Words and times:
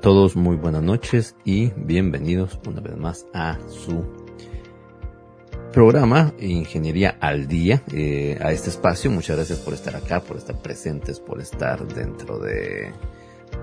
Todos, 0.00 0.34
muy 0.34 0.56
buenas 0.56 0.82
noches 0.82 1.36
y 1.44 1.72
bienvenidos 1.76 2.58
una 2.66 2.80
vez 2.80 2.96
más 2.96 3.26
a 3.34 3.58
su 3.68 4.02
programa 5.74 6.32
Ingeniería 6.38 7.18
al 7.20 7.46
Día, 7.46 7.82
eh, 7.92 8.38
a 8.40 8.50
este 8.50 8.70
espacio. 8.70 9.10
Muchas 9.10 9.36
gracias 9.36 9.58
por 9.58 9.74
estar 9.74 9.94
acá, 9.94 10.20
por 10.20 10.38
estar 10.38 10.56
presentes, 10.56 11.20
por 11.20 11.38
estar 11.38 11.86
dentro 11.86 12.38
de 12.38 12.94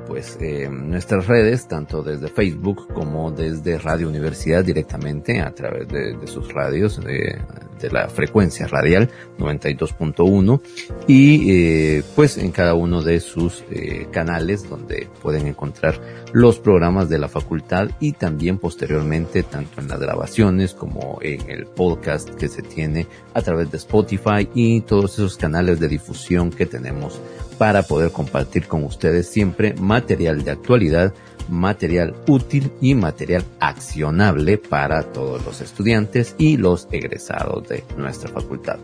pues 0.06 0.38
eh, 0.40 0.70
nuestras 0.70 1.26
redes, 1.26 1.68
tanto 1.68 2.04
desde 2.04 2.28
Facebook 2.28 2.94
como 2.94 3.32
desde 3.32 3.80
Radio 3.80 4.08
Universidad 4.08 4.64
directamente 4.64 5.42
a 5.42 5.56
través 5.56 5.88
de, 5.88 6.28
sus 6.28 6.54
radios 6.54 7.04
de, 7.04 7.42
de, 7.80 7.90
la 7.90 8.10
frecuencia 8.10 8.68
radial 8.68 9.10
92.1 9.38 10.62
y 11.08 11.52
eh, 11.52 12.04
pues 12.16 12.38
en 12.38 12.52
cada 12.52 12.74
uno 12.74 13.02
de 13.02 13.20
sus 13.20 13.64
eh, 13.72 14.08
canales 14.12 14.70
donde 14.70 15.08
pueden 15.22 15.48
encontrar 15.48 16.00
los 16.34 16.60
programas 16.60 17.10
de 17.10 17.20
la 17.20 17.28
facultad 17.28 17.90
y 18.00 18.14
también 18.14 18.58
posteriormente 18.58 19.44
tanto 19.44 19.82
en 19.82 19.88
las 19.88 20.00
grabaciones 20.00 20.74
como 20.74 21.20
en 21.22 21.50
el 21.50 21.66
podcast 21.66 22.30
que 22.30 22.48
se 22.48 22.62
tiene 22.62 23.08
a 23.34 23.42
través 23.42 23.72
de 23.72 23.78
Spotify 23.78 24.50
y 24.54 24.82
todos 24.82 25.14
esos 25.14 25.38
canales 25.38 25.80
de 25.80 25.88
difusión 25.88 26.50
que 26.50 26.66
tenemos 26.66 27.20
para 27.58 27.84
poder 27.84 28.12
compartir 28.12 28.68
con 28.68 28.84
ustedes 28.84 29.28
siempre 29.28 29.74
material 29.74 30.44
de 30.44 30.52
actualidad, 30.52 31.14
material 31.50 32.16
útil 32.28 32.72
y 32.82 32.96
material 32.96 33.44
accionable 33.60 34.58
para 34.58 35.04
todos 35.04 35.46
los 35.46 35.62
estudiantes 35.62 36.36
y 36.38 36.58
los 36.58 36.88
egresados 36.92 37.68
de 37.68 37.84
nuestra 37.98 38.30
facultad. 38.30 38.78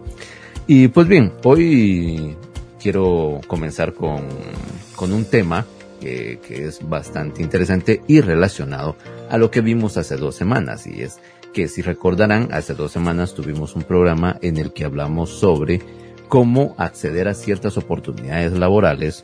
Y 0.68 0.88
pues 0.88 1.08
bien, 1.08 1.34
hoy 1.44 2.36
quiero 2.82 3.42
comenzar 3.48 3.94
con, 3.94 4.22
con 4.96 5.12
un 5.14 5.26
tema 5.26 5.66
que, 6.00 6.40
que, 6.46 6.66
es 6.66 6.88
bastante 6.88 7.42
interesante 7.42 8.02
y 8.08 8.22
relacionado 8.22 8.96
a 9.30 9.38
lo 9.38 9.52
que 9.52 9.62
vimos 9.62 9.98
hace 9.98 10.18
dos 10.18 10.36
semanas 10.36 10.86
y 10.88 11.02
es 11.02 11.20
que 11.54 11.68
si 11.68 11.82
recordarán, 11.82 12.50
hace 12.52 12.74
dos 12.74 12.92
semanas 12.92 13.36
tuvimos 13.36 13.76
un 13.76 13.84
programa 13.84 14.38
en 14.42 14.58
el 14.58 14.74
que 14.74 14.86
hablamos 14.86 15.30
sobre 15.30 15.82
cómo 16.28 16.74
acceder 16.78 17.28
a 17.28 17.36
ciertas 17.36 17.78
oportunidades 17.78 18.54
laborales 18.54 19.24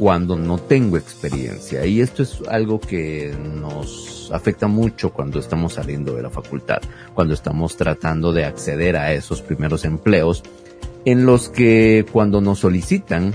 cuando 0.00 0.34
no 0.34 0.56
tengo 0.56 0.96
experiencia. 0.96 1.84
Y 1.84 2.00
esto 2.00 2.22
es 2.22 2.38
algo 2.48 2.80
que 2.80 3.34
nos 3.60 4.30
afecta 4.32 4.66
mucho 4.66 5.12
cuando 5.12 5.38
estamos 5.38 5.74
saliendo 5.74 6.14
de 6.14 6.22
la 6.22 6.30
facultad, 6.30 6.78
cuando 7.12 7.34
estamos 7.34 7.76
tratando 7.76 8.32
de 8.32 8.46
acceder 8.46 8.96
a 8.96 9.12
esos 9.12 9.42
primeros 9.42 9.84
empleos 9.84 10.42
en 11.04 11.26
los 11.26 11.50
que 11.50 12.06
cuando 12.10 12.40
nos 12.40 12.60
solicitan 12.60 13.34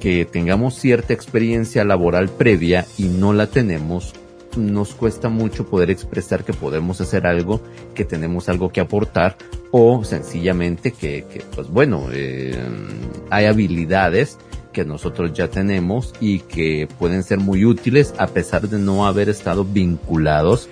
que 0.00 0.24
tengamos 0.24 0.74
cierta 0.74 1.12
experiencia 1.12 1.84
laboral 1.84 2.30
previa 2.30 2.84
y 2.98 3.04
no 3.04 3.32
la 3.32 3.46
tenemos, 3.46 4.12
nos 4.56 4.94
cuesta 4.94 5.28
mucho 5.28 5.66
poder 5.66 5.92
expresar 5.92 6.42
que 6.42 6.52
podemos 6.52 7.00
hacer 7.00 7.28
algo, 7.28 7.60
que 7.94 8.04
tenemos 8.04 8.48
algo 8.48 8.72
que 8.72 8.80
aportar 8.80 9.36
o 9.70 10.02
sencillamente 10.02 10.90
que, 10.90 11.44
pues 11.54 11.68
bueno, 11.68 12.08
eh, 12.10 12.58
hay 13.30 13.44
habilidades 13.44 14.36
que 14.72 14.84
nosotros 14.84 15.32
ya 15.32 15.48
tenemos 15.48 16.14
y 16.20 16.40
que 16.40 16.88
pueden 16.98 17.22
ser 17.22 17.38
muy 17.38 17.64
útiles 17.64 18.14
a 18.18 18.26
pesar 18.26 18.68
de 18.68 18.78
no 18.78 19.06
haber 19.06 19.28
estado 19.28 19.64
vinculados 19.64 20.68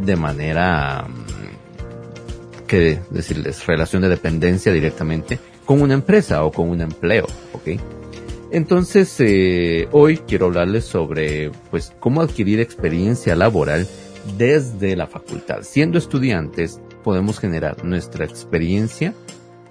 de 0.00 0.16
manera 0.16 1.06
mm, 1.08 2.66
que 2.66 3.00
decirles 3.10 3.64
relación 3.66 4.02
de 4.02 4.08
dependencia 4.08 4.72
directamente 4.72 5.38
con 5.64 5.82
una 5.82 5.94
empresa 5.94 6.44
o 6.44 6.52
con 6.52 6.68
un 6.70 6.80
empleo, 6.80 7.26
¿ok? 7.52 7.80
Entonces, 8.50 9.14
eh, 9.18 9.88
hoy 9.90 10.18
quiero 10.18 10.46
hablarles 10.46 10.84
sobre, 10.84 11.50
pues, 11.70 11.92
cómo 11.98 12.22
adquirir 12.22 12.60
experiencia 12.60 13.34
laboral 13.34 13.86
desde 14.38 14.96
la 14.96 15.06
facultad. 15.06 15.62
Siendo 15.62 15.98
estudiantes, 15.98 16.80
podemos 17.02 17.38
generar 17.38 17.84
nuestra 17.84 18.24
experiencia, 18.24 19.14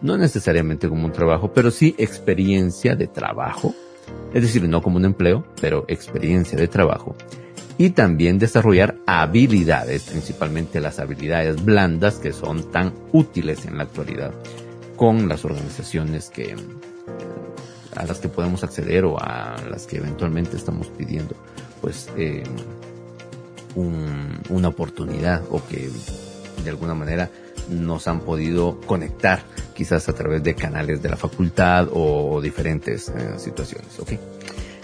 no 0.02 0.18
necesariamente 0.18 0.90
como 0.90 1.06
un 1.06 1.12
trabajo, 1.12 1.52
pero 1.54 1.72
sí 1.72 1.96
experiencia 1.98 2.96
de 2.96 3.08
trabajo. 3.08 3.74
Es 4.34 4.44
decir, 4.44 4.68
no 4.68 4.82
como 4.82 4.98
un 4.98 5.06
empleo, 5.06 5.46
pero 5.62 5.86
experiencia 5.88 6.58
de 6.58 6.68
trabajo. 6.68 7.16
Y 7.78 7.90
también 7.90 8.40
desarrollar 8.40 8.96
habilidades, 9.06 10.04
principalmente 10.04 10.80
las 10.80 11.00
habilidades 11.00 11.64
blandas 11.64 12.20
que 12.20 12.32
son 12.32 12.72
tan 12.72 12.94
útiles 13.12 13.66
en 13.66 13.78
la 13.78 13.84
actualidad 13.84 14.34
con 14.96 15.28
las 15.28 15.44
organizaciones 15.44 16.30
que, 16.30 16.56
a 17.96 18.06
las 18.06 18.20
que 18.20 18.30
podemos 18.30 18.64
acceder 18.64 19.06
o 19.06 19.18
a 19.20 19.56
las 19.70 19.88
que 19.88 19.98
eventualmente 19.98 20.56
estamos 20.56 20.88
pidiendo 20.88 21.36
pues 21.82 22.10
eh, 22.18 22.44
una 23.76 24.70
oportunidad 24.70 25.44
o 25.50 25.62
que 25.68 25.90
de 26.64 26.70
alguna 26.70 26.94
manera 26.94 27.30
nos 27.70 28.08
han 28.08 28.22
podido 28.22 28.80
conectar 28.82 29.44
quizás 29.74 30.08
a 30.10 30.14
través 30.14 30.44
de 30.44 30.56
canales 30.56 31.02
de 31.02 31.10
la 31.10 31.18
facultad 31.18 31.88
o 31.92 32.40
diferentes 32.42 33.10
eh, 33.10 33.38
situaciones. 33.38 33.88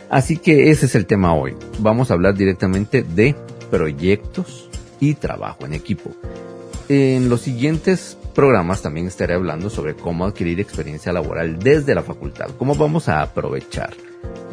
Así 0.09 0.37
que 0.37 0.71
ese 0.71 0.87
es 0.87 0.95
el 0.95 1.05
tema 1.05 1.33
hoy. 1.33 1.55
Vamos 1.79 2.11
a 2.11 2.15
hablar 2.15 2.35
directamente 2.35 3.03
de 3.03 3.35
proyectos 3.69 4.69
y 4.99 5.13
trabajo 5.13 5.65
en 5.65 5.73
equipo. 5.73 6.11
En 6.89 7.29
los 7.29 7.41
siguientes 7.41 8.17
programas 8.35 8.81
también 8.81 9.07
estaré 9.07 9.33
hablando 9.33 9.69
sobre 9.69 9.95
cómo 9.95 10.25
adquirir 10.25 10.59
experiencia 10.59 11.13
laboral 11.13 11.59
desde 11.59 11.95
la 11.95 12.03
facultad, 12.03 12.49
cómo 12.57 12.75
vamos 12.75 13.07
a 13.07 13.21
aprovechar 13.21 13.93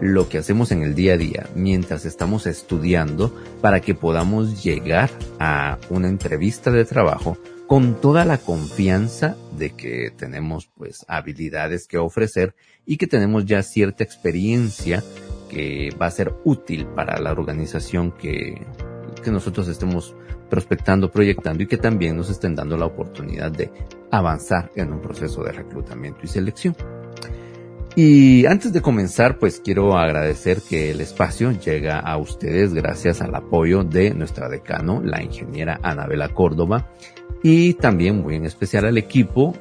lo 0.01 0.29
que 0.29 0.39
hacemos 0.39 0.71
en 0.71 0.83
el 0.83 0.95
día 0.95 1.15
a 1.15 1.17
día 1.17 1.49
mientras 1.55 2.05
estamos 2.05 2.47
estudiando 2.47 3.35
para 3.61 3.81
que 3.81 3.95
podamos 3.95 4.63
llegar 4.63 5.11
a 5.41 5.79
una 5.91 6.09
entrevista 6.09 6.71
de 6.71 6.85
trabajo 6.85 7.37
con 7.69 8.01
toda 8.01 8.25
la 8.25 8.39
confianza 8.39 9.37
de 9.53 9.71
que 9.71 10.11
tenemos 10.17 10.71
pues 10.75 11.05
habilidades 11.07 11.87
que 11.87 11.99
ofrecer 11.99 12.55
y 12.87 12.97
que 12.97 13.07
tenemos 13.07 13.45
ya 13.45 13.63
cierta 13.63 14.03
experiencia 14.03 15.05
que 15.51 15.91
va 16.01 16.07
a 16.07 16.11
ser 16.11 16.35
útil 16.45 16.87
para 16.87 17.21
la 17.21 17.31
organización 17.31 18.13
que, 18.13 18.67
que 19.23 19.31
nosotros 19.31 19.69
estemos 19.69 20.17
prospectando, 20.49 21.11
proyectando 21.11 21.63
y 21.63 21.67
que 21.67 21.77
también 21.77 22.17
nos 22.17 22.31
estén 22.31 22.55
dando 22.55 22.79
la 22.79 22.87
oportunidad 22.87 23.53
de 23.53 23.71
avanzar 24.11 24.71
en 24.75 24.91
un 24.91 25.03
proceso 25.03 25.45
de 25.45 25.53
reclutamiento 25.53 26.21
y 26.25 26.29
selección. 26.29 26.75
Y 27.97 28.47
antes 28.47 28.73
de 28.73 28.81
comenzar, 28.81 29.39
pues 29.39 29.61
quiero 29.61 29.99
agradecer 29.99 30.63
que 30.63 30.91
el 30.93 31.03
espacio 31.03 31.53
llega 31.53 31.99
a 31.99 32.17
ustedes 32.17 32.73
gracias 32.73 33.21
al 33.21 33.35
apoyo 33.35 33.83
de 33.83 34.15
nuestra 34.15 34.49
decano, 34.49 35.03
la 35.05 35.23
ingeniera 35.23 35.81
Anabela 35.83 36.29
Córdoba, 36.29 36.89
y 37.43 37.75
también 37.75 38.23
muy 38.23 38.37
en 38.37 38.45
especial 38.45 38.85
al 38.87 38.99
equipo 38.99 39.55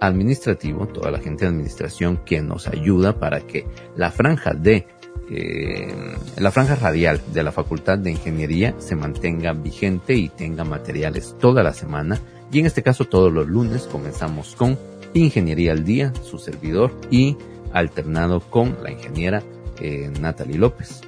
administrativo, 0.00 0.86
toda 0.86 1.10
la 1.10 1.18
gente 1.18 1.44
de 1.44 1.50
administración 1.50 2.20
que 2.24 2.42
nos 2.42 2.68
ayuda 2.68 3.18
para 3.18 3.40
que 3.40 3.66
la 3.96 4.10
franja 4.10 4.52
de 4.52 4.86
eh, 5.30 6.16
la 6.36 6.50
franja 6.50 6.74
radial 6.74 7.20
de 7.32 7.42
la 7.42 7.52
Facultad 7.52 7.98
de 7.98 8.10
Ingeniería 8.10 8.74
se 8.78 8.94
mantenga 8.94 9.52
vigente 9.52 10.14
y 10.14 10.28
tenga 10.28 10.64
materiales 10.64 11.36
toda 11.38 11.62
la 11.62 11.72
semana. 11.72 12.20
Y 12.52 12.58
en 12.58 12.66
este 12.66 12.82
caso 12.82 13.06
todos 13.06 13.32
los 13.32 13.48
lunes 13.48 13.88
comenzamos 13.90 14.54
con 14.54 14.78
Ingeniería 15.14 15.72
al 15.72 15.84
Día, 15.84 16.12
su 16.22 16.38
servidor, 16.38 16.92
y 17.10 17.36
alternado 17.72 18.40
con 18.40 18.76
la 18.82 18.90
ingeniera 18.90 19.42
eh, 19.80 20.10
Natalie 20.20 20.58
López, 20.58 21.00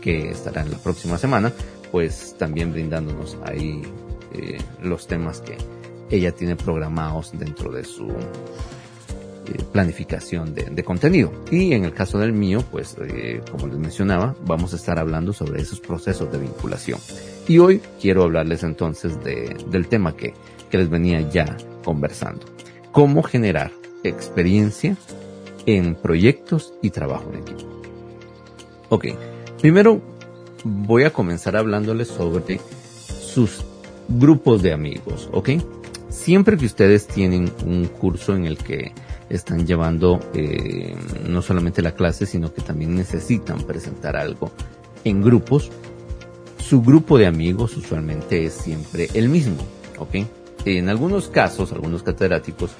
que 0.00 0.30
estará 0.30 0.62
en 0.62 0.70
la 0.70 0.78
próxima 0.78 1.18
semana, 1.18 1.52
pues 1.92 2.36
también 2.38 2.72
brindándonos 2.72 3.36
ahí 3.44 3.82
eh, 4.38 4.58
los 4.82 5.06
temas 5.06 5.40
que 5.40 5.56
ella 6.10 6.32
tiene 6.32 6.56
programados 6.56 7.32
dentro 7.38 7.70
de 7.72 7.84
su 7.84 8.08
eh, 8.08 9.62
planificación 9.72 10.54
de, 10.54 10.84
contenido. 10.84 11.32
Y 11.50 11.72
en 11.72 11.84
el 11.84 11.92
caso 11.92 12.18
del 12.18 12.32
mío, 12.32 12.62
pues 12.70 12.96
eh, 13.00 13.42
como 13.50 13.66
les 13.66 13.78
mencionaba, 13.78 14.34
vamos 14.44 14.72
a 14.72 14.76
estar 14.76 14.98
hablando 14.98 15.32
sobre 15.32 15.60
esos 15.60 15.80
procesos 15.80 16.30
de 16.32 16.38
vinculación. 16.38 17.00
Y 17.46 17.58
hoy 17.58 17.80
quiero 18.00 18.22
hablarles 18.22 18.62
entonces 18.62 19.22
de, 19.24 19.56
del 19.70 19.88
tema 19.88 20.16
que, 20.16 20.34
que 20.70 20.78
les 20.78 20.88
venía 20.88 21.20
ya 21.28 21.56
conversando. 21.84 22.46
Cómo 22.92 23.22
generar 23.22 23.72
experiencia 24.04 24.96
en 25.66 25.94
proyectos 25.94 26.72
y 26.82 26.90
trabajo 26.90 27.30
en 27.32 27.40
equipo. 27.40 27.68
Ok, 28.88 29.06
primero 29.60 30.00
voy 30.64 31.04
a 31.04 31.12
comenzar 31.12 31.56
hablándoles 31.56 32.08
sobre 32.08 32.60
sus 33.20 33.62
grupos 34.08 34.62
de 34.62 34.72
amigos, 34.72 35.28
¿ok? 35.32 35.50
Siempre 36.08 36.56
que 36.56 36.66
ustedes 36.66 37.06
tienen 37.06 37.52
un 37.64 37.86
curso 37.86 38.34
en 38.34 38.46
el 38.46 38.56
que 38.56 38.92
están 39.28 39.66
llevando 39.66 40.18
eh, 40.34 40.96
no 41.28 41.42
solamente 41.42 41.82
la 41.82 41.94
clase, 41.94 42.24
sino 42.24 42.52
que 42.52 42.62
también 42.62 42.94
necesitan 42.94 43.62
presentar 43.62 44.16
algo 44.16 44.50
en 45.04 45.22
grupos, 45.22 45.70
su 46.58 46.82
grupo 46.82 47.18
de 47.18 47.26
amigos 47.26 47.76
usualmente 47.76 48.44
es 48.44 48.52
siempre 48.52 49.08
el 49.14 49.28
mismo, 49.28 49.56
¿ok? 49.98 50.26
En 50.64 50.88
algunos 50.88 51.28
casos, 51.28 51.72
algunos 51.72 52.02
catedráticos, 52.02 52.72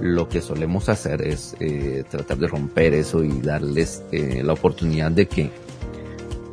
lo 0.00 0.28
que 0.28 0.40
solemos 0.40 0.88
hacer 0.88 1.22
es 1.22 1.56
eh, 1.60 2.04
tratar 2.10 2.38
de 2.38 2.48
romper 2.48 2.94
eso 2.94 3.22
y 3.22 3.40
darles 3.40 4.02
eh, 4.12 4.42
la 4.44 4.54
oportunidad 4.54 5.10
de 5.10 5.26
que 5.26 5.50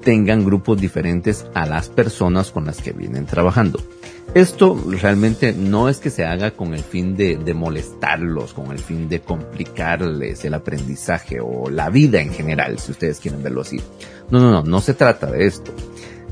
tengan 0.02 0.46
grupos 0.46 0.80
diferentes 0.80 1.46
a 1.54 1.66
las 1.66 1.90
personas 1.90 2.52
con 2.52 2.66
las 2.66 2.82
que 2.82 2.94
vienen 2.94 3.26
trabajando. 3.26 3.80
Esto 4.34 4.80
realmente 5.02 5.54
no 5.54 5.90
es 5.90 5.98
que 6.00 6.10
se 6.10 6.26
haga 6.26 6.52
con 6.52 6.74
el 6.74 6.84
fin 6.84 7.16
de, 7.16 7.38
molestarlos, 7.54 8.54
con 8.54 8.72
el 8.72 8.80
fin 8.80 9.10
de 9.10 9.22
complicarles 9.22 10.46
el 10.46 10.54
aprendizaje 10.54 11.40
o 11.42 11.70
la 11.70 11.90
vida 11.90 12.22
en 12.22 12.32
general, 12.32 12.78
si 12.78 12.92
ustedes 12.92 13.20
quieren 13.20 13.42
verlo 13.42 13.62
así. 13.62 13.80
No, 14.30 14.40
no, 14.40 14.52
no, 14.52 14.64
no 14.64 14.82
se 14.82 14.94
trata 14.94 15.32
de 15.32 15.46
esto. 15.46 15.74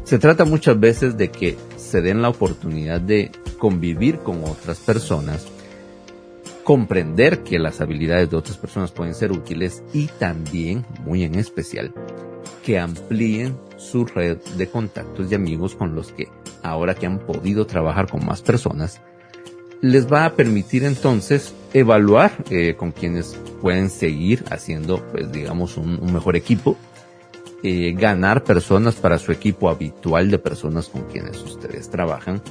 Se 0.03 0.19
trata 0.19 0.45
muchas 0.45 0.79
veces 0.79 1.17
de 1.17 1.31
que 1.31 1.57
se 1.77 2.01
den 2.01 2.21
la 2.21 2.29
oportunidad 2.29 3.01
de 3.01 3.31
convivir 3.57 4.19
con 4.19 4.43
otras 4.43 4.77
personas, 4.79 5.47
comprender 6.63 7.41
que 7.41 7.57
las 7.57 7.81
habilidades 7.81 8.29
de 8.29 8.37
otras 8.37 8.57
personas 8.57 8.91
pueden 8.91 9.15
ser 9.15 9.31
útiles 9.31 9.81
y 9.93 10.07
también, 10.07 10.85
muy 11.05 11.23
en 11.23 11.35
especial, 11.35 11.93
que 12.63 12.77
amplíen 12.77 13.57
su 13.77 14.05
red 14.05 14.37
de 14.57 14.67
contactos 14.67 15.31
y 15.31 15.35
amigos 15.35 15.75
con 15.75 15.95
los 15.95 16.11
que, 16.11 16.27
ahora 16.69 16.95
que 16.95 17.05
han 17.05 17.19
podido 17.19 17.65
trabajar 17.65 18.09
con 18.09 18.25
más 18.25 18.41
personas, 18.41 19.01
les 19.81 20.11
va 20.11 20.25
a 20.25 20.33
permitir 20.33 20.83
entonces 20.83 21.53
evaluar 21.73 22.31
eh, 22.49 22.75
con 22.75 22.91
quienes 22.91 23.37
pueden 23.61 23.89
seguir 23.89 24.43
haciendo, 24.49 25.03
pues 25.11 25.31
digamos, 25.31 25.77
un, 25.77 26.11
mejor 26.13 26.35
equipo, 26.35 26.77
eh, 27.63 27.93
ganar 27.97 28.43
personas 28.43 28.95
para 28.95 29.19
su 29.19 29.31
equipo 29.31 29.69
habitual 29.69 30.31
de 30.31 30.39
personas 30.39 30.87
con 30.87 31.03
quienes 31.03 31.41
ustedes 31.41 31.89
trabajan, 31.89 32.41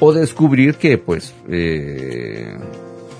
o 0.00 0.12
descubrir 0.12 0.76
que, 0.76 0.98
pues, 0.98 1.34
eh, 1.48 2.56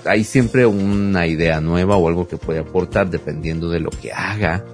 hay 0.03 0.23
siempre 0.23 0.65
una 0.65 1.27
idea 1.27 1.61
nueva 1.61 1.95
o 1.95 2.07
algo 2.07 2.27
que 2.27 2.37
puede 2.37 2.59
aportar 2.59 3.09
dependiendo 3.09 3.69
de 3.69 3.79
lo 3.79 3.91
que 3.91 4.11
haga 4.11 4.65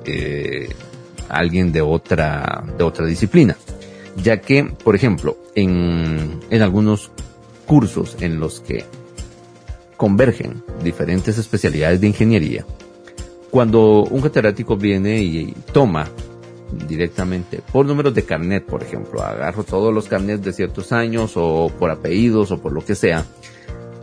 alguien 1.27 1.73
de 1.73 1.81
otra, 1.81 2.63
de 2.77 2.83
otra 2.83 3.05
disciplina. 3.05 3.57
Ya 4.23 4.41
que, 4.41 4.63
por 4.63 4.95
ejemplo, 4.95 5.37
en, 5.55 6.39
en 6.49 6.61
algunos 6.61 7.11
cursos 7.65 8.17
en 8.19 8.39
los 8.39 8.61
que 8.61 8.85
convergen 9.95 10.63
diferentes 10.83 11.37
especialidades 11.37 12.01
de 12.01 12.07
ingeniería, 12.07 12.65
cuando 13.51 14.03
un 14.03 14.21
catedrático 14.21 14.75
viene 14.75 15.21
y 15.21 15.53
toma 15.71 16.09
directamente 16.87 17.61
por 17.71 17.85
números 17.85 18.13
de 18.13 18.23
carnet, 18.23 18.65
por 18.65 18.83
ejemplo, 18.83 19.23
agarro 19.23 19.63
todos 19.63 19.93
los 19.93 20.07
carnets 20.07 20.43
de 20.43 20.53
ciertos 20.53 20.91
años 20.91 21.33
o 21.35 21.71
por 21.79 21.89
apellidos 21.89 22.51
o 22.51 22.61
por 22.61 22.73
lo 22.73 22.83
que 22.83 22.95
sea, 22.95 23.25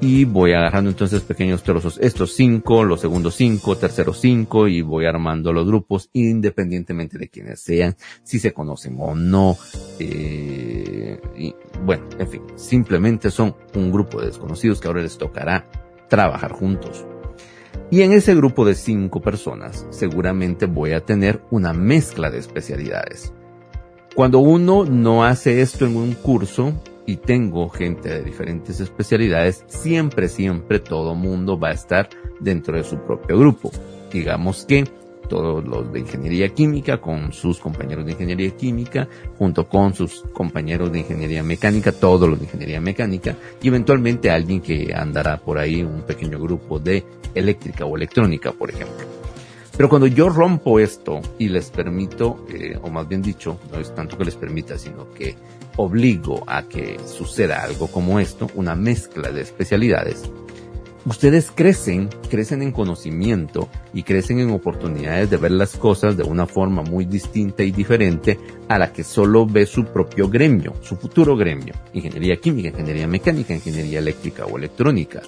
y 0.04 0.26
voy 0.26 0.52
agarrando 0.52 0.90
entonces 0.90 1.22
pequeños 1.22 1.62
trozos, 1.62 1.98
estos 1.98 2.34
cinco, 2.34 2.84
los 2.84 3.00
segundos 3.00 3.36
cinco, 3.36 3.78
terceros 3.78 4.20
cinco, 4.20 4.68
y 4.68 4.82
voy 4.82 5.06
armando 5.06 5.50
los 5.50 5.66
grupos 5.66 6.10
independientemente 6.12 7.16
de 7.16 7.30
quienes 7.30 7.60
sean, 7.60 7.96
si 8.22 8.38
se 8.38 8.52
conocen 8.52 8.96
o 8.98 9.14
no. 9.14 9.56
Eh, 9.98 11.18
y, 11.38 11.54
bueno, 11.86 12.04
en 12.18 12.28
fin, 12.28 12.42
simplemente 12.54 13.30
son 13.30 13.56
un 13.74 13.90
grupo 13.90 14.20
de 14.20 14.26
desconocidos 14.26 14.78
que 14.78 14.88
ahora 14.88 15.00
les 15.00 15.16
tocará 15.16 15.66
trabajar 16.10 16.52
juntos. 16.52 17.06
Y 17.90 18.02
en 18.02 18.12
ese 18.12 18.34
grupo 18.34 18.66
de 18.66 18.74
cinco 18.74 19.22
personas 19.22 19.86
seguramente 19.88 20.66
voy 20.66 20.92
a 20.92 21.00
tener 21.00 21.42
una 21.50 21.72
mezcla 21.72 22.30
de 22.30 22.40
especialidades. 22.40 23.32
Cuando 24.14 24.40
uno 24.40 24.84
no 24.84 25.24
hace 25.24 25.62
esto 25.62 25.86
en 25.86 25.96
un 25.96 26.12
curso, 26.12 26.74
y 27.06 27.16
tengo 27.16 27.68
gente 27.68 28.08
de 28.08 28.22
diferentes 28.22 28.80
especialidades, 28.80 29.64
siempre, 29.66 30.28
siempre 30.28 30.80
todo 30.80 31.14
mundo 31.14 31.58
va 31.58 31.68
a 31.68 31.72
estar 31.72 32.08
dentro 32.40 32.76
de 32.76 32.84
su 32.84 32.98
propio 32.98 33.38
grupo. 33.38 33.70
Digamos 34.12 34.64
que 34.64 34.84
todos 35.28 35.64
los 35.64 35.92
de 35.92 36.00
ingeniería 36.00 36.48
química 36.50 37.00
con 37.00 37.32
sus 37.32 37.58
compañeros 37.58 38.04
de 38.04 38.12
ingeniería 38.12 38.50
química, 38.50 39.08
junto 39.38 39.68
con 39.68 39.94
sus 39.94 40.22
compañeros 40.32 40.92
de 40.92 41.00
ingeniería 41.00 41.42
mecánica, 41.42 41.92
todos 41.92 42.28
los 42.28 42.38
de 42.38 42.44
ingeniería 42.44 42.80
mecánica, 42.80 43.36
y 43.62 43.68
eventualmente 43.68 44.30
alguien 44.30 44.60
que 44.60 44.92
andará 44.94 45.38
por 45.38 45.58
ahí, 45.58 45.82
un 45.82 46.02
pequeño 46.02 46.38
grupo 46.38 46.78
de 46.78 47.04
eléctrica 47.34 47.84
o 47.84 47.96
electrónica, 47.96 48.52
por 48.52 48.70
ejemplo. 48.70 49.06
Pero 49.76 49.88
cuando 49.88 50.06
yo 50.06 50.28
rompo 50.28 50.78
esto 50.78 51.20
y 51.38 51.48
les 51.48 51.70
permito, 51.70 52.46
eh, 52.48 52.78
o 52.80 52.90
más 52.90 53.08
bien 53.08 53.22
dicho, 53.22 53.58
no 53.72 53.80
es 53.80 53.92
tanto 53.92 54.16
que 54.16 54.24
les 54.24 54.36
permita, 54.36 54.78
sino 54.78 55.12
que 55.12 55.34
obligo 55.76 56.42
a 56.46 56.68
que 56.68 56.98
suceda 57.06 57.62
algo 57.62 57.88
como 57.88 58.20
esto, 58.20 58.48
una 58.54 58.74
mezcla 58.74 59.30
de 59.30 59.42
especialidades, 59.42 60.30
ustedes 61.06 61.50
crecen, 61.50 62.08
crecen 62.30 62.62
en 62.62 62.72
conocimiento 62.72 63.68
y 63.92 64.02
crecen 64.02 64.40
en 64.40 64.50
oportunidades 64.50 65.30
de 65.30 65.36
ver 65.36 65.52
las 65.52 65.76
cosas 65.76 66.16
de 66.16 66.22
una 66.22 66.46
forma 66.46 66.82
muy 66.82 67.04
distinta 67.04 67.62
y 67.62 67.70
diferente 67.70 68.38
a 68.68 68.78
la 68.78 68.92
que 68.92 69.04
solo 69.04 69.46
ve 69.46 69.66
su 69.66 69.84
propio 69.84 70.28
gremio, 70.28 70.74
su 70.82 70.96
futuro 70.96 71.36
gremio, 71.36 71.74
ingeniería 71.92 72.36
química, 72.36 72.70
ingeniería 72.70 73.06
mecánica, 73.06 73.54
ingeniería 73.54 73.98
eléctrica 73.98 74.46
o 74.46 74.56
electrónica 74.56 75.22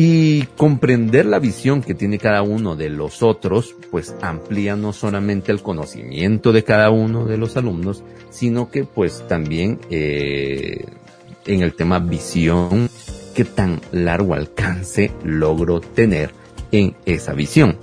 y 0.00 0.44
comprender 0.56 1.26
la 1.26 1.40
visión 1.40 1.82
que 1.82 1.92
tiene 1.92 2.18
cada 2.18 2.42
uno 2.42 2.76
de 2.76 2.88
los 2.88 3.20
otros, 3.24 3.74
pues 3.90 4.14
amplía 4.22 4.76
no 4.76 4.92
solamente 4.92 5.50
el 5.50 5.60
conocimiento 5.60 6.52
de 6.52 6.62
cada 6.62 6.90
uno 6.90 7.24
de 7.24 7.36
los 7.36 7.56
alumnos, 7.56 8.04
sino 8.30 8.70
que 8.70 8.84
pues 8.84 9.26
también 9.26 9.80
eh, 9.90 10.84
en 11.46 11.62
el 11.62 11.74
tema 11.74 11.98
visión, 11.98 12.88
qué 13.34 13.44
tan 13.44 13.80
largo 13.90 14.34
alcance 14.34 15.10
logro 15.24 15.80
tener 15.80 16.30
en 16.70 16.94
esa 17.04 17.32
visión. 17.32 17.76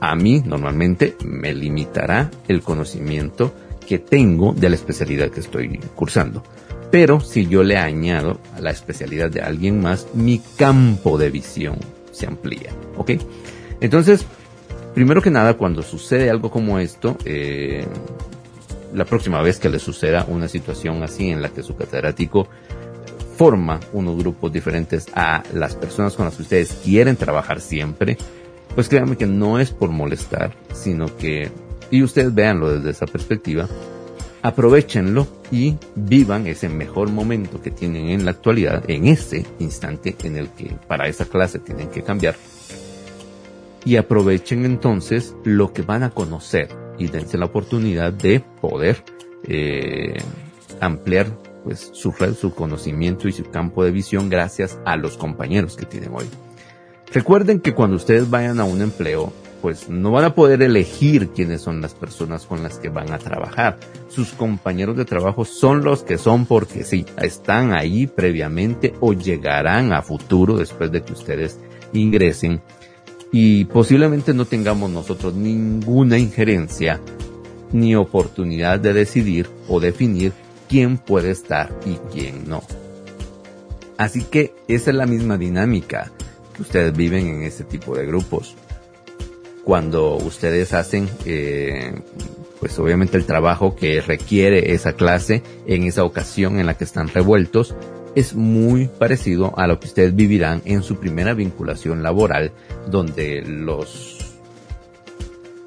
A 0.00 0.16
mí 0.16 0.42
normalmente 0.42 1.14
me 1.26 1.52
limitará 1.52 2.30
el 2.48 2.62
conocimiento 2.62 3.52
que 3.86 3.98
tengo 3.98 4.54
de 4.54 4.70
la 4.70 4.76
especialidad 4.76 5.30
que 5.30 5.40
estoy 5.40 5.78
cursando. 5.94 6.42
Pero 6.90 7.20
si 7.20 7.46
yo 7.46 7.62
le 7.62 7.76
añado 7.76 8.40
a 8.56 8.60
la 8.60 8.70
especialidad 8.70 9.30
de 9.30 9.42
alguien 9.42 9.80
más, 9.80 10.08
mi 10.14 10.40
campo 10.56 11.18
de 11.18 11.30
visión 11.30 11.76
se 12.10 12.26
amplía. 12.26 12.70
¿Ok? 12.96 13.12
Entonces, 13.80 14.26
primero 14.94 15.22
que 15.22 15.30
nada, 15.30 15.54
cuando 15.54 15.82
sucede 15.82 16.30
algo 16.30 16.50
como 16.50 16.78
esto, 16.78 17.16
eh, 17.24 17.86
la 18.92 19.04
próxima 19.04 19.40
vez 19.40 19.58
que 19.58 19.68
le 19.68 19.78
suceda 19.78 20.26
una 20.28 20.48
situación 20.48 21.02
así 21.02 21.30
en 21.30 21.42
la 21.42 21.50
que 21.50 21.62
su 21.62 21.76
catedrático 21.76 22.48
forma 23.36 23.80
unos 23.92 24.18
grupos 24.18 24.52
diferentes 24.52 25.06
a 25.14 25.42
las 25.54 25.74
personas 25.74 26.14
con 26.14 26.26
las 26.26 26.36
que 26.36 26.42
ustedes 26.42 26.72
quieren 26.84 27.16
trabajar 27.16 27.60
siempre, 27.60 28.18
pues 28.74 28.88
créanme 28.88 29.16
que 29.16 29.26
no 29.26 29.58
es 29.58 29.70
por 29.70 29.90
molestar, 29.90 30.52
sino 30.74 31.06
que, 31.16 31.50
y 31.90 32.02
ustedes 32.02 32.34
véanlo 32.34 32.70
desde 32.70 32.90
esa 32.90 33.06
perspectiva, 33.06 33.66
aprovechenlo 34.42 35.26
y 35.50 35.76
vivan 35.94 36.46
ese 36.46 36.68
mejor 36.68 37.10
momento 37.10 37.60
que 37.60 37.70
tienen 37.70 38.08
en 38.08 38.24
la 38.24 38.30
actualidad, 38.32 38.88
en 38.88 39.06
ese 39.06 39.44
instante 39.58 40.16
en 40.22 40.36
el 40.36 40.48
que 40.48 40.76
para 40.86 41.08
esa 41.08 41.24
clase 41.26 41.58
tienen 41.58 41.88
que 41.88 42.02
cambiar. 42.02 42.36
Y 43.84 43.96
aprovechen 43.96 44.64
entonces 44.64 45.34
lo 45.44 45.72
que 45.72 45.82
van 45.82 46.02
a 46.02 46.10
conocer 46.10 46.68
y 46.98 47.08
dense 47.08 47.38
la 47.38 47.46
oportunidad 47.46 48.12
de 48.12 48.40
poder 48.60 49.02
eh, 49.44 50.18
ampliar 50.80 51.26
pues 51.64 51.90
su 51.92 52.12
red, 52.12 52.34
su 52.34 52.54
conocimiento 52.54 53.28
y 53.28 53.32
su 53.32 53.44
campo 53.44 53.84
de 53.84 53.90
visión 53.90 54.28
gracias 54.28 54.78
a 54.84 54.96
los 54.96 55.16
compañeros 55.16 55.76
que 55.76 55.86
tienen 55.86 56.10
hoy. 56.14 56.26
Recuerden 57.12 57.60
que 57.60 57.74
cuando 57.74 57.96
ustedes 57.96 58.30
vayan 58.30 58.60
a 58.60 58.64
un 58.64 58.82
empleo, 58.82 59.32
pues 59.60 59.88
no 59.88 60.10
van 60.10 60.24
a 60.24 60.34
poder 60.34 60.62
elegir 60.62 61.28
quiénes 61.28 61.62
son 61.62 61.80
las 61.80 61.94
personas 61.94 62.46
con 62.46 62.62
las 62.62 62.78
que 62.78 62.88
van 62.88 63.12
a 63.12 63.18
trabajar. 63.18 63.78
Sus 64.08 64.30
compañeros 64.30 64.96
de 64.96 65.04
trabajo 65.04 65.44
son 65.44 65.84
los 65.84 66.02
que 66.02 66.18
son 66.18 66.46
porque 66.46 66.84
sí, 66.84 67.04
están 67.20 67.72
ahí 67.72 68.06
previamente 68.06 68.94
o 69.00 69.12
llegarán 69.12 69.92
a 69.92 70.02
futuro 70.02 70.56
después 70.56 70.90
de 70.90 71.02
que 71.02 71.12
ustedes 71.12 71.58
ingresen 71.92 72.60
y 73.32 73.64
posiblemente 73.66 74.34
no 74.34 74.44
tengamos 74.44 74.90
nosotros 74.90 75.34
ninguna 75.34 76.18
injerencia 76.18 77.00
ni 77.72 77.94
oportunidad 77.94 78.80
de 78.80 78.92
decidir 78.92 79.48
o 79.68 79.78
definir 79.78 80.32
quién 80.68 80.98
puede 80.98 81.30
estar 81.30 81.70
y 81.86 81.94
quién 82.12 82.48
no. 82.48 82.62
Así 83.96 84.24
que 84.24 84.54
esa 84.66 84.90
es 84.90 84.96
la 84.96 85.06
misma 85.06 85.36
dinámica 85.36 86.10
que 86.54 86.62
ustedes 86.62 86.96
viven 86.96 87.28
en 87.28 87.42
este 87.42 87.64
tipo 87.64 87.94
de 87.94 88.06
grupos 88.06 88.56
cuando 89.70 90.16
ustedes 90.16 90.74
hacen, 90.74 91.08
eh, 91.26 91.94
pues 92.58 92.76
obviamente 92.80 93.16
el 93.16 93.24
trabajo 93.24 93.76
que 93.76 94.00
requiere 94.00 94.72
esa 94.74 94.94
clase 94.94 95.44
en 95.64 95.84
esa 95.84 96.02
ocasión 96.02 96.58
en 96.58 96.66
la 96.66 96.74
que 96.74 96.82
están 96.82 97.06
revueltos, 97.06 97.76
es 98.16 98.34
muy 98.34 98.88
parecido 98.88 99.56
a 99.56 99.68
lo 99.68 99.78
que 99.78 99.86
ustedes 99.86 100.16
vivirán 100.16 100.60
en 100.64 100.82
su 100.82 100.96
primera 100.96 101.34
vinculación 101.34 102.02
laboral, 102.02 102.50
donde 102.88 103.42
los 103.42 104.18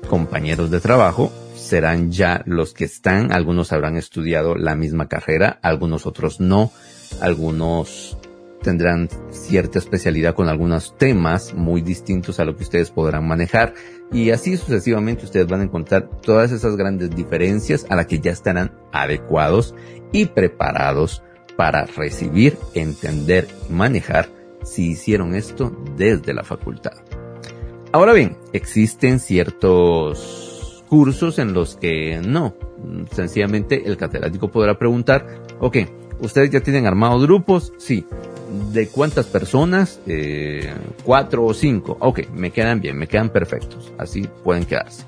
compañeros 0.10 0.69
de 0.69 0.81
trabajo 0.81 1.31
serán 1.55 2.12
ya 2.12 2.43
los 2.45 2.74
que 2.74 2.83
están, 2.83 3.31
algunos 3.31 3.72
habrán 3.72 3.95
estudiado 3.95 4.55
la 4.55 4.75
misma 4.75 5.07
carrera, 5.07 5.60
algunos 5.62 6.05
otros 6.05 6.41
no, 6.41 6.74
algunos 7.22 8.17
tendrán 8.63 9.10
cierta 9.29 9.77
especialidad 9.77 10.34
con 10.34 10.50
algunos 10.50 10.98
temas 10.98 11.53
muy 11.53 11.82
distintos 11.82 12.39
a 12.39 12.46
lo 12.46 12.55
que 12.55 12.63
ustedes 12.63 12.89
podrán 12.89 13.27
manejar 13.27 13.75
y 14.12 14.32
así 14.32 14.58
sucesivamente 14.58 15.25
ustedes 15.25 15.48
van 15.48 15.62
a 15.62 15.65
encontrar 15.65 16.10
todas 16.22 16.51
esas 16.51 16.75
grandes 16.75 17.12
diferencias 17.12 17.86
a 17.89 17.96
las 17.96 18.08
que 18.08 18.20
ya 18.20 18.32
estarán 18.32 18.72
adecuados 18.91 19.75
y 20.12 20.25
preparados 20.25 21.22
para 21.55 21.86
recibir, 21.86 22.58
entender 22.74 23.48
y 23.70 23.74
manejar 23.74 24.29
si 24.63 24.91
hicieron 24.91 25.36
esto 25.36 25.75
desde 25.96 26.34
la 26.34 26.43
facultad. 26.43 26.93
Ahora 27.91 28.13
bien, 28.13 28.38
existen 28.53 29.20
ciertos 29.20 30.84
cursos 30.89 31.39
en 31.39 31.53
los 31.53 31.75
que 31.75 32.22
no. 32.25 32.55
Sencillamente 33.12 33.84
el 33.86 33.98
catedrático 33.98 34.50
podrá 34.50 34.77
preguntar, 34.77 35.25
ok, 35.60 35.77
¿ustedes 36.20 36.50
ya 36.50 36.62
tienen 36.62 36.88
armados 36.88 37.24
grupos? 37.24 37.74
Sí. 37.77 38.05
¿De 38.72 38.88
cuántas 38.88 39.25
personas? 39.25 40.00
Eh, 40.05 40.72
cuatro 41.03 41.43
o 41.45 41.53
cinco. 41.53 41.98
Ok, 42.00 42.29
me 42.33 42.51
quedan 42.51 42.81
bien, 42.81 42.98
me 42.98 43.07
quedan 43.07 43.29
perfectos. 43.29 43.91
Así 43.98 44.29
pueden 44.43 44.65
quedarse. 44.65 45.03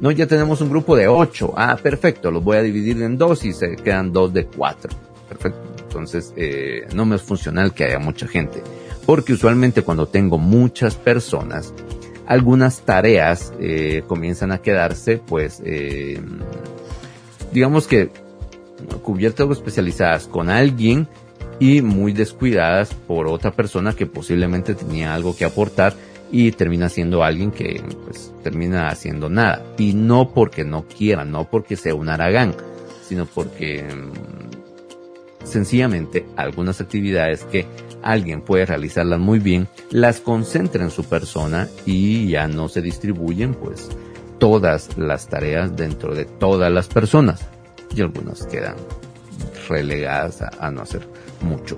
No, 0.00 0.10
ya 0.10 0.26
tenemos 0.26 0.60
un 0.60 0.70
grupo 0.70 0.96
de 0.96 1.06
ocho. 1.06 1.54
Ah, 1.56 1.78
perfecto, 1.80 2.32
los 2.32 2.42
voy 2.42 2.56
a 2.56 2.62
dividir 2.62 3.00
en 3.02 3.16
dos 3.16 3.44
y 3.44 3.52
se 3.52 3.76
quedan 3.76 4.12
dos 4.12 4.32
de 4.32 4.46
cuatro. 4.46 4.90
Perfecto. 5.28 5.60
Entonces, 5.84 6.32
eh, 6.36 6.88
no 6.92 7.04
me 7.04 7.16
es 7.16 7.22
funcional 7.22 7.72
que 7.72 7.84
haya 7.84 8.00
mucha 8.00 8.26
gente. 8.26 8.62
Porque 9.06 9.32
usualmente 9.32 9.82
cuando 9.82 10.08
tengo 10.08 10.38
muchas 10.38 10.96
personas, 10.96 11.72
algunas 12.26 12.80
tareas 12.80 13.52
eh, 13.60 14.02
comienzan 14.08 14.50
a 14.50 14.58
quedarse, 14.58 15.18
pues, 15.18 15.62
eh, 15.64 16.20
digamos 17.52 17.86
que 17.86 18.10
cubiertas 19.02 19.46
o 19.46 19.52
especializadas 19.52 20.26
con 20.26 20.50
alguien 20.50 21.06
y 21.62 21.80
muy 21.80 22.12
descuidadas 22.12 22.92
por 22.92 23.28
otra 23.28 23.52
persona 23.52 23.92
que 23.92 24.04
posiblemente 24.04 24.74
tenía 24.74 25.14
algo 25.14 25.36
que 25.36 25.44
aportar 25.44 25.94
y 26.32 26.50
termina 26.50 26.88
siendo 26.88 27.22
alguien 27.22 27.52
que 27.52 27.80
pues 28.02 28.34
termina 28.42 28.88
haciendo 28.88 29.28
nada. 29.28 29.62
Y 29.78 29.92
no 29.92 30.30
porque 30.34 30.64
no 30.64 30.86
quiera, 30.88 31.24
no 31.24 31.48
porque 31.48 31.76
sea 31.76 31.94
un 31.94 32.08
aragán, 32.08 32.56
sino 33.06 33.26
porque 33.26 33.84
mm, 33.84 35.46
sencillamente 35.46 36.26
algunas 36.34 36.80
actividades 36.80 37.44
que 37.44 37.64
alguien 38.02 38.40
puede 38.40 38.66
realizarlas 38.66 39.20
muy 39.20 39.38
bien, 39.38 39.68
las 39.92 40.18
concentra 40.18 40.82
en 40.82 40.90
su 40.90 41.04
persona 41.04 41.68
y 41.86 42.28
ya 42.28 42.48
no 42.48 42.68
se 42.68 42.82
distribuyen 42.82 43.54
pues 43.54 43.88
todas 44.40 44.98
las 44.98 45.28
tareas 45.28 45.76
dentro 45.76 46.12
de 46.12 46.24
todas 46.24 46.72
las 46.72 46.88
personas 46.88 47.46
y 47.94 48.00
algunas 48.00 48.46
quedan 48.46 48.74
relegadas 49.68 50.42
a, 50.42 50.70
no 50.72 50.82
hacer 50.82 51.06
mucho. 51.42 51.76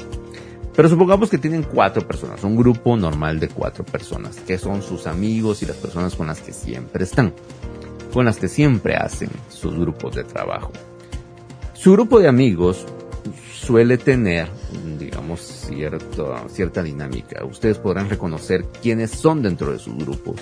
Pero 0.74 0.88
supongamos 0.88 1.30
que 1.30 1.38
tienen 1.38 1.62
cuatro 1.62 2.06
personas, 2.06 2.42
un 2.42 2.56
grupo 2.56 2.96
normal 2.96 3.38
de 3.38 3.48
cuatro 3.48 3.84
personas, 3.84 4.36
que 4.36 4.58
son 4.58 4.82
sus 4.82 5.06
amigos 5.06 5.62
y 5.62 5.66
las 5.66 5.76
personas 5.76 6.16
con 6.16 6.26
las 6.26 6.40
que 6.40 6.52
siempre 6.52 7.04
están, 7.04 7.32
con 8.12 8.24
las 8.24 8.38
que 8.38 8.48
siempre 8.48 8.96
hacen 8.96 9.30
sus 9.48 9.74
grupos 9.78 10.16
de 10.16 10.24
trabajo. 10.24 10.72
Su 11.74 11.92
grupo 11.92 12.18
de 12.18 12.28
amigos 12.28 12.86
suele 13.64 13.98
tener, 13.98 14.48
digamos, 14.98 15.40
cierta, 15.40 16.48
cierta 16.48 16.82
dinámica. 16.82 17.44
Ustedes 17.44 17.78
podrán 17.78 18.10
reconocer 18.10 18.64
quiénes 18.82 19.12
son 19.12 19.42
dentro 19.42 19.72
de 19.72 19.78
sus 19.78 19.96
grupos 19.96 20.36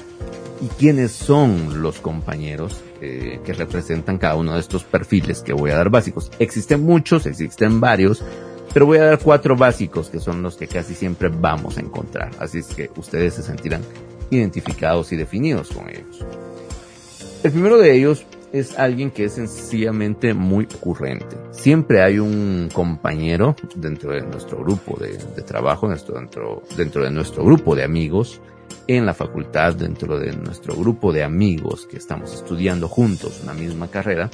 y 0.63 0.67
quiénes 0.79 1.13
son 1.13 1.83
los 1.83 1.99
compañeros 1.99 2.81
eh, 3.01 3.41
que 3.45 3.53
representan 3.53 4.19
cada 4.19 4.37
uno 4.37 4.55
de 4.55 4.61
estos 4.61 4.85
perfiles 4.85 5.43
que 5.43 5.53
voy 5.53 5.71
a 5.71 5.77
dar 5.77 5.91
básicos. 5.91 6.31
Existen 6.39 6.83
muchos, 6.83 7.27
existen 7.27 7.81
varios, 7.81 8.25
pero 8.73 8.87
voy 8.87 8.99
a 8.99 9.05
dar 9.05 9.19
cuatro 9.19 9.57
básicos 9.57 10.09
que 10.09 10.21
son 10.21 10.43
los 10.43 10.57
que 10.57 10.67
casi 10.67 10.95
siempre 10.95 11.29
vamos 11.29 11.77
a 11.77 11.81
encontrar. 11.81 12.31
Así 12.39 12.59
es 12.59 12.67
que 12.69 12.91
ustedes 12.97 13.35
se 13.35 13.43
sentirán 13.43 13.83
identificados 14.31 15.13
y 15.13 15.17
definidos 15.17 15.69
con 15.69 15.89
ellos. 15.89 16.25
El 17.43 17.51
primero 17.51 17.79
de 17.79 17.95
ellos 17.95 18.25
es 18.53 18.79
alguien 18.79 19.11
que 19.11 19.25
es 19.25 19.33
sencillamente 19.33 20.35
muy 20.35 20.69
ocurrente. 20.77 21.37
Siempre 21.51 22.03
hay 22.03 22.19
un 22.19 22.69
compañero 22.73 23.57
dentro 23.75 24.13
de 24.13 24.23
nuestro 24.23 24.59
grupo 24.59 24.99
de, 24.99 25.17
trabajo, 25.43 25.89
dentro, 25.89 26.63
de 26.77 27.11
nuestro 27.11 27.45
grupo 27.45 27.75
de 27.75 27.83
amigos, 27.83 28.41
en 28.87 29.07
la 29.07 29.15
facultad, 29.15 29.75
dentro 29.75 30.19
de 30.19 30.33
nuestro 30.37 30.75
grupo 30.77 31.13
de 31.13 31.25
amigos 31.25 31.87
que 31.87 31.97
estamos 31.97 32.35
estudiando 32.35 32.89
juntos 32.89 33.41
una 33.43 33.55
misma 33.55 33.89
carrera, 33.89 34.31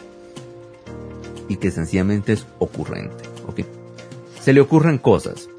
y 1.48 1.56
que 1.56 1.70
sencillamente 1.70 2.32
es 2.32 2.46
ocurrente. 2.58 3.24
¿ok? 3.46 3.77
Se 4.48 4.54
le 4.54 4.62
ocurren 4.62 4.96
cosas. 4.96 5.50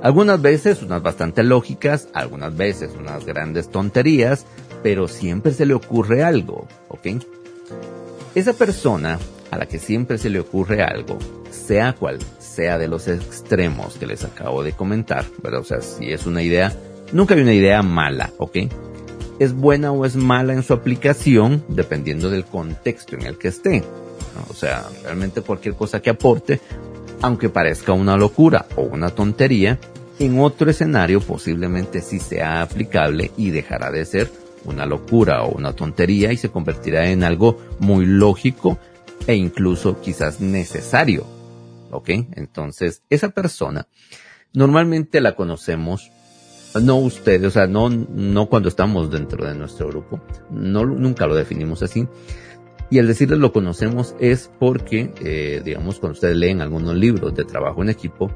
Algunas 0.00 0.40
veces 0.40 0.82
unas 0.82 1.02
bastante 1.02 1.42
lógicas, 1.42 2.08
algunas 2.14 2.56
veces 2.56 2.92
unas 2.98 3.26
grandes 3.26 3.68
tonterías, 3.68 4.46
pero 4.82 5.06
siempre 5.06 5.52
se 5.52 5.66
le 5.66 5.74
ocurre 5.74 6.22
algo, 6.22 6.66
¿ok? 6.88 7.08
Esa 8.34 8.54
persona 8.54 9.18
a 9.50 9.58
la 9.58 9.66
que 9.66 9.78
siempre 9.78 10.16
se 10.16 10.30
le 10.30 10.40
ocurre 10.40 10.82
algo, 10.82 11.18
sea 11.50 11.92
cual 11.92 12.20
sea 12.38 12.78
de 12.78 12.88
los 12.88 13.06
extremos 13.06 13.98
que 13.98 14.06
les 14.06 14.24
acabo 14.24 14.62
de 14.62 14.72
comentar, 14.72 15.26
¿verdad? 15.42 15.60
O 15.60 15.64
sea, 15.64 15.82
si 15.82 16.10
es 16.10 16.24
una 16.24 16.40
idea, 16.42 16.74
nunca 17.12 17.34
hay 17.34 17.42
una 17.42 17.52
idea 17.52 17.82
mala, 17.82 18.32
¿ok? 18.38 18.60
Es 19.40 19.52
buena 19.52 19.92
o 19.92 20.06
es 20.06 20.16
mala 20.16 20.54
en 20.54 20.62
su 20.62 20.72
aplicación 20.72 21.62
dependiendo 21.68 22.30
del 22.30 22.46
contexto 22.46 23.14
en 23.14 23.26
el 23.26 23.36
que 23.36 23.48
esté. 23.48 23.84
O 24.48 24.54
sea, 24.54 24.88
realmente 25.02 25.42
cualquier 25.42 25.74
cosa 25.74 26.00
que 26.00 26.08
aporte, 26.08 26.60
aunque 27.22 27.48
parezca 27.48 27.92
una 27.92 28.16
locura 28.16 28.66
o 28.76 28.82
una 28.82 29.10
tontería, 29.10 29.78
en 30.18 30.38
otro 30.40 30.70
escenario 30.70 31.20
posiblemente 31.20 32.00
sí 32.02 32.18
sea 32.18 32.62
aplicable 32.62 33.30
y 33.36 33.50
dejará 33.50 33.90
de 33.90 34.04
ser 34.04 34.30
una 34.64 34.86
locura 34.86 35.42
o 35.44 35.52
una 35.52 35.72
tontería 35.72 36.32
y 36.32 36.36
se 36.36 36.50
convertirá 36.50 37.08
en 37.10 37.24
algo 37.24 37.58
muy 37.78 38.06
lógico 38.06 38.78
e 39.26 39.34
incluso 39.34 40.00
quizás 40.00 40.40
necesario. 40.40 41.24
¿Ok? 41.90 42.08
Entonces, 42.08 43.02
esa 43.10 43.30
persona 43.30 43.86
normalmente 44.52 45.20
la 45.20 45.34
conocemos, 45.34 46.10
no 46.80 46.96
ustedes, 46.96 47.48
o 47.48 47.50
sea, 47.50 47.66
no, 47.66 47.88
no 47.88 48.46
cuando 48.46 48.68
estamos 48.68 49.10
dentro 49.10 49.46
de 49.46 49.54
nuestro 49.54 49.88
grupo, 49.88 50.20
no, 50.50 50.84
nunca 50.84 51.26
lo 51.26 51.34
definimos 51.34 51.82
así. 51.82 52.06
Y 52.92 52.98
al 52.98 53.06
decirles 53.06 53.38
lo 53.38 53.54
conocemos 53.54 54.14
es 54.18 54.50
porque, 54.58 55.14
eh, 55.24 55.62
digamos, 55.64 55.98
cuando 55.98 56.12
ustedes 56.12 56.36
leen 56.36 56.60
algunos 56.60 56.94
libros 56.94 57.34
de 57.34 57.46
trabajo 57.46 57.82
en 57.82 57.88
equipo, 57.88 58.30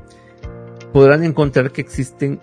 podrán 0.95 1.25
encontrar 1.25 1.73
que 1.73 1.83
existen 1.83 2.41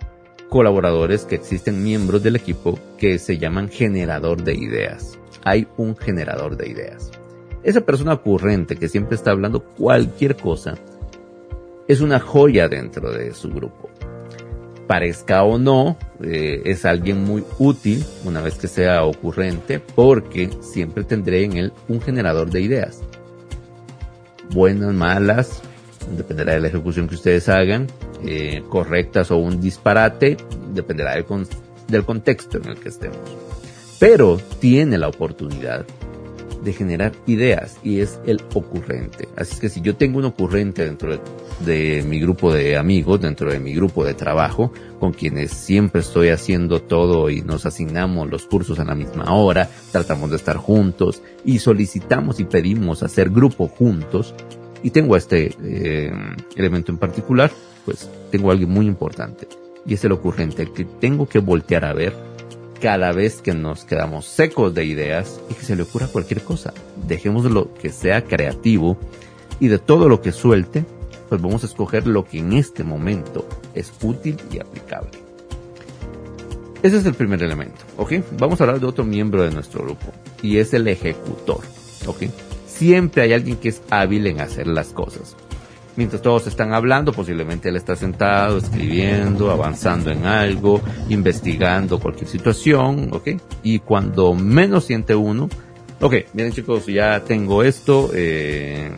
colaboradores, 0.48 1.24
que 1.24 1.34
existen 1.34 1.82
miembros 1.82 2.22
del 2.22 2.36
equipo 2.36 2.78
que 2.98 3.18
se 3.18 3.38
llaman 3.38 3.68
generador 3.68 4.44
de 4.44 4.54
ideas. 4.54 5.18
Hay 5.42 5.66
un 5.76 5.96
generador 5.96 6.56
de 6.56 6.68
ideas. 6.70 7.10
Esa 7.64 7.80
persona 7.80 8.12
ocurrente 8.12 8.76
que 8.76 8.88
siempre 8.88 9.16
está 9.16 9.32
hablando 9.32 9.64
cualquier 9.64 10.36
cosa 10.36 10.76
es 11.88 12.00
una 12.00 12.20
joya 12.20 12.68
dentro 12.68 13.10
de 13.10 13.34
su 13.34 13.50
grupo. 13.50 13.90
Parezca 14.86 15.42
o 15.44 15.58
no, 15.58 15.96
eh, 16.22 16.62
es 16.66 16.84
alguien 16.84 17.24
muy 17.24 17.42
útil 17.58 18.04
una 18.24 18.40
vez 18.40 18.56
que 18.56 18.68
sea 18.68 19.04
ocurrente 19.04 19.80
porque 19.80 20.50
siempre 20.60 21.04
tendré 21.04 21.44
en 21.44 21.56
él 21.56 21.72
un 21.88 22.00
generador 22.00 22.50
de 22.50 22.60
ideas. 22.60 23.00
Buenas, 24.50 24.92
malas, 24.92 25.62
dependerá 26.16 26.54
de 26.54 26.60
la 26.60 26.68
ejecución 26.68 27.08
que 27.08 27.14
ustedes 27.14 27.48
hagan, 27.48 27.86
eh, 28.26 28.62
correctas 28.68 29.30
o 29.30 29.38
un 29.38 29.60
disparate, 29.60 30.36
dependerá 30.72 31.14
del, 31.14 31.24
del 31.88 32.04
contexto 32.04 32.58
en 32.58 32.68
el 32.68 32.78
que 32.78 32.90
estemos. 32.90 33.18
Pero 33.98 34.38
tiene 34.60 34.98
la 34.98 35.08
oportunidad 35.08 35.86
de 36.64 36.72
generar 36.72 37.12
ideas 37.26 37.76
y 37.82 38.00
es 38.00 38.18
el 38.26 38.40
ocurrente. 38.54 39.28
Así 39.36 39.60
que 39.60 39.68
si 39.68 39.80
yo 39.80 39.96
tengo 39.96 40.18
un 40.18 40.24
ocurrente 40.24 40.84
dentro 40.84 41.20
de, 41.60 42.02
mi 42.06 42.18
grupo 42.20 42.52
de 42.52 42.76
amigos, 42.76 43.20
dentro 43.20 43.52
de 43.52 43.60
mi 43.60 43.74
grupo 43.74 44.04
de 44.04 44.14
trabajo, 44.14 44.72
con 44.98 45.12
quienes 45.12 45.50
siempre 45.52 46.00
estoy 46.00 46.30
haciendo 46.30 46.80
todo 46.80 47.30
y 47.30 47.42
nos 47.42 47.66
asignamos 47.66 48.30
los 48.30 48.46
cursos 48.46 48.78
a 48.78 48.84
la 48.84 48.94
misma 48.94 49.32
hora, 49.34 49.68
tratamos 49.92 50.30
de 50.30 50.36
estar 50.36 50.56
juntos 50.56 51.22
y 51.44 51.58
solicitamos 51.58 52.40
y 52.40 52.44
pedimos 52.44 53.02
hacer 53.02 53.30
grupo 53.30 53.68
juntos, 53.68 54.34
y 54.82 54.90
tengo 54.90 55.16
este 55.16 55.54
eh, 55.62 56.12
elemento 56.56 56.92
en 56.92 56.98
particular, 56.98 57.50
pues 57.86 58.08
tengo 58.30 58.50
algo 58.50 58.66
muy 58.66 58.86
importante 58.86 59.48
y 59.86 59.94
es 59.94 60.04
el 60.04 60.12
ocurrente, 60.12 60.70
que 60.72 60.84
tengo 60.84 61.26
que 61.26 61.38
voltear 61.38 61.84
a 61.84 61.92
ver 61.92 62.14
cada 62.80 63.12
vez 63.12 63.40
que 63.40 63.54
nos 63.54 63.84
quedamos 63.84 64.26
secos 64.26 64.74
de 64.74 64.84
ideas 64.84 65.40
y 65.50 65.54
que 65.54 65.62
se 65.62 65.76
le 65.76 65.82
ocurra 65.82 66.08
cualquier 66.08 66.42
cosa. 66.42 66.72
Dejémoslo 67.06 67.72
que 67.74 67.90
sea 67.90 68.24
creativo 68.24 68.98
y 69.60 69.68
de 69.68 69.78
todo 69.78 70.08
lo 70.08 70.20
que 70.20 70.32
suelte, 70.32 70.84
pues 71.28 71.40
vamos 71.40 71.62
a 71.62 71.66
escoger 71.66 72.06
lo 72.06 72.24
que 72.24 72.38
en 72.38 72.52
este 72.52 72.84
momento 72.84 73.46
es 73.74 73.92
útil 74.02 74.36
y 74.52 74.58
aplicable. 74.58 75.10
Ese 76.82 76.98
es 76.98 77.06
el 77.06 77.14
primer 77.14 77.42
elemento, 77.42 77.80
¿ok? 77.96 78.12
Vamos 78.38 78.60
a 78.60 78.64
hablar 78.64 78.80
de 78.80 78.86
otro 78.86 79.04
miembro 79.04 79.42
de 79.42 79.50
nuestro 79.50 79.82
grupo 79.82 80.12
y 80.42 80.58
es 80.58 80.74
el 80.74 80.86
ejecutor, 80.86 81.60
¿ok? 82.06 82.24
Siempre 82.66 83.22
hay 83.22 83.32
alguien 83.32 83.56
que 83.56 83.70
es 83.70 83.80
hábil 83.88 84.26
en 84.26 84.40
hacer 84.40 84.66
las 84.66 84.88
cosas 84.88 85.34
Mientras 85.96 86.22
todos 86.22 86.46
están 86.48 86.74
hablando, 86.74 87.12
posiblemente 87.12 87.68
él 87.68 87.76
está 87.76 87.94
sentado, 87.94 88.58
escribiendo, 88.58 89.50
avanzando 89.50 90.10
en 90.10 90.26
algo, 90.26 90.80
investigando 91.08 92.00
cualquier 92.00 92.28
situación, 92.28 93.10
¿ok? 93.12 93.28
Y 93.62 93.78
cuando 93.78 94.34
menos 94.34 94.86
siente 94.86 95.14
uno, 95.14 95.48
ok, 96.00 96.14
miren 96.32 96.52
chicos, 96.52 96.86
ya 96.86 97.20
tengo 97.20 97.62
esto, 97.62 98.10
eh, 98.12 98.90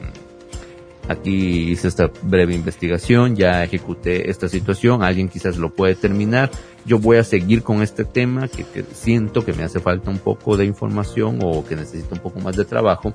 aquí 1.06 1.70
hice 1.70 1.88
esta 1.88 2.10
breve 2.22 2.54
investigación, 2.54 3.36
ya 3.36 3.62
ejecuté 3.62 4.30
esta 4.30 4.48
situación, 4.48 5.02
alguien 5.02 5.28
quizás 5.28 5.58
lo 5.58 5.74
puede 5.74 5.96
terminar, 5.96 6.50
yo 6.86 6.98
voy 6.98 7.18
a 7.18 7.24
seguir 7.24 7.62
con 7.62 7.82
este 7.82 8.06
tema 8.06 8.48
que, 8.48 8.64
que 8.64 8.82
siento 8.94 9.44
que 9.44 9.52
me 9.52 9.64
hace 9.64 9.80
falta 9.80 10.10
un 10.10 10.18
poco 10.18 10.56
de 10.56 10.64
información 10.64 11.40
o 11.42 11.62
que 11.62 11.76
necesito 11.76 12.14
un 12.14 12.22
poco 12.22 12.40
más 12.40 12.56
de 12.56 12.64
trabajo 12.64 13.12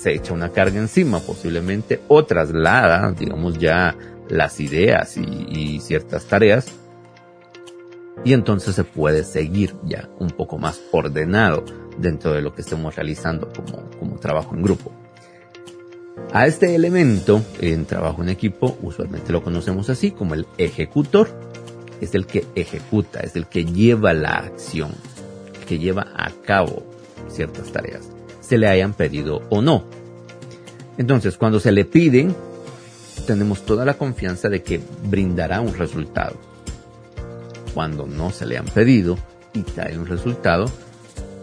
se 0.00 0.14
echa 0.14 0.32
una 0.32 0.50
carga 0.50 0.78
encima 0.78 1.20
posiblemente 1.20 2.00
o 2.08 2.24
traslada, 2.24 3.12
digamos 3.12 3.58
ya, 3.58 3.94
las 4.30 4.58
ideas 4.60 5.18
y, 5.18 5.78
ciertas 5.80 6.24
tareas 6.24 6.68
y 8.24 8.32
entonces 8.32 8.74
se 8.74 8.84
puede 8.84 9.24
seguir 9.24 9.74
ya 9.84 10.08
un 10.18 10.30
poco 10.30 10.56
más 10.56 10.80
ordenado 10.92 11.64
dentro 11.98 12.32
de 12.32 12.40
lo 12.40 12.54
que 12.54 12.62
estemos 12.62 12.94
realizando 12.94 13.50
como, 13.52 13.90
como 13.98 14.16
trabajo 14.18 14.54
en 14.54 14.62
grupo. 14.62 14.92
A 16.32 16.46
este 16.46 16.74
elemento 16.74 17.42
en 17.60 17.84
trabajo 17.86 18.22
en 18.22 18.28
equipo 18.28 18.78
usualmente 18.82 19.32
lo 19.32 19.42
conocemos 19.42 19.90
así 19.90 20.12
como 20.12 20.34
el 20.34 20.46
ejecutor. 20.58 21.28
Es 22.00 22.14
el 22.14 22.26
que 22.26 22.46
ejecuta, 22.54 23.20
es 23.20 23.36
el 23.36 23.46
que 23.46 23.64
lleva 23.64 24.14
la 24.14 24.36
acción, 24.36 24.92
que 25.66 25.78
lleva 25.78 26.06
a 26.14 26.30
cabo 26.46 26.84
ciertas 27.28 27.72
tareas 27.72 28.08
se 28.50 28.58
le 28.58 28.66
hayan 28.66 28.94
pedido 28.94 29.42
o 29.48 29.62
no. 29.62 29.84
Entonces, 30.98 31.36
cuando 31.36 31.60
se 31.60 31.70
le 31.70 31.84
piden, 31.84 32.34
tenemos 33.24 33.64
toda 33.64 33.84
la 33.84 33.94
confianza 33.94 34.48
de 34.48 34.64
que 34.64 34.80
brindará 35.04 35.60
un 35.60 35.72
resultado. 35.72 36.34
Cuando 37.72 38.08
no 38.08 38.32
se 38.32 38.46
le 38.46 38.58
han 38.58 38.64
pedido 38.64 39.16
y 39.52 39.62
trae 39.62 39.96
un 39.96 40.04
resultado, 40.04 40.64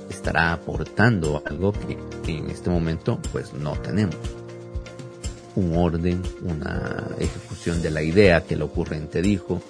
estará 0.10 0.52
aportando 0.52 1.42
algo 1.46 1.72
que, 1.72 1.98
en 2.30 2.50
este 2.50 2.70
momento 2.70 3.22
pues 3.32 3.54
no 3.54 3.72
tenemos. 3.78 4.18
Un 5.56 5.78
orden, 5.78 6.22
una 6.42 7.08
ejecución 7.20 7.82
de 7.82 7.90
la 7.90 8.02
idea 8.02 8.44
que 8.44 8.56
el 8.56 8.64
ocurrente 8.64 9.22
dijo, 9.22 9.62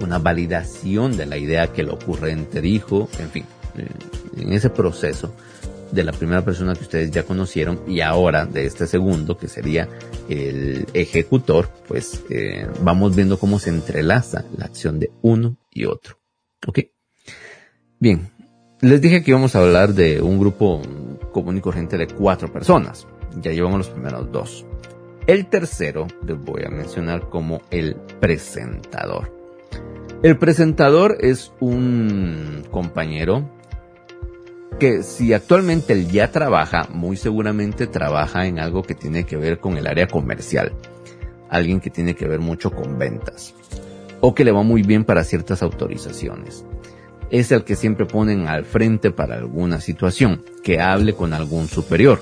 una 0.00 0.18
validación 0.18 1.14
de 1.18 1.26
la 1.26 1.36
idea 1.36 1.74
que 1.74 1.82
el 1.82 1.90
ocurrente 1.90 2.62
dijo, 2.62 3.10
en 3.18 3.28
fin, 3.28 3.44
eh, 3.76 3.86
en 4.38 4.54
ese 4.54 4.70
proceso 4.70 5.34
de 5.92 6.04
la 6.04 6.12
primera 6.12 6.44
persona 6.44 6.74
que 6.74 6.82
ustedes 6.82 7.10
ya 7.10 7.24
conocieron 7.24 7.80
y 7.86 8.00
ahora 8.00 8.46
de 8.46 8.66
este 8.66 8.86
segundo 8.86 9.36
que 9.38 9.48
sería 9.48 9.88
el 10.28 10.86
ejecutor, 10.94 11.70
pues 11.86 12.24
eh, 12.30 12.66
vamos 12.82 13.14
viendo 13.14 13.38
cómo 13.38 13.58
se 13.58 13.70
entrelaza 13.70 14.44
la 14.56 14.66
acción 14.66 14.98
de 14.98 15.10
uno 15.22 15.56
y 15.70 15.84
otro. 15.84 16.18
¿Ok? 16.66 16.80
Bien, 17.98 18.30
les 18.80 19.00
dije 19.00 19.22
que 19.22 19.30
íbamos 19.30 19.54
a 19.54 19.60
hablar 19.60 19.94
de 19.94 20.20
un 20.20 20.38
grupo 20.38 20.82
común 21.32 21.58
y 21.58 21.60
corriente 21.60 21.96
de 21.96 22.08
cuatro 22.08 22.52
personas. 22.52 23.06
Ya 23.40 23.52
llevamos 23.52 23.78
los 23.78 23.88
primeros 23.88 24.30
dos. 24.32 24.66
El 25.26 25.46
tercero 25.46 26.06
les 26.26 26.38
voy 26.38 26.62
a 26.64 26.70
mencionar 26.70 27.28
como 27.28 27.62
el 27.70 27.96
presentador. 28.20 29.34
El 30.22 30.38
presentador 30.38 31.18
es 31.20 31.52
un 31.60 32.64
compañero 32.70 33.50
que 34.78 35.02
si 35.02 35.32
actualmente 35.32 35.94
él 35.94 36.08
ya 36.10 36.30
trabaja, 36.30 36.88
muy 36.92 37.16
seguramente 37.16 37.86
trabaja 37.86 38.46
en 38.46 38.58
algo 38.58 38.82
que 38.82 38.94
tiene 38.94 39.24
que 39.24 39.36
ver 39.36 39.58
con 39.58 39.76
el 39.76 39.86
área 39.86 40.06
comercial. 40.06 40.72
Alguien 41.48 41.80
que 41.80 41.90
tiene 41.90 42.14
que 42.14 42.26
ver 42.26 42.40
mucho 42.40 42.70
con 42.70 42.98
ventas. 42.98 43.54
O 44.20 44.34
que 44.34 44.44
le 44.44 44.52
va 44.52 44.62
muy 44.62 44.82
bien 44.82 45.04
para 45.04 45.24
ciertas 45.24 45.62
autorizaciones. 45.62 46.64
Es 47.30 47.52
el 47.52 47.64
que 47.64 47.74
siempre 47.74 48.06
ponen 48.06 48.48
al 48.48 48.64
frente 48.64 49.10
para 49.10 49.36
alguna 49.36 49.80
situación, 49.80 50.44
que 50.62 50.80
hable 50.80 51.14
con 51.14 51.32
algún 51.32 51.68
superior. 51.68 52.20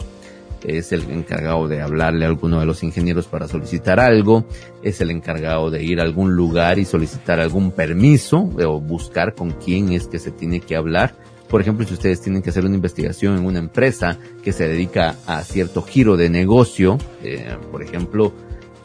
Es 0.63 0.93
el 0.93 1.11
encargado 1.11 1.69
de 1.69 1.83
hablarle 1.83 2.25
a 2.25 2.29
alguno 2.29 2.61
de 2.61 2.67
los 2.67 2.83
ingenieros 2.83 3.27
para 3.27 3.49
solicitar 3.49 4.01
algo. 4.01 4.47
Es 4.83 5.01
el 5.01 5.11
encargado 5.11 5.71
de 5.71 5.83
ir 5.83 6.01
a 6.01 6.05
algún 6.05 6.35
lugar 6.35 6.79
y 6.79 6.85
solicitar 6.85 7.41
algún 7.41 7.73
permiso 7.73 8.39
o 8.65 8.81
buscar 8.81 9.35
con 9.35 9.51
quién 9.51 9.93
es 9.93 10.07
que 10.07 10.19
se 10.19 10.31
tiene 10.31 10.61
que 10.61 10.77
hablar 10.77 11.17
por 11.55 11.61
ejemplo, 11.61 11.87
si 11.87 11.95
ustedes 11.95 12.21
tienen 12.21 12.43
que 12.43 12.51
hacer 12.51 12.65
una 12.65 12.75
investigación 12.75 13.39
en 13.39 13.47
una 13.47 13.61
empresa 13.61 14.19
que 14.43 14.51
se 14.51 14.67
dedica 14.67 15.15
a 15.25 15.45
cierto 15.45 15.83
giro 15.83 16.17
de 16.17 16.29
negocio, 16.29 16.99
eh, 17.23 17.57
por 17.71 17.81
ejemplo, 17.81 18.33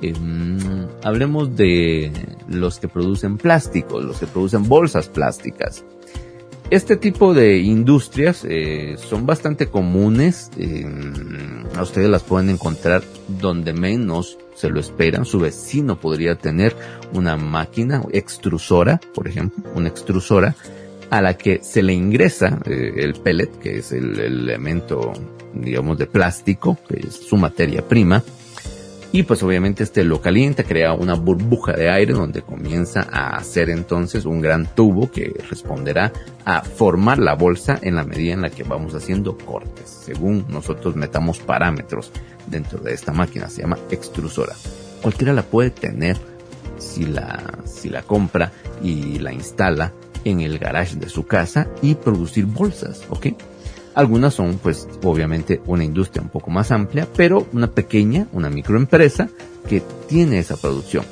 em, 0.03 0.85
hablemos 1.03 1.55
de 1.55 2.11
los 2.47 2.79
que 2.79 2.87
producen 2.87 3.39
plásticos, 3.39 4.05
los 4.05 4.19
que 4.19 4.27
producen 4.27 4.69
bolsas 4.69 5.07
plásticas. 5.07 5.83
Este 6.69 6.95
tipo 6.95 7.33
de 7.33 7.57
industrias 7.57 8.45
eh, 8.47 8.97
son 8.99 9.25
bastante 9.25 9.65
comunes, 9.65 10.51
em, 10.55 11.65
a 11.75 11.81
ustedes 11.81 12.07
las 12.07 12.21
pueden 12.21 12.51
encontrar 12.51 13.01
donde 13.41 13.73
menos 13.73 14.37
se 14.53 14.69
lo 14.69 14.79
esperan. 14.79 15.25
Su 15.25 15.39
vecino 15.39 15.99
podría 15.99 16.35
tener 16.35 16.75
una 17.15 17.35
máquina 17.35 18.03
extrusora, 18.11 19.01
por 19.15 19.27
ejemplo, 19.27 19.63
una 19.73 19.89
extrusora 19.89 20.55
a 21.09 21.21
la 21.21 21.35
que 21.37 21.59
se 21.63 21.81
le 21.81 21.93
ingresa 21.93 22.59
eh, 22.65 22.93
el 22.97 23.13
pellet, 23.15 23.49
que 23.59 23.79
es 23.79 23.91
el, 23.91 24.19
elemento, 24.19 25.13
digamos, 25.53 25.97
de 25.97 26.07
plástico, 26.07 26.77
que 26.87 27.07
es 27.07 27.15
su 27.15 27.37
materia 27.37 27.87
prima. 27.87 28.23
Y 29.11 29.23
pues 29.23 29.41
obviamente 29.41 29.83
este 29.83 30.03
lo 30.03 30.21
calienta, 30.21 30.63
crea 30.63 30.93
una 30.93 31.15
burbuja 31.15 31.73
de 31.73 31.89
aire 31.89 32.13
donde 32.13 32.43
comienza 32.43 33.07
a 33.11 33.37
hacer 33.37 33.71
entonces 33.71 34.25
un 34.25 34.39
gran 34.39 34.67
tubo 34.75 35.09
que 35.09 35.33
responderá 35.49 36.13
a 36.45 36.61
formar 36.61 37.17
la 37.17 37.33
bolsa 37.33 37.79
en 37.81 37.95
la 37.95 38.03
medida 38.03 38.33
en 38.33 38.43
la 38.43 38.51
que 38.51 38.61
vamos 38.61 38.93
haciendo 38.93 39.35
cortes, 39.35 39.89
según 39.89 40.45
nosotros 40.47 40.95
metamos 40.95 41.39
parámetros 41.39 42.11
dentro 42.45 42.79
de 42.81 42.93
esta 42.93 43.11
máquina, 43.11 43.49
se 43.49 43.63
llama 43.63 43.79
extrusora. 43.89 44.53
Cualquiera 45.01 45.33
la 45.33 45.41
puede 45.41 45.71
tener 45.71 46.17
si 46.77 47.05
la, 47.05 47.57
si 47.65 47.89
la 47.89 48.03
compra 48.03 48.51
y 48.83 49.17
la 49.17 49.33
instala 49.33 49.91
en 50.25 50.41
el 50.41 50.59
garage 50.59 50.95
de 50.95 51.09
su 51.09 51.25
casa 51.25 51.67
y 51.81 51.95
producir 51.95 52.45
bolsas, 52.45 53.03
¿ok? 53.09 53.27
Algunas 53.95 54.33
son, 54.33 54.59
pues, 54.61 54.87
obviamente 55.03 55.61
una 55.65 55.83
industria 55.83 56.21
un 56.21 56.29
poco 56.29 56.51
más 56.51 56.71
amplia, 56.71 57.07
pero 57.15 57.47
una 57.53 57.71
pequeña, 57.71 58.27
una 58.31 58.49
microempresa 58.49 59.29
que 59.67 59.81
tiene 60.07 60.39
esa 60.39 60.57
producción. 60.57 61.03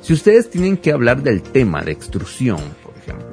Si 0.00 0.12
ustedes 0.12 0.50
tienen 0.50 0.76
que 0.76 0.92
hablar 0.92 1.22
del 1.22 1.42
tema 1.42 1.82
de 1.82 1.92
extrusión, 1.92 2.60
por 2.82 2.96
ejemplo, 2.96 3.26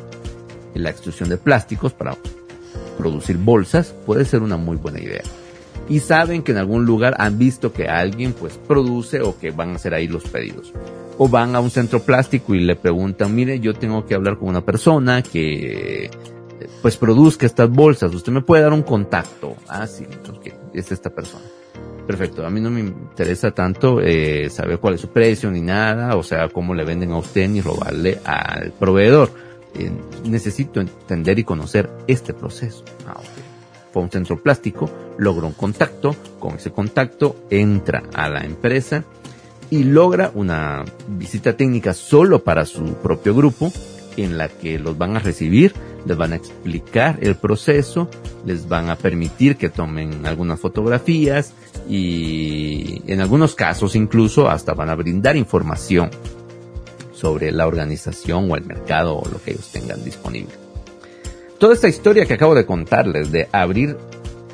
la 0.75 0.89
extrusión 0.89 1.29
de 1.29 1.37
plásticos 1.37 1.93
para 1.93 2.15
producir 2.97 3.37
bolsas 3.37 3.95
puede 4.05 4.25
ser 4.25 4.41
una 4.41 4.57
muy 4.57 4.77
buena 4.77 4.99
idea. 4.99 5.23
Y 5.87 6.01
saben 6.01 6.43
que 6.43 6.51
en 6.51 6.59
algún 6.59 6.85
lugar 6.85 7.15
han 7.17 7.39
visto 7.39 7.73
que 7.73 7.87
alguien 7.87 8.33
pues 8.33 8.59
produce 8.67 9.21
o 9.21 9.39
que 9.39 9.49
van 9.49 9.71
a 9.71 9.75
hacer 9.75 9.95
ahí 9.95 10.07
los 10.07 10.23
pedidos 10.23 10.71
o 11.19 11.27
van 11.27 11.55
a 11.55 11.59
un 11.59 11.69
centro 11.69 11.99
plástico 11.99 12.55
y 12.55 12.61
le 12.61 12.75
preguntan, 12.75 13.35
mire, 13.35 13.59
yo 13.59 13.73
tengo 13.73 14.05
que 14.05 14.15
hablar 14.15 14.37
con 14.37 14.47
una 14.47 14.61
persona 14.61 15.21
que 15.21 16.09
pues 16.81 16.95
produzca 16.95 17.45
estas 17.45 17.69
bolsas, 17.69 18.13
usted 18.15 18.31
me 18.31 18.41
puede 18.41 18.63
dar 18.63 18.73
un 18.73 18.83
contacto. 18.83 19.55
Ah, 19.67 19.85
sí, 19.85 20.05
entonces, 20.09 20.53
es 20.73 20.91
esta 20.91 21.09
persona. 21.09 21.43
Perfecto, 22.07 22.45
a 22.45 22.49
mí 22.49 22.59
no 22.61 22.71
me 22.71 22.79
interesa 22.79 23.51
tanto 23.51 23.99
eh, 24.01 24.49
saber 24.49 24.79
cuál 24.79 24.95
es 24.95 25.01
su 25.01 25.09
precio 25.09 25.51
ni 25.51 25.61
nada, 25.61 26.15
o 26.15 26.23
sea, 26.23 26.47
cómo 26.47 26.73
le 26.73 26.85
venden 26.85 27.11
a 27.11 27.17
usted 27.17 27.47
ni 27.49 27.61
robarle 27.61 28.19
al 28.23 28.71
proveedor. 28.71 29.29
Eh, 29.75 29.91
necesito 30.25 30.79
entender 30.79 31.37
y 31.37 31.43
conocer 31.43 31.89
este 32.07 32.33
proceso. 32.33 32.83
Ah, 33.05 33.17
okay. 33.17 33.43
Fue 33.91 34.01
un 34.01 34.09
centro 34.09 34.41
plástico, 34.41 34.89
logró 35.17 35.47
un 35.47 35.53
contacto, 35.53 36.15
con 36.39 36.55
ese 36.55 36.71
contacto 36.71 37.35
entra 37.49 38.03
a 38.13 38.29
la 38.29 38.41
empresa, 38.45 39.03
y 39.69 39.83
logra 39.83 40.31
una 40.33 40.83
visita 41.07 41.55
técnica 41.55 41.93
solo 41.93 42.43
para 42.43 42.65
su 42.65 42.95
propio 42.95 43.35
grupo 43.35 43.71
en 44.17 44.37
la 44.37 44.49
que 44.49 44.79
los 44.79 44.97
van 44.97 45.15
a 45.15 45.19
recibir, 45.19 45.73
les 46.05 46.17
van 46.17 46.33
a 46.33 46.35
explicar 46.35 47.19
el 47.21 47.35
proceso, 47.35 48.09
les 48.45 48.67
van 48.67 48.89
a 48.89 48.95
permitir 48.95 49.55
que 49.55 49.69
tomen 49.69 50.25
algunas 50.25 50.59
fotografías 50.59 51.53
y 51.87 53.01
en 53.07 53.21
algunos 53.21 53.55
casos 53.55 53.95
incluso 53.95 54.49
hasta 54.49 54.73
van 54.73 54.89
a 54.89 54.95
brindar 54.95 55.37
información 55.37 56.09
sobre 57.13 57.51
la 57.51 57.67
organización 57.67 58.49
o 58.49 58.55
el 58.55 58.65
mercado 58.65 59.17
o 59.17 59.29
lo 59.29 59.41
que 59.41 59.51
ellos 59.51 59.69
tengan 59.71 60.03
disponible. 60.03 60.53
Toda 61.57 61.73
esta 61.73 61.89
historia 61.89 62.25
que 62.25 62.35
acabo 62.35 62.55
de 62.55 62.65
contarles 62.65 63.31
de 63.31 63.49
abrir 63.51 63.97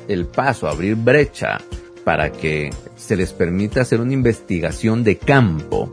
el 0.08 0.26
paso, 0.26 0.68
abrir 0.68 0.96
brecha 0.96 1.58
para 2.06 2.30
que 2.30 2.70
se 2.94 3.16
les 3.16 3.32
permita 3.32 3.80
hacer 3.80 4.00
una 4.00 4.12
investigación 4.12 5.02
de 5.02 5.18
campo, 5.18 5.92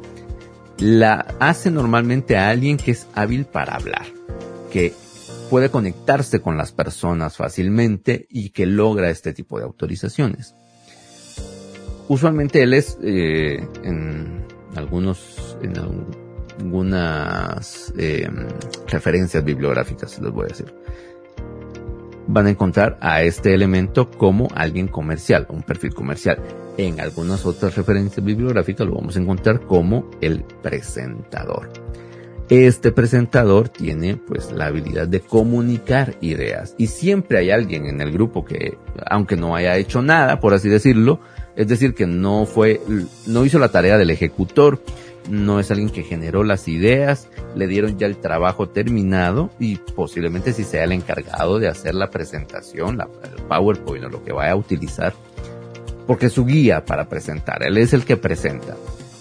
la 0.77 1.25
hace 1.39 1.71
normalmente 1.71 2.37
a 2.37 2.49
alguien 2.49 2.77
que 2.77 2.91
es 2.91 3.07
hábil 3.15 3.45
para 3.45 3.73
hablar, 3.73 4.05
que 4.71 4.93
puede 5.49 5.69
conectarse 5.69 6.39
con 6.39 6.55
las 6.55 6.71
personas 6.71 7.35
fácilmente 7.35 8.27
y 8.29 8.51
que 8.51 8.67
logra 8.67 9.09
este 9.09 9.33
tipo 9.33 9.57
de 9.57 9.63
autorizaciones. 9.63 10.53
Usualmente 12.07 12.61
él 12.61 12.75
es, 12.75 12.95
eh, 13.01 13.67
en, 13.83 14.45
algunos, 14.75 15.57
en 15.63 15.79
algunas 15.79 17.91
eh, 17.97 18.29
referencias 18.87 19.43
bibliográficas, 19.43 20.21
les 20.21 20.31
voy 20.31 20.45
a 20.45 20.49
decir. 20.49 20.75
Van 22.27 22.47
a 22.47 22.51
encontrar 22.51 22.97
a 23.01 23.21
este 23.23 23.53
elemento 23.53 24.09
como 24.09 24.47
alguien 24.55 24.87
comercial, 24.87 25.45
un 25.49 25.63
perfil 25.63 25.93
comercial. 25.93 26.39
En 26.77 26.99
algunas 26.99 27.45
otras 27.45 27.75
referencias 27.75 28.25
bibliográficas 28.25 28.87
lo 28.87 28.95
vamos 28.95 29.15
a 29.15 29.19
encontrar 29.19 29.61
como 29.61 30.09
el 30.21 30.43
presentador. 30.61 31.69
Este 32.49 32.91
presentador 32.91 33.69
tiene 33.69 34.17
pues 34.17 34.51
la 34.51 34.65
habilidad 34.65 35.07
de 35.07 35.21
comunicar 35.21 36.15
ideas 36.21 36.75
y 36.77 36.87
siempre 36.87 37.39
hay 37.39 37.51
alguien 37.51 37.85
en 37.85 38.01
el 38.01 38.11
grupo 38.11 38.43
que, 38.43 38.77
aunque 39.09 39.37
no 39.37 39.55
haya 39.55 39.77
hecho 39.77 40.01
nada, 40.01 40.39
por 40.39 40.53
así 40.53 40.69
decirlo, 40.69 41.19
es 41.55 41.67
decir, 41.67 41.93
que 41.93 42.05
no 42.05 42.45
fue, 42.45 42.81
no 43.27 43.45
hizo 43.45 43.59
la 43.59 43.69
tarea 43.69 43.97
del 43.97 44.09
ejecutor, 44.09 44.81
no 45.29 45.59
es 45.59 45.71
alguien 45.71 45.89
que 45.89 46.03
generó 46.03 46.43
las 46.43 46.67
ideas, 46.67 47.29
le 47.55 47.67
dieron 47.67 47.97
ya 47.97 48.07
el 48.07 48.17
trabajo 48.17 48.69
terminado 48.69 49.49
y 49.59 49.77
posiblemente 49.77 50.53
si 50.53 50.63
sea 50.63 50.83
el 50.83 50.91
encargado 50.91 51.59
de 51.59 51.67
hacer 51.67 51.95
la 51.95 52.09
presentación, 52.09 52.97
la, 52.97 53.07
el 53.23 53.43
PowerPoint 53.43 54.05
o 54.05 54.09
lo 54.09 54.23
que 54.23 54.33
vaya 54.33 54.51
a 54.51 54.55
utilizar, 54.55 55.13
porque 56.07 56.27
es 56.27 56.33
su 56.33 56.45
guía 56.45 56.85
para 56.85 57.07
presentar, 57.07 57.63
él 57.63 57.77
es 57.77 57.93
el 57.93 58.05
que 58.05 58.17
presenta. 58.17 58.75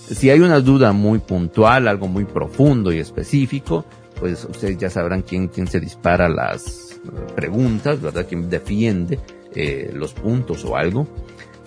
Si 0.08 0.28
hay 0.30 0.40
una 0.40 0.60
duda 0.60 0.92
muy 0.92 1.20
puntual, 1.20 1.88
algo 1.88 2.08
muy 2.08 2.24
profundo 2.24 2.92
y 2.92 2.98
específico, 2.98 3.86
pues 4.18 4.44
ustedes 4.44 4.78
ya 4.78 4.90
sabrán 4.90 5.22
quién, 5.22 5.48
quién 5.48 5.66
se 5.66 5.80
dispara 5.80 6.28
las 6.28 7.00
preguntas, 7.34 8.00
¿verdad? 8.00 8.26
Quién 8.28 8.48
defiende 8.50 9.18
eh, 9.54 9.90
los 9.94 10.12
puntos 10.12 10.64
o 10.64 10.76
algo. 10.76 11.06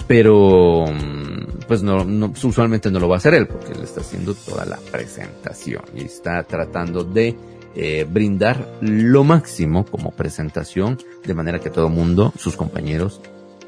Pero, 0.08 0.86
mm, 0.86 1.55
pues 1.68 1.84
no, 1.84 2.04
no, 2.04 2.34
usualmente 2.44 2.92
no 2.92 3.00
lo 3.00 3.08
va 3.08 3.16
a 3.16 3.18
hacer 3.18 3.34
él, 3.34 3.48
porque 3.48 3.74
él 3.74 3.84
está 3.84 4.02
haciendo 4.02 4.34
toda 4.34 4.66
la 4.66 4.78
presentación 4.78 5.84
y 5.96 6.06
está 6.06 6.44
tratando 6.44 7.04
de 7.04 7.36
eh, 7.76 8.06
brindar 8.10 8.66
lo 8.82 9.24
máximo 9.24 9.86
como 9.86 10.12
presentación, 10.12 10.98
de 11.26 11.34
manera 11.34 11.60
que 11.60 11.70
todo 11.70 11.88
el 11.88 11.94
mundo, 11.94 12.34
sus 12.38 12.56
compañeros, 12.56 13.22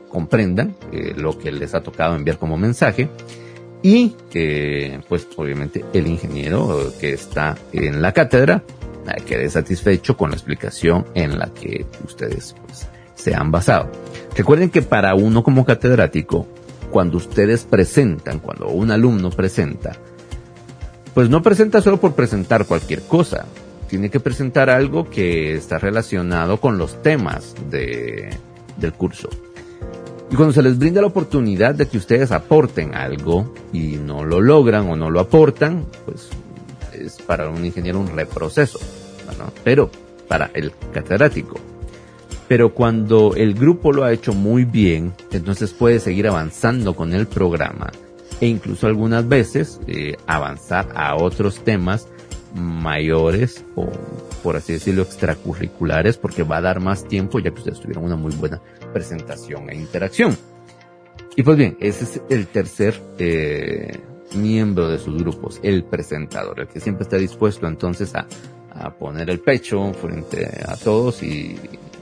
comprendan 0.09 0.75
eh, 0.91 1.13
lo 1.15 1.37
que 1.37 1.51
les 1.51 1.75
ha 1.75 1.81
tocado 1.81 2.15
enviar 2.15 2.37
como 2.37 2.57
mensaje 2.57 3.09
y 3.81 4.15
que 4.29 5.01
pues 5.07 5.27
obviamente 5.35 5.83
el 5.93 6.07
ingeniero 6.07 6.91
que 6.99 7.13
está 7.13 7.57
en 7.73 8.01
la 8.01 8.13
cátedra 8.13 8.63
eh, 9.07 9.21
quede 9.25 9.49
satisfecho 9.49 10.17
con 10.17 10.29
la 10.29 10.35
explicación 10.35 11.05
en 11.13 11.37
la 11.37 11.47
que 11.47 11.85
ustedes 12.05 12.55
pues, 12.65 12.87
se 13.15 13.35
han 13.35 13.51
basado. 13.51 13.91
Recuerden 14.35 14.69
que 14.69 14.81
para 14.81 15.15
uno 15.15 15.43
como 15.43 15.65
catedrático, 15.65 16.47
cuando 16.91 17.17
ustedes 17.17 17.63
presentan, 17.63 18.39
cuando 18.39 18.69
un 18.69 18.91
alumno 18.91 19.29
presenta, 19.29 19.97
pues 21.13 21.29
no 21.29 21.41
presenta 21.41 21.81
solo 21.81 21.99
por 21.99 22.13
presentar 22.13 22.65
cualquier 22.65 23.01
cosa, 23.01 23.45
tiene 23.87 24.09
que 24.09 24.19
presentar 24.19 24.69
algo 24.69 25.09
que 25.09 25.55
está 25.55 25.77
relacionado 25.79 26.59
con 26.59 26.77
los 26.77 27.01
temas 27.01 27.55
de, 27.69 28.29
del 28.77 28.93
curso. 28.93 29.29
Y 30.29 30.35
cuando 30.35 30.53
se 30.53 30.61
les 30.61 30.77
brinda 30.77 31.01
la 31.01 31.07
oportunidad 31.07 31.73
de 31.73 31.87
que 31.87 31.97
ustedes 31.97 32.31
aporten 32.31 32.95
algo 32.95 33.53
y 33.71 33.95
no 33.95 34.25
lo 34.25 34.41
logran 34.41 34.89
o 34.89 34.95
no 34.95 35.09
lo 35.09 35.21
aportan, 35.21 35.85
pues 36.05 36.29
es 36.93 37.21
para 37.21 37.49
un 37.49 37.65
ingeniero 37.65 37.99
un 37.99 38.15
reproceso, 38.15 38.79
pero 39.63 39.89
para 40.27 40.51
el 40.53 40.73
catedrático. 40.93 41.55
Pero 42.47 42.73
cuando 42.73 43.35
el 43.35 43.53
grupo 43.53 43.91
lo 43.91 44.03
ha 44.03 44.13
hecho 44.13 44.33
muy 44.33 44.63
bien, 44.63 45.13
entonces 45.31 45.73
puede 45.73 45.99
seguir 45.99 46.27
avanzando 46.27 46.95
con 46.95 47.13
el 47.13 47.27
programa 47.27 47.91
e 48.39 48.47
incluso 48.47 48.87
algunas 48.87 49.27
veces 49.27 49.79
eh, 49.87 50.15
avanzar 50.27 50.87
a 50.95 51.15
otros 51.15 51.63
temas 51.63 52.07
mayores 52.53 53.65
o 53.75 53.89
por 54.43 54.55
así 54.55 54.73
decirlo 54.73 55.03
extracurriculares 55.03 56.17
porque 56.17 56.43
va 56.43 56.57
a 56.57 56.61
dar 56.61 56.79
más 56.79 57.05
tiempo 57.07 57.39
ya 57.39 57.51
que 57.51 57.59
ustedes 57.59 57.79
tuvieron 57.79 58.05
una 58.05 58.15
muy 58.15 58.33
buena 58.35 58.61
presentación 58.93 59.69
e 59.69 59.75
interacción. 59.75 60.37
Y 61.35 61.43
pues 61.43 61.57
bien, 61.57 61.77
ese 61.79 62.03
es 62.05 62.21
el 62.29 62.47
tercer 62.47 62.99
eh, 63.19 63.99
miembro 64.35 64.89
de 64.89 64.97
sus 64.97 65.21
grupos, 65.21 65.59
el 65.61 65.83
presentador, 65.83 66.61
el 66.61 66.67
que 66.67 66.79
siempre 66.79 67.03
está 67.03 67.17
dispuesto 67.17 67.67
entonces 67.67 68.15
a, 68.15 68.25
a 68.71 68.91
poner 68.91 69.29
el 69.29 69.39
pecho 69.39 69.93
frente 69.93 70.49
a 70.65 70.75
todos 70.77 71.21
y 71.21 71.55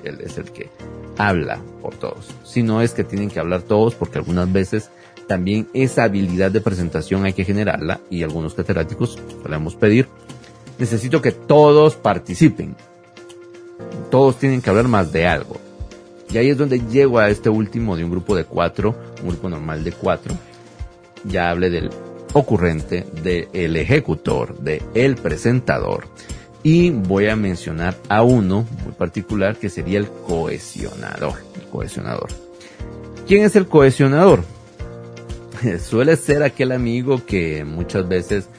él 0.09 0.19
es 0.21 0.37
el 0.37 0.51
que 0.51 0.69
habla 1.17 1.61
por 1.81 1.95
todos. 1.95 2.27
Si 2.43 2.63
no 2.63 2.81
es 2.81 2.93
que 2.93 3.03
tienen 3.03 3.29
que 3.29 3.39
hablar 3.39 3.61
todos 3.61 3.95
porque 3.95 4.17
algunas 4.17 4.51
veces 4.51 4.89
también 5.27 5.67
esa 5.73 6.03
habilidad 6.03 6.51
de 6.51 6.61
presentación 6.61 7.25
hay 7.25 7.33
que 7.33 7.45
generarla 7.45 7.99
y 8.09 8.23
algunos 8.23 8.53
catedráticos 8.53 9.17
podemos 9.41 9.75
pedir 9.75 10.07
necesito 10.77 11.21
que 11.21 11.31
todos 11.31 11.95
participen. 11.95 12.75
Todos 14.09 14.37
tienen 14.37 14.61
que 14.61 14.69
hablar 14.69 14.87
más 14.87 15.11
de 15.11 15.27
algo. 15.27 15.57
Y 16.31 16.37
ahí 16.37 16.49
es 16.49 16.57
donde 16.57 16.79
llego 16.79 17.19
a 17.19 17.29
este 17.29 17.49
último 17.49 17.95
de 17.95 18.03
un 18.03 18.11
grupo 18.11 18.35
de 18.35 18.45
cuatro, 18.45 18.95
un 19.21 19.29
grupo 19.29 19.49
normal 19.49 19.83
de 19.83 19.91
cuatro. 19.91 20.35
Ya 21.23 21.49
hablé 21.49 21.69
del 21.69 21.89
ocurrente, 22.33 23.05
del 23.23 23.75
ejecutor, 23.75 24.57
del 24.59 24.81
el 24.93 25.15
presentador. 25.15 26.07
Y 26.65 26.89
voy 26.89 27.27
a 27.27 27.35
mencionar 27.35 27.95
a 28.09 28.23
uno 28.23 28.65
muy 28.83 28.93
particular 28.93 29.55
que 29.55 29.69
sería 29.69 29.99
el 29.99 30.07
cohesionador. 30.07 31.35
Cohesionador. 31.71 32.29
¿Quién 33.27 33.43
es 33.43 33.55
el 33.55 33.67
cohesionador? 33.67 34.43
Suele 35.79 36.15
ser 36.15 36.41
aquel 36.41 36.71
amigo 36.71 37.23
que 37.23 37.63
muchas 37.63 38.07
veces 38.07 38.49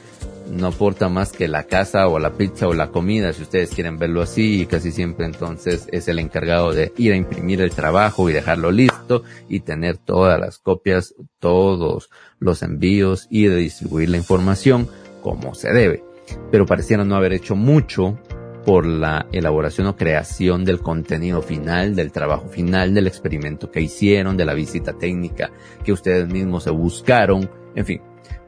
no 0.49 0.67
aporta 0.67 1.09
más 1.09 1.33
que 1.33 1.49
la 1.49 1.63
casa 1.63 2.07
o 2.07 2.17
la 2.17 2.31
pizza 2.31 2.69
o 2.69 2.73
la 2.73 2.91
comida, 2.91 3.33
si 3.33 3.41
ustedes 3.41 3.71
quieren 3.71 3.99
verlo 3.99 4.21
así, 4.21 4.61
y 4.61 4.65
casi 4.67 4.93
siempre 4.93 5.25
entonces 5.25 5.89
es 5.91 6.07
el 6.07 6.19
encargado 6.19 6.71
de 6.71 6.93
ir 6.95 7.11
a 7.11 7.17
imprimir 7.17 7.59
el 7.59 7.71
trabajo 7.71 8.29
y 8.29 8.33
dejarlo 8.33 8.71
listo 8.71 9.23
y 9.49 9.59
tener 9.59 9.97
todas 9.97 10.39
las 10.39 10.59
copias, 10.59 11.13
todos 11.39 12.09
los 12.39 12.63
envíos 12.63 13.27
y 13.29 13.47
de 13.47 13.57
distribuir 13.57 14.07
la 14.07 14.15
información 14.15 14.87
como 15.21 15.55
se 15.55 15.73
debe. 15.73 16.06
Pero 16.51 16.65
pareciera 16.65 17.03
no 17.03 17.15
haber 17.15 17.33
hecho 17.33 17.55
mucho 17.55 18.17
por 18.65 18.85
la 18.85 19.27
elaboración 19.31 19.87
o 19.87 19.95
creación 19.95 20.65
del 20.65 20.81
contenido 20.81 21.41
final, 21.41 21.95
del 21.95 22.11
trabajo 22.11 22.49
final, 22.49 22.93
del 22.93 23.07
experimento 23.07 23.71
que 23.71 23.79
hicieron, 23.79 24.35
de 24.35 24.45
la 24.45 24.53
visita 24.53 24.93
técnica 24.93 25.51
que 25.85 25.93
ustedes 25.93 26.27
mismos 26.27 26.63
se 26.63 26.71
buscaron, 26.71 27.49
en 27.75 27.85
fin, 27.85 28.01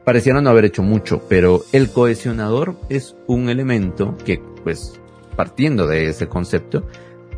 pareciera 0.03 0.41
no 0.41 0.49
haber 0.49 0.65
hecho 0.65 0.83
mucho, 0.83 1.21
pero 1.29 1.63
el 1.71 1.89
cohesionador 1.89 2.75
es 2.89 3.15
un 3.27 3.47
elemento 3.47 4.17
que, 4.25 4.41
pues, 4.63 4.99
partiendo 5.37 5.87
de 5.87 6.09
ese 6.09 6.27
concepto 6.27 6.85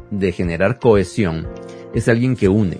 de 0.10 0.32
generar 0.32 0.80
cohesión, 0.80 1.48
es 1.94 2.08
alguien 2.08 2.36
que 2.36 2.50
une. 2.50 2.80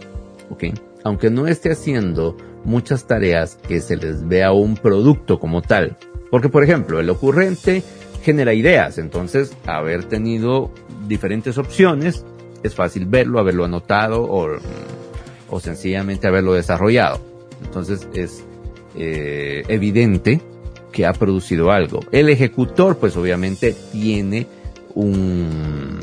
Aunque 1.04 1.30
no 1.30 1.48
esté 1.48 1.72
haciendo 1.72 2.38
muchas 2.64 3.06
tareas 3.06 3.58
que 3.68 3.82
se 3.82 3.98
les 3.98 4.28
vea 4.28 4.52
un 4.52 4.76
producto 4.76 5.40
como 5.40 5.62
tal. 5.62 5.98
Porque, 6.32 6.50
por 6.50 6.64
ejemplo, 6.64 7.00
el 7.00 7.10
ocurrente 7.10 7.84
genera 8.24 8.54
ideas, 8.54 8.98
entonces, 8.98 9.56
haber 9.68 10.06
tenido 10.06 10.72
diferentes 11.08 11.58
opciones, 11.58 12.26
es 12.64 12.74
fácil 12.74 13.06
verlo, 13.06 13.40
haberlo 13.40 13.66
anotado 13.66 14.24
o, 14.24 15.60
sencillamente 15.60 16.28
haberlo 16.28 16.54
desarrollado. 16.54 17.20
Entonces, 17.64 18.08
es 18.14 18.44
eh, 18.96 19.64
evidente 19.68 20.42
que 20.92 21.06
ha 21.06 21.14
producido 21.14 21.72
algo. 21.72 22.00
El 22.12 22.30
ejecutor, 22.30 22.98
pues 22.98 23.18
obviamente 23.18 23.76
tiene 23.92 24.48
un, 24.96 26.00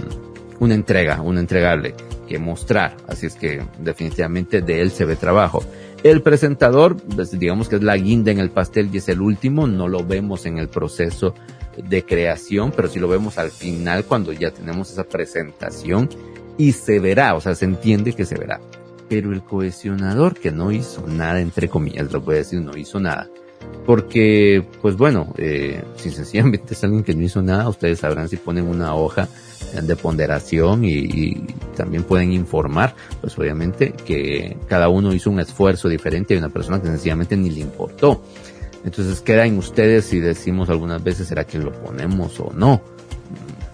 una 0.60 0.74
entrega, 0.74 1.22
un 1.22 1.38
entregable 1.38 1.94
que 2.28 2.38
mostrar. 2.38 2.96
Así 3.06 3.26
es 3.26 3.34
que 3.34 3.62
definitivamente 3.78 4.60
de 4.60 4.82
él 4.82 4.90
se 4.90 5.04
ve 5.04 5.16
trabajo. 5.16 5.64
El 6.02 6.22
presentador, 6.22 6.96
pues, 6.96 7.36
digamos 7.38 7.68
que 7.68 7.76
es 7.76 7.82
la 7.82 7.96
guinda 7.96 8.30
en 8.30 8.38
el 8.38 8.50
pastel 8.50 8.90
y 8.92 8.98
es 8.98 9.08
el 9.08 9.20
último, 9.20 9.66
no 9.66 9.88
lo 9.88 10.04
vemos 10.04 10.46
en 10.46 10.58
el 10.58 10.68
proceso 10.68 11.34
de 11.76 12.04
creación, 12.04 12.72
pero 12.74 12.88
sí 12.88 12.98
lo 12.98 13.08
vemos 13.08 13.38
al 13.38 13.50
final 13.50 14.04
cuando 14.04 14.32
ya 14.32 14.50
tenemos 14.50 14.90
esa 14.90 15.04
presentación 15.04 16.08
y 16.56 16.72
se 16.72 16.98
verá, 16.98 17.34
o 17.34 17.40
sea, 17.40 17.54
se 17.54 17.64
entiende 17.64 18.12
que 18.12 18.24
se 18.24 18.36
verá 18.36 18.60
pero 19.08 19.32
el 19.32 19.42
cohesionador 19.42 20.34
que 20.34 20.52
no 20.52 20.70
hizo 20.70 21.06
nada, 21.06 21.40
entre 21.40 21.68
comillas, 21.68 22.12
lo 22.12 22.20
voy 22.20 22.36
a 22.36 22.38
decir, 22.38 22.60
no 22.60 22.76
hizo 22.76 23.00
nada. 23.00 23.28
Porque, 23.86 24.64
pues 24.82 24.96
bueno, 24.96 25.32
eh, 25.38 25.82
si 25.96 26.10
sencillamente 26.10 26.74
es 26.74 26.84
alguien 26.84 27.02
que 27.02 27.14
no 27.14 27.22
hizo 27.22 27.42
nada, 27.42 27.68
ustedes 27.68 28.00
sabrán 28.00 28.28
si 28.28 28.36
ponen 28.36 28.66
una 28.66 28.94
hoja 28.94 29.28
de 29.72 29.96
ponderación 29.96 30.84
y, 30.84 30.90
y, 30.90 31.46
también 31.76 32.02
pueden 32.02 32.32
informar, 32.32 32.96
pues 33.20 33.38
obviamente 33.38 33.92
que 33.92 34.56
cada 34.66 34.88
uno 34.88 35.14
hizo 35.14 35.30
un 35.30 35.38
esfuerzo 35.38 35.88
diferente 35.88 36.34
y 36.34 36.38
una 36.38 36.48
persona 36.48 36.82
que 36.82 36.88
sencillamente 36.88 37.36
ni 37.36 37.50
le 37.50 37.60
importó. 37.60 38.22
Entonces 38.84 39.20
queda 39.20 39.46
en 39.46 39.58
ustedes 39.58 40.06
si 40.06 40.18
decimos 40.18 40.70
algunas 40.70 41.02
veces, 41.02 41.28
¿será 41.28 41.44
que 41.44 41.58
lo 41.58 41.72
ponemos 41.72 42.40
o 42.40 42.52
no? 42.52 42.82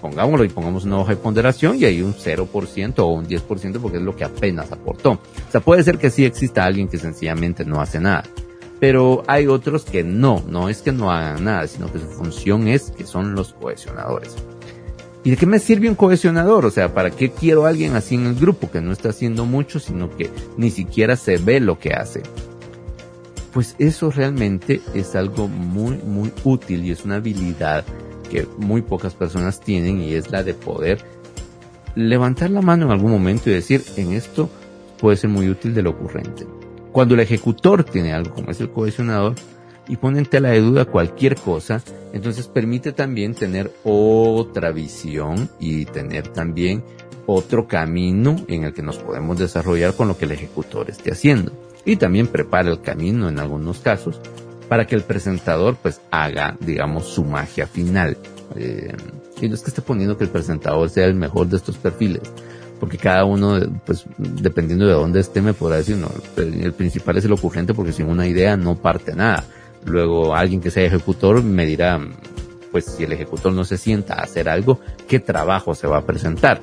pongámoslo 0.05 0.45
y 0.45 0.51
pongamos 0.51 0.85
una 0.85 0.99
hoja 0.99 1.13
de 1.13 1.17
ponderación 1.17 1.77
y 1.77 1.87
hay 1.87 2.03
un 2.03 2.13
0% 2.13 2.99
o 2.99 3.07
un 3.07 3.27
10% 3.27 3.81
porque 3.81 3.97
es 3.97 4.03
lo 4.03 4.15
que 4.15 4.25
apenas 4.25 4.71
aportó. 4.71 5.13
O 5.13 5.51
sea, 5.51 5.63
puede 5.63 5.83
ser 5.83 5.97
que 5.97 6.11
sí 6.11 6.27
exista 6.27 6.63
alguien 6.63 6.89
que 6.89 6.99
sencillamente 6.99 7.65
no 7.65 7.81
hace 7.81 8.01
nada. 8.01 8.23
Pero 8.79 9.23
hay 9.27 9.47
otros 9.47 9.87
que 9.87 10.05
no, 10.05 10.45
no 10.47 10.69
es 10.69 10.83
que 10.83 10.93
no 10.93 11.11
hagan 11.11 11.45
nada, 11.45 11.67
sino 11.69 11.91
que 11.91 12.01
su 12.01 12.07
función 12.07 12.69
es 12.69 12.91
que 12.91 13.07
son 13.07 13.35
los 13.35 13.55
cohesionadores. 13.55 14.37
¿Y 15.25 15.31
de 15.31 15.39
qué 15.39 15.47
me 15.47 15.59
sirve 15.59 15.89
un 15.89 15.95
cohesionador? 15.95 16.67
O 16.67 16.71
sea, 16.71 16.93
¿para 16.93 17.11
qué 17.11 17.31
quiero 17.31 17.65
a 17.65 17.71
alguien 17.71 17.97
así 17.97 18.15
en 18.15 18.27
el 18.27 18.35
grupo 18.35 18.71
que 18.71 18.83
no 18.83 18.93
está 18.93 19.09
haciendo 19.09 19.47
mucho, 19.47 19.81
sino 19.81 20.15
que 20.15 20.31
ni 20.59 20.71
siquiera 20.71 21.17
se 21.17 21.39
ve 21.39 21.61
lo 21.61 21.79
que 21.79 21.95
hace? 21.95 22.23
Pues 23.55 23.75
eso 23.79 24.11
realmente 24.11 24.83
es 24.93 25.17
algo 25.17 25.49
muy, 25.49 25.97
muy 25.97 26.31
útil 26.45 26.85
y 26.85 26.91
es 26.91 27.07
una 27.07 27.17
habilidad 27.17 27.87
que 28.31 28.47
muy 28.59 28.83
pocas 28.83 29.15
personas 29.15 29.61
tienen 29.61 30.03
y 30.03 30.13
es 30.13 30.31
la 30.31 30.43
de 30.43 30.53
poder 30.53 31.03
levantar 31.95 32.51
la 32.51 32.61
mano 32.61 32.87
en 32.87 32.93
algún 32.93 33.13
momento 33.13 33.49
y 33.49 33.55
decir, 33.55 33.83
en 33.97 34.13
esto 34.13 34.51
puede 34.99 35.17
ser 35.17 35.31
muy 35.31 35.49
útil 35.49 35.73
de 35.73 35.83
lo 35.83 35.91
ocurrente. 35.91 36.47
Cuando 36.93 37.15
el 37.15 37.21
ejecutor 37.21 37.83
tiene 37.83 38.13
algo 38.13 38.35
como 38.35 38.51
es 38.51 38.61
el 38.61 38.71
cohesionador 38.71 39.37
y 39.89 39.97
pone 39.97 40.19
en 40.19 40.27
tela 40.27 40.51
de 40.51 40.61
duda 40.61 40.85
cualquier 40.85 41.37
cosa, 41.37 41.83
entonces 42.13 42.47
permite 42.49 42.93
también 42.93 43.35
tener 43.35 43.73
otra 43.85 44.73
visión 44.73 45.51
y 45.59 45.85
tener 45.85 46.29
también 46.29 46.83
otro 47.27 47.67
camino 47.67 48.37
en 48.49 48.65
el 48.65 48.75
que 48.75 48.83
nos 48.83 48.99
podemos 48.99 49.39
desarrollar 49.39 49.95
con 49.95 50.09
lo 50.09 50.17
que 50.17 50.25
el 50.25 50.33
ejecutor 50.33 50.91
esté 50.91 51.13
haciendo. 51.13 51.53
Y 51.85 51.97
también 51.97 52.27
prepara 52.29 52.71
el 52.71 52.81
camino 52.81 53.29
en 53.29 53.39
algunos 53.39 53.81
casos 53.81 54.21
para 54.69 54.87
que 54.87 54.95
el 54.95 55.03
presentador 55.03 55.77
pues 55.77 56.01
haga, 56.11 56.57
digamos, 56.61 57.07
su 57.07 57.25
magia 57.25 57.67
final. 57.67 58.17
Eh, 58.57 58.95
y 59.41 59.49
no 59.49 59.55
es 59.55 59.63
que 59.63 59.69
esté 59.69 59.83
poniendo 59.83 60.17
que 60.17 60.25
el 60.25 60.31
presentador 60.31 60.89
sea 60.89 61.07
el 61.07 61.15
mejor 61.15 61.49
de 61.49 61.57
estos 61.57 61.77
perfiles, 61.77 62.23
porque 62.81 62.99
cada 62.99 63.25
uno, 63.25 63.61
pues, 63.85 64.05
dependiendo 64.19 64.87
de 64.87 64.93
dónde 64.93 65.21
esté, 65.21 65.43
me 65.43 65.55
podrá 65.55 65.77
decir, 65.77 65.97
no, 65.97 66.11
el 66.37 66.73
principal 66.73 67.17
es 67.17 67.25
el 67.25 67.33
ocurrente 67.33 67.75
porque 67.75 67.93
sin 67.93 68.07
una 68.07 68.27
idea 68.27 68.57
no 68.57 68.77
parte 68.77 69.15
nada. 69.15 69.45
Luego 69.85 70.35
alguien 70.35 70.61
que 70.61 70.71
sea 70.71 70.85
ejecutor 70.85 71.43
me 71.43 71.67
dirá, 71.67 72.01
pues 72.73 72.87
si 72.87 73.05
el 73.05 73.13
ejecutor 73.13 73.53
no 73.53 73.65
se 73.65 73.79
sienta 73.79 74.15
a 74.15 74.23
hacer 74.23 74.49
algo, 74.49 74.81
¿qué 75.09 75.21
trabajo 75.21 75.75
se 75.75 75.87
va 75.87 75.99
a 75.99 76.07
presentar? 76.07 76.61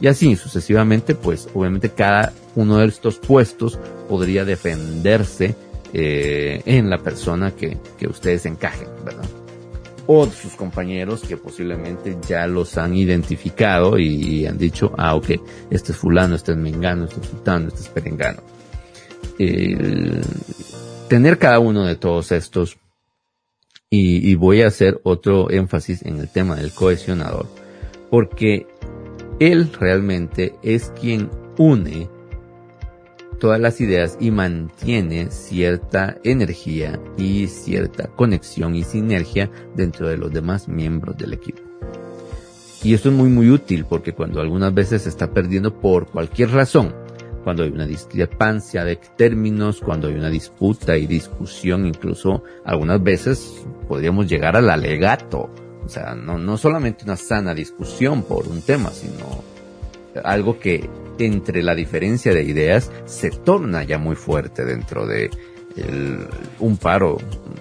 Y 0.00 0.06
así 0.06 0.36
sucesivamente, 0.36 1.14
pues 1.14 1.48
obviamente 1.52 1.90
cada 1.90 2.32
uno 2.54 2.78
de 2.78 2.86
estos 2.86 3.18
puestos 3.18 3.78
podría 4.08 4.44
defenderse 4.44 5.54
eh, 5.92 6.62
en 6.64 6.88
la 6.88 6.98
persona 6.98 7.50
que, 7.50 7.76
que 7.98 8.08
ustedes 8.08 8.46
encajen, 8.46 8.88
¿verdad? 9.04 9.28
O 10.06 10.26
sus 10.26 10.54
compañeros 10.54 11.22
que 11.22 11.36
posiblemente 11.36 12.16
ya 12.26 12.46
los 12.46 12.78
han 12.78 12.96
identificado 12.96 13.98
y, 13.98 14.46
han 14.46 14.56
dicho, 14.56 14.92
ah, 14.96 15.14
ok, 15.14 15.30
este 15.70 15.92
es 15.92 15.98
fulano, 15.98 16.34
este 16.34 16.52
es 16.52 16.58
mengano, 16.58 17.04
este 17.04 17.20
es 17.20 17.26
sultano, 17.26 17.68
este 17.68 17.80
es 17.80 17.88
perengano. 17.88 18.42
Tener 21.10 21.38
cada 21.38 21.58
uno 21.58 21.86
de 21.86 21.96
todos 21.96 22.30
estos 22.30 22.78
y, 23.90 24.36
voy 24.36 24.62
a 24.62 24.68
hacer 24.68 25.00
otro 25.02 25.50
énfasis 25.50 26.02
en 26.06 26.20
el 26.20 26.28
tema 26.28 26.54
del 26.54 26.72
cohesionador, 26.72 27.48
porque 28.08 28.68
él 29.40 29.72
realmente 29.72 30.54
es 30.62 30.92
quien 31.00 31.28
une 31.58 32.08
todas 33.40 33.58
las 33.58 33.80
ideas 33.80 34.18
y 34.20 34.30
mantiene 34.30 35.32
cierta 35.32 36.16
energía 36.22 37.00
y 37.18 37.48
cierta 37.48 38.06
conexión 38.14 38.76
y 38.76 38.84
sinergia 38.84 39.50
dentro 39.74 40.06
de 40.06 40.16
los 40.16 40.32
demás 40.32 40.68
miembros 40.68 41.18
del 41.18 41.32
equipo. 41.32 41.60
Y 42.84 42.94
esto 42.94 43.08
es 43.08 43.16
muy 43.16 43.30
muy 43.30 43.50
útil 43.50 43.84
porque 43.84 44.12
cuando 44.12 44.40
algunas 44.40 44.72
veces 44.72 45.02
se 45.02 45.08
está 45.08 45.32
perdiendo 45.32 45.74
por 45.80 46.06
cualquier 46.06 46.50
razón, 46.52 46.94
cuando 47.44 47.62
hay 47.62 47.70
una 47.70 47.86
discrepancia 47.86 48.84
de 48.84 48.96
términos, 49.16 49.80
cuando 49.80 50.08
hay 50.08 50.14
una 50.14 50.30
disputa 50.30 50.96
y 50.96 51.06
discusión, 51.06 51.86
incluso 51.86 52.42
algunas 52.64 53.02
veces 53.02 53.64
podríamos 53.88 54.28
llegar 54.28 54.56
al 54.56 54.70
alegato. 54.70 55.50
O 55.84 55.88
sea, 55.88 56.14
no, 56.14 56.38
no 56.38 56.56
solamente 56.56 57.04
una 57.04 57.16
sana 57.16 57.54
discusión 57.54 58.22
por 58.22 58.46
un 58.46 58.62
tema, 58.62 58.90
sino 58.90 59.42
algo 60.24 60.58
que 60.58 60.88
entre 61.18 61.62
la 61.62 61.74
diferencia 61.74 62.32
de 62.32 62.42
ideas 62.42 62.90
se 63.04 63.30
torna 63.30 63.82
ya 63.84 63.98
muy 63.98 64.16
fuerte 64.16 64.64
dentro 64.64 65.06
de 65.06 65.30
un 66.58 66.76
paro, 66.76 67.16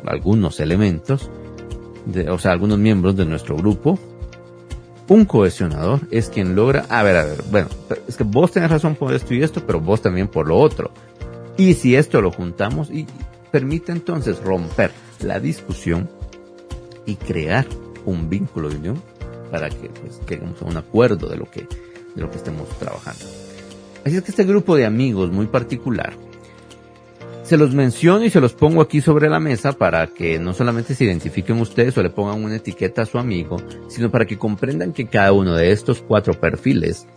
algunos 0.06 0.60
elementos, 0.60 1.30
de, 2.06 2.30
o 2.30 2.40
sea, 2.40 2.52
algunos 2.52 2.78
miembros 2.80 3.16
de 3.16 3.26
nuestro 3.26 3.56
grupo. 3.56 4.00
Un 5.10 5.26
cohesionador 5.26 6.02
es 6.12 6.30
quien 6.30 6.56
logra, 6.56 6.86
a 6.88 7.02
ver, 7.02 7.18
a 7.18 7.26
ver, 7.26 7.44
bueno, 7.50 7.68
es 8.08 8.16
que 8.16 8.24
vos 8.24 8.52
tenés 8.52 8.70
razón 8.70 8.96
por 8.96 9.12
esto 9.12 9.34
y 9.34 9.42
esto, 9.42 9.66
pero 9.66 9.82
vos 9.82 10.04
también 10.04 10.28
por 10.28 10.48
lo 10.48 10.58
otro. 10.58 10.92
Y 11.58 11.74
si 11.74 11.96
esto 11.96 12.22
lo 12.22 12.32
juntamos 12.32 12.92
y 12.92 13.08
permite 13.52 13.92
entonces 13.92 14.40
romper 14.44 14.92
la 15.22 15.40
discusión 15.40 16.08
y 17.08 17.16
crear 17.16 17.66
un 18.06 18.30
vínculo 18.30 18.70
de 18.70 18.78
unión 18.78 19.02
para 19.50 19.70
que 19.70 19.90
pues, 19.90 20.22
lleguemos 20.30 20.62
a 20.62 20.66
un 20.66 20.78
acuerdo 20.78 21.28
de 21.28 21.38
lo 21.38 21.50
que, 21.50 21.62
de 22.16 22.22
lo 22.22 22.30
que 22.30 22.38
estemos 22.38 22.70
trabajando. 22.78 23.26
Así 24.06 24.16
es 24.16 24.22
que 24.22 24.30
este 24.30 24.44
grupo 24.44 24.76
de 24.76 24.86
amigos 24.86 25.32
muy 25.32 25.48
particular, 25.48 26.14
se 27.50 27.58
los 27.58 27.74
menciono 27.74 28.26
y 28.26 28.30
se 28.30 28.40
los 28.40 28.54
pongo 28.54 28.80
aquí 28.80 29.02
sobre 29.02 29.28
la 29.28 29.40
mesa 29.40 29.72
para 29.72 30.06
que 30.06 30.38
no 30.38 30.54
solamente 30.54 30.94
se 30.94 31.06
identifiquen 31.06 31.60
ustedes 31.60 31.98
o 31.98 32.04
le 32.04 32.12
pongan 32.12 32.44
una 32.44 32.58
etiqueta 32.58 33.02
a 33.02 33.06
su 33.08 33.18
amigo, 33.18 33.58
sino 33.88 34.12
para 34.12 34.28
que 34.28 34.38
comprendan 34.38 34.94
que 34.94 35.08
cada 35.08 35.32
uno 35.32 35.56
de 35.56 35.72
estos 35.72 36.00
cuatro 36.00 36.36
perfiles 36.40 37.08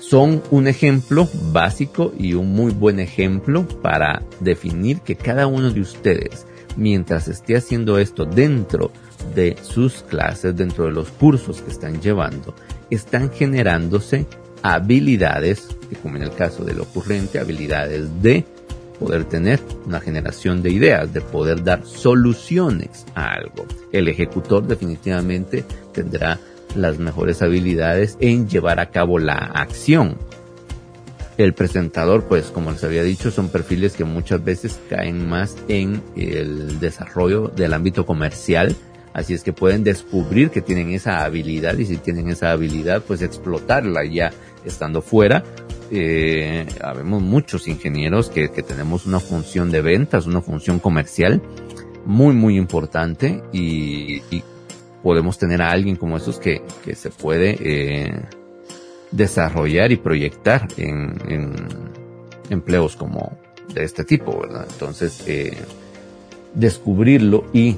son 0.00 0.42
un 0.50 0.68
ejemplo 0.68 1.26
básico 1.50 2.12
y 2.18 2.34
un 2.34 2.52
muy 2.52 2.72
buen 2.72 3.00
ejemplo 3.00 3.66
para 3.80 4.22
definir 4.40 5.00
que 5.00 5.16
cada 5.16 5.46
uno 5.46 5.70
de 5.70 5.80
ustedes, 5.80 6.46
mientras 6.76 7.26
esté 7.26 7.56
haciendo 7.56 7.96
esto 7.96 8.26
dentro 8.26 8.92
de 9.34 9.56
sus 9.62 10.02
clases, 10.02 10.56
dentro 10.56 10.84
de 10.84 10.92
los 10.92 11.08
cursos 11.08 11.62
que 11.62 11.70
están 11.70 12.02
llevando, 12.02 12.54
están 12.90 13.32
generándose 13.32 14.26
habilidades, 14.62 15.68
como 16.02 16.16
en 16.16 16.24
el 16.24 16.34
caso 16.34 16.66
del 16.66 16.80
ocurrente, 16.80 17.38
habilidades 17.38 18.10
de 18.20 18.44
poder 18.98 19.24
tener 19.24 19.60
una 19.86 20.00
generación 20.00 20.62
de 20.62 20.70
ideas, 20.70 21.12
de 21.12 21.20
poder 21.20 21.64
dar 21.64 21.84
soluciones 21.84 23.06
a 23.14 23.34
algo. 23.34 23.66
El 23.92 24.08
ejecutor 24.08 24.66
definitivamente 24.66 25.64
tendrá 25.92 26.38
las 26.74 26.98
mejores 26.98 27.42
habilidades 27.42 28.16
en 28.20 28.48
llevar 28.48 28.80
a 28.80 28.90
cabo 28.90 29.18
la 29.18 29.36
acción. 29.36 30.16
El 31.36 31.54
presentador, 31.54 32.24
pues 32.24 32.46
como 32.46 32.72
les 32.72 32.82
había 32.82 33.04
dicho, 33.04 33.30
son 33.30 33.48
perfiles 33.48 33.94
que 33.94 34.04
muchas 34.04 34.42
veces 34.42 34.80
caen 34.90 35.28
más 35.28 35.56
en 35.68 36.02
el 36.16 36.80
desarrollo 36.80 37.48
del 37.48 37.74
ámbito 37.74 38.04
comercial, 38.04 38.74
Así 39.18 39.34
es 39.34 39.42
que 39.42 39.52
pueden 39.52 39.82
descubrir 39.82 40.50
que 40.50 40.60
tienen 40.60 40.90
esa 40.90 41.24
habilidad 41.24 41.76
y 41.78 41.86
si 41.86 41.96
tienen 41.96 42.28
esa 42.28 42.52
habilidad, 42.52 43.02
pues 43.02 43.20
explotarla 43.20 44.04
ya 44.04 44.30
estando 44.64 45.02
fuera. 45.02 45.42
Eh, 45.90 46.66
habemos 46.82 47.22
muchos 47.22 47.68
ingenieros 47.68 48.28
que, 48.30 48.48
tenemos 48.48 49.06
una 49.06 49.20
función 49.20 49.70
de 49.70 49.80
ventas, 49.80 50.26
una 50.26 50.40
función 50.40 50.78
comercial 50.78 51.42
muy, 52.04 52.34
muy 52.34 52.56
importante 52.56 53.42
y, 53.52 54.22
podemos 55.02 55.38
tener 55.38 55.62
a 55.62 55.70
alguien 55.70 55.94
como 55.96 56.16
esos 56.16 56.38
que, 56.38 56.60
que 56.84 56.94
se 56.94 57.10
puede 57.10 57.56
eh, 57.60 58.20
desarrollar 59.12 59.92
y 59.92 59.96
proyectar 59.96 60.66
en, 60.76 61.16
en, 61.28 61.54
empleos 62.50 62.96
como 62.96 63.38
de 63.72 63.84
este 63.84 64.04
tipo, 64.04 64.40
¿verdad? 64.40 64.66
Entonces, 64.70 65.22
eh, 65.26 65.56
descubrirlo 66.54 67.44
y 67.52 67.76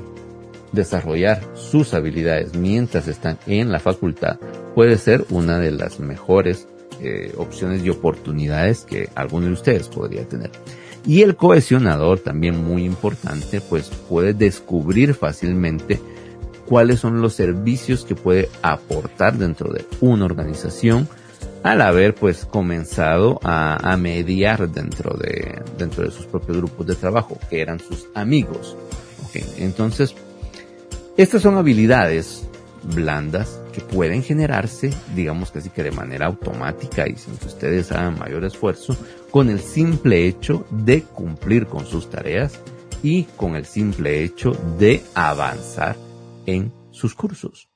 desarrollar 0.73 1.43
sus 1.55 1.95
habilidades 1.95 2.55
mientras 2.55 3.07
están 3.07 3.39
en 3.47 3.71
la 3.71 3.81
facultad 3.81 4.39
puede 4.75 4.99
ser 4.99 5.25
una 5.31 5.59
de 5.59 5.73
las 5.73 6.01
mejores 6.01 6.69
eh, 7.03 7.33
opciones 7.37 7.85
y 7.85 7.91
oportunidades 7.91 8.85
que 8.85 9.09
alguno 9.15 9.47
de 9.47 9.53
ustedes 9.53 9.89
podría 9.89 10.29
tener. 10.29 10.51
Y 11.07 11.23
el 11.23 11.37
cohesionador, 11.37 12.21
también 12.21 12.63
muy 12.63 12.85
importante, 12.85 13.61
pues 13.61 13.91
puede 14.09 14.35
descubrir 14.35 15.15
fácilmente 15.15 16.01
cuáles 16.67 17.01
son 17.01 17.21
los 17.21 17.35
servicios 17.35 18.05
que 18.05 18.15
puede 18.15 18.49
aportar 18.63 19.37
dentro 19.39 19.73
de 19.73 19.85
una 20.01 20.27
organización 20.27 21.09
al 21.63 21.83
haber 21.83 22.15
pues 22.15 22.45
comenzado 22.45 23.39
a, 23.43 23.97
mediar 23.97 24.71
dentro 24.71 25.17
de, 25.17 25.61
dentro 25.79 26.05
de 26.05 26.11
sus 26.11 26.27
propios 26.27 26.59
grupos 26.59 26.87
de 26.87 26.95
trabajo, 26.95 27.39
que 27.49 27.61
eran 27.61 27.81
sus 27.81 28.07
amigos. 28.15 28.77
Entonces, 29.59 30.15
estas 31.17 31.43
son 31.43 31.57
habilidades 31.57 32.47
blandas 32.83 33.60
que 33.71 33.81
pueden 33.81 34.23
generarse, 34.23 34.91
digamos 35.15 35.51
casi 35.51 35.71
que 35.71 35.83
de 35.83 35.91
manera 35.91 36.27
automática 36.27 37.09
y 37.09 37.17
sin 37.17 37.37
que 37.37 37.47
ustedes 37.47 37.93
hagan 37.93 38.19
mayor 38.19 38.45
esfuerzo, 38.45 38.97
con 39.31 39.49
el 39.49 39.61
simple 39.61 40.27
hecho 40.27 40.67
de 40.71 41.03
cumplir 41.03 41.67
con 41.67 41.87
sus 41.87 42.11
tareas 42.11 42.61
y 43.03 43.25
con 43.37 43.57
el 43.57 43.65
simple 43.65 44.23
hecho 44.23 44.53
de 44.79 45.03
avanzar 45.15 45.97
en 46.47 46.73
sus 46.91 47.15
cursos. 47.15 47.69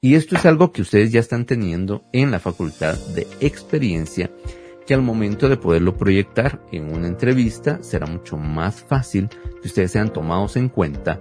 Y 0.00 0.16
esto 0.16 0.36
es 0.36 0.44
algo 0.44 0.70
que 0.70 0.82
ustedes 0.82 1.12
ya 1.12 1.20
están 1.20 1.46
teniendo 1.46 2.02
en 2.12 2.30
la 2.30 2.38
facultad 2.38 2.94
de 3.14 3.26
experiencia 3.40 4.30
que 4.86 4.92
al 4.92 5.00
momento 5.00 5.48
de 5.48 5.56
poderlo 5.56 5.96
proyectar 5.96 6.60
en 6.72 6.92
una 6.92 7.06
entrevista 7.06 7.82
será 7.82 8.06
mucho 8.06 8.36
más 8.36 8.82
fácil 8.82 9.30
que 9.62 9.68
ustedes 9.68 9.92
sean 9.92 10.12
tomados 10.12 10.56
en 10.56 10.68
cuenta 10.68 11.20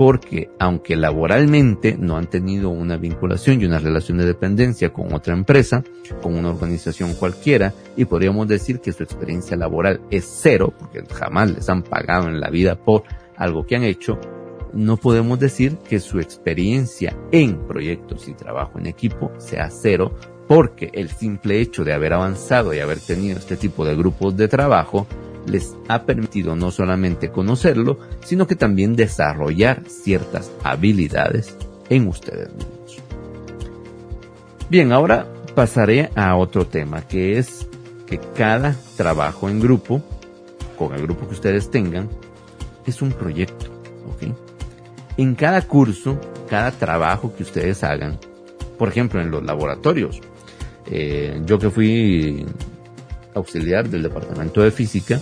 porque 0.00 0.48
aunque 0.58 0.96
laboralmente 0.96 1.94
no 1.94 2.16
han 2.16 2.26
tenido 2.26 2.70
una 2.70 2.96
vinculación 2.96 3.60
y 3.60 3.66
una 3.66 3.78
relación 3.78 4.16
de 4.16 4.24
dependencia 4.24 4.94
con 4.94 5.12
otra 5.12 5.34
empresa, 5.34 5.84
con 6.22 6.36
una 6.36 6.48
organización 6.48 7.12
cualquiera, 7.12 7.74
y 7.98 8.06
podríamos 8.06 8.48
decir 8.48 8.80
que 8.80 8.94
su 8.94 9.02
experiencia 9.02 9.58
laboral 9.58 10.00
es 10.10 10.24
cero, 10.24 10.72
porque 10.78 11.04
jamás 11.12 11.50
les 11.50 11.68
han 11.68 11.82
pagado 11.82 12.28
en 12.28 12.40
la 12.40 12.48
vida 12.48 12.76
por 12.76 13.02
algo 13.36 13.66
que 13.66 13.76
han 13.76 13.84
hecho, 13.84 14.18
no 14.72 14.96
podemos 14.96 15.38
decir 15.38 15.76
que 15.86 16.00
su 16.00 16.18
experiencia 16.18 17.14
en 17.30 17.58
proyectos 17.66 18.26
y 18.26 18.32
trabajo 18.32 18.78
en 18.78 18.86
equipo 18.86 19.30
sea 19.36 19.68
cero, 19.68 20.14
porque 20.48 20.88
el 20.94 21.10
simple 21.10 21.60
hecho 21.60 21.84
de 21.84 21.92
haber 21.92 22.14
avanzado 22.14 22.72
y 22.72 22.78
haber 22.78 23.00
tenido 23.00 23.36
este 23.36 23.58
tipo 23.58 23.84
de 23.84 23.94
grupos 23.96 24.34
de 24.34 24.48
trabajo 24.48 25.06
les 25.46 25.76
ha 25.88 26.04
permitido 26.04 26.56
no 26.56 26.70
solamente 26.70 27.30
conocerlo, 27.30 27.98
sino 28.24 28.46
que 28.46 28.56
también 28.56 28.96
desarrollar 28.96 29.82
ciertas 29.88 30.50
habilidades 30.62 31.56
en 31.88 32.08
ustedes 32.08 32.52
mismos. 32.54 32.98
Bien, 34.68 34.92
ahora 34.92 35.26
pasaré 35.54 36.10
a 36.14 36.36
otro 36.36 36.66
tema, 36.66 37.02
que 37.02 37.38
es 37.38 37.66
que 38.06 38.18
cada 38.36 38.76
trabajo 38.96 39.48
en 39.48 39.60
grupo, 39.60 40.02
con 40.78 40.94
el 40.94 41.02
grupo 41.02 41.26
que 41.26 41.34
ustedes 41.34 41.70
tengan, 41.70 42.08
es 42.86 43.02
un 43.02 43.12
proyecto. 43.12 43.66
En 45.16 45.34
cada 45.34 45.60
curso, 45.62 46.18
cada 46.48 46.70
trabajo 46.70 47.34
que 47.36 47.42
ustedes 47.42 47.84
hagan, 47.84 48.18
por 48.78 48.88
ejemplo, 48.88 49.20
en 49.20 49.30
los 49.30 49.42
laboratorios, 49.42 50.20
eh, 50.86 51.42
yo 51.44 51.58
que 51.58 51.68
fui 51.70 52.46
auxiliar 53.34 53.88
del 53.88 54.02
departamento 54.02 54.62
de 54.62 54.70
física, 54.70 55.20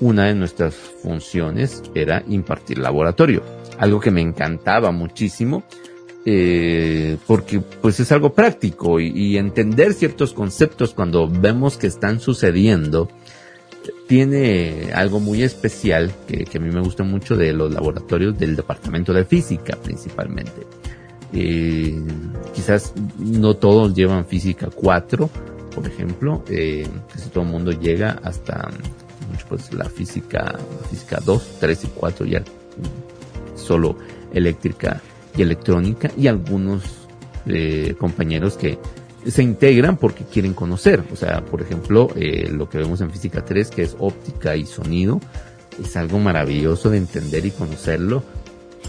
una 0.00 0.26
de 0.26 0.34
nuestras 0.34 0.74
funciones 0.74 1.82
era 1.94 2.22
impartir 2.28 2.78
laboratorio, 2.78 3.42
algo 3.78 4.00
que 4.00 4.10
me 4.10 4.20
encantaba 4.20 4.90
muchísimo. 4.92 5.64
Eh, 6.26 7.18
porque 7.26 7.60
pues 7.60 8.00
es 8.00 8.10
algo 8.10 8.32
práctico 8.32 8.98
y, 8.98 9.36
entender 9.36 9.92
ciertos 9.92 10.32
conceptos 10.32 10.94
cuando 10.94 11.28
vemos 11.28 11.76
que 11.76 11.86
están 11.86 12.18
sucediendo 12.18 13.10
tiene 14.06 14.90
algo 14.94 15.20
muy 15.20 15.42
especial 15.42 16.10
que, 16.26 16.46
a 16.56 16.60
mí 16.60 16.70
me 16.70 16.80
gusta 16.80 17.04
mucho 17.04 17.36
de 17.36 17.52
los 17.52 17.70
laboratorios 17.74 18.38
del 18.38 18.56
departamento 18.56 19.12
de 19.12 19.26
física 19.26 19.76
principalmente. 19.82 20.66
Eh, 21.34 22.02
quizás 22.54 22.94
no 23.18 23.54
todos 23.56 23.94
llevan 23.94 24.24
física 24.24 24.70
4, 24.74 25.28
por 25.74 25.86
ejemplo, 25.86 26.44
eh, 26.48 26.86
casi 27.12 27.28
todo 27.30 27.44
el 27.44 27.50
mundo 27.50 27.72
llega 27.72 28.20
hasta 28.22 28.68
pues 29.48 29.72
la 29.72 29.88
física, 29.88 30.58
física 30.90 31.20
2, 31.24 31.56
3 31.60 31.84
y 31.84 31.86
4 31.88 32.26
ya 32.26 32.42
solo 33.56 33.96
eléctrica 34.32 35.00
y 35.36 35.42
electrónica 35.42 36.10
y 36.16 36.28
algunos 36.28 36.82
eh, 37.46 37.94
compañeros 37.98 38.56
que 38.56 38.78
se 39.26 39.42
integran 39.42 39.96
porque 39.96 40.24
quieren 40.24 40.54
conocer. 40.54 41.02
O 41.12 41.16
sea, 41.16 41.44
por 41.44 41.62
ejemplo, 41.62 42.08
eh, 42.14 42.48
lo 42.50 42.68
que 42.68 42.78
vemos 42.78 43.00
en 43.00 43.10
física 43.10 43.44
3 43.44 43.70
que 43.70 43.82
es 43.82 43.96
óptica 43.98 44.56
y 44.56 44.66
sonido 44.66 45.20
es 45.82 45.96
algo 45.96 46.18
maravilloso 46.18 46.90
de 46.90 46.98
entender 46.98 47.44
y 47.46 47.50
conocerlo. 47.50 48.22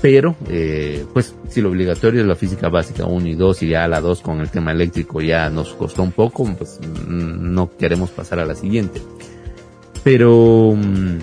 Pero, 0.01 0.35
eh, 0.49 1.05
pues, 1.13 1.35
si 1.49 1.61
lo 1.61 1.69
obligatorio 1.69 2.21
es 2.21 2.27
la 2.27 2.35
física 2.35 2.69
básica 2.69 3.05
1 3.05 3.27
y 3.27 3.35
2 3.35 3.63
y 3.63 3.69
ya 3.69 3.87
la 3.87 4.01
2 4.01 4.21
con 4.21 4.41
el 4.41 4.49
tema 4.49 4.71
eléctrico 4.71 5.21
ya 5.21 5.49
nos 5.49 5.73
costó 5.73 6.03
un 6.03 6.11
poco, 6.11 6.45
pues 6.57 6.79
no 7.07 7.75
queremos 7.77 8.11
pasar 8.11 8.39
a 8.39 8.45
la 8.45 8.55
siguiente. 8.55 9.01
Pero 10.03 10.75
mm, 10.75 11.17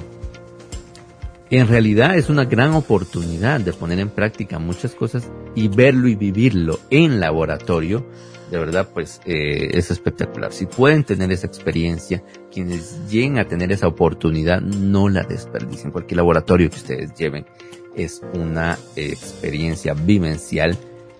en 1.50 1.68
realidad 1.68 2.16
es 2.16 2.30
una 2.30 2.46
gran 2.46 2.72
oportunidad 2.72 3.60
de 3.60 3.74
poner 3.74 3.98
en 3.98 4.08
práctica 4.08 4.58
muchas 4.58 4.94
cosas 4.94 5.30
y 5.54 5.68
verlo 5.68 6.08
y 6.08 6.14
vivirlo 6.14 6.80
en 6.88 7.20
laboratorio. 7.20 8.06
De 8.50 8.58
verdad, 8.58 8.88
pues 8.92 9.20
eh, 9.26 9.70
es 9.74 9.90
espectacular. 9.90 10.52
Si 10.52 10.66
pueden 10.66 11.04
tener 11.04 11.30
esa 11.30 11.46
experiencia, 11.46 12.22
quienes 12.50 13.08
lleguen 13.10 13.38
a 13.38 13.44
tener 13.44 13.70
esa 13.70 13.86
oportunidad, 13.86 14.60
no 14.60 15.08
la 15.08 15.24
desperdicien. 15.24 15.90
Cualquier 15.90 16.16
laboratorio 16.16 16.70
que 16.70 16.76
ustedes 16.76 17.14
lleven 17.14 17.46
es 17.96 18.22
una 18.34 18.78
experiencia 18.96 19.94
vivencial 19.94 20.76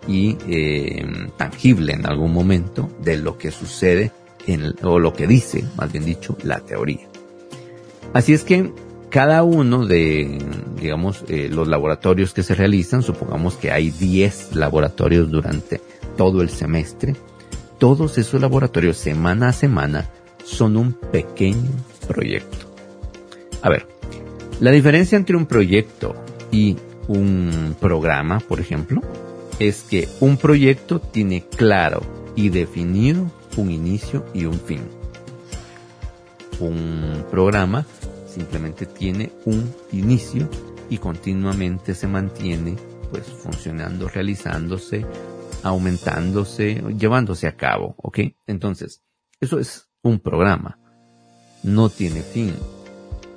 y 0.08 0.36
eh, 0.48 1.04
tangible 1.36 1.92
en 1.92 2.06
algún 2.06 2.32
momento 2.32 2.90
de 3.00 3.16
lo 3.18 3.38
que 3.38 3.50
sucede 3.50 4.10
en, 4.46 4.74
o 4.82 4.98
lo 4.98 5.12
que 5.12 5.26
dice, 5.26 5.64
más 5.76 5.92
bien 5.92 6.04
dicho, 6.04 6.36
la 6.42 6.60
teoría. 6.60 7.08
Así 8.12 8.32
es 8.32 8.44
que 8.44 8.72
cada 9.10 9.42
uno 9.42 9.86
de, 9.86 10.38
digamos, 10.80 11.24
eh, 11.28 11.48
los 11.50 11.68
laboratorios 11.68 12.32
que 12.32 12.42
se 12.42 12.54
realizan, 12.54 13.02
supongamos 13.02 13.56
que 13.56 13.70
hay 13.70 13.90
10 13.90 14.56
laboratorios 14.56 15.30
durante 15.30 15.80
todo 16.16 16.42
el 16.42 16.48
semestre, 16.48 17.14
todos 17.78 18.16
esos 18.18 18.40
laboratorios 18.40 18.96
semana 18.96 19.48
a 19.48 19.52
semana 19.52 20.08
son 20.44 20.76
un 20.76 20.92
pequeño 20.92 21.70
proyecto. 22.06 22.72
A 23.60 23.68
ver, 23.68 23.86
la 24.60 24.70
diferencia 24.70 25.16
entre 25.16 25.36
un 25.36 25.46
proyecto 25.46 26.14
y 26.52 26.76
un 27.08 27.74
programa, 27.80 28.38
por 28.38 28.60
ejemplo, 28.60 29.00
es 29.58 29.82
que 29.82 30.08
un 30.20 30.36
proyecto 30.36 31.00
tiene 31.00 31.44
claro 31.44 32.02
y 32.36 32.50
definido 32.50 33.28
un 33.56 33.70
inicio 33.70 34.24
y 34.32 34.44
un 34.44 34.60
fin. 34.60 34.82
Un 36.60 37.24
programa 37.30 37.84
simplemente 38.26 38.86
tiene 38.86 39.32
un 39.46 39.74
inicio 39.90 40.48
y 40.88 40.98
continuamente 40.98 41.94
se 41.94 42.06
mantiene 42.06 42.76
pues 43.10 43.26
funcionando, 43.26 44.08
realizándose, 44.08 45.04
aumentándose, 45.62 46.82
llevándose 46.98 47.46
a 47.46 47.56
cabo, 47.56 47.94
¿ok? 47.98 48.20
Entonces, 48.46 49.02
eso 49.40 49.58
es 49.58 49.88
un 50.02 50.18
programa. 50.18 50.78
No 51.62 51.88
tiene 51.88 52.22
fin. 52.22 52.54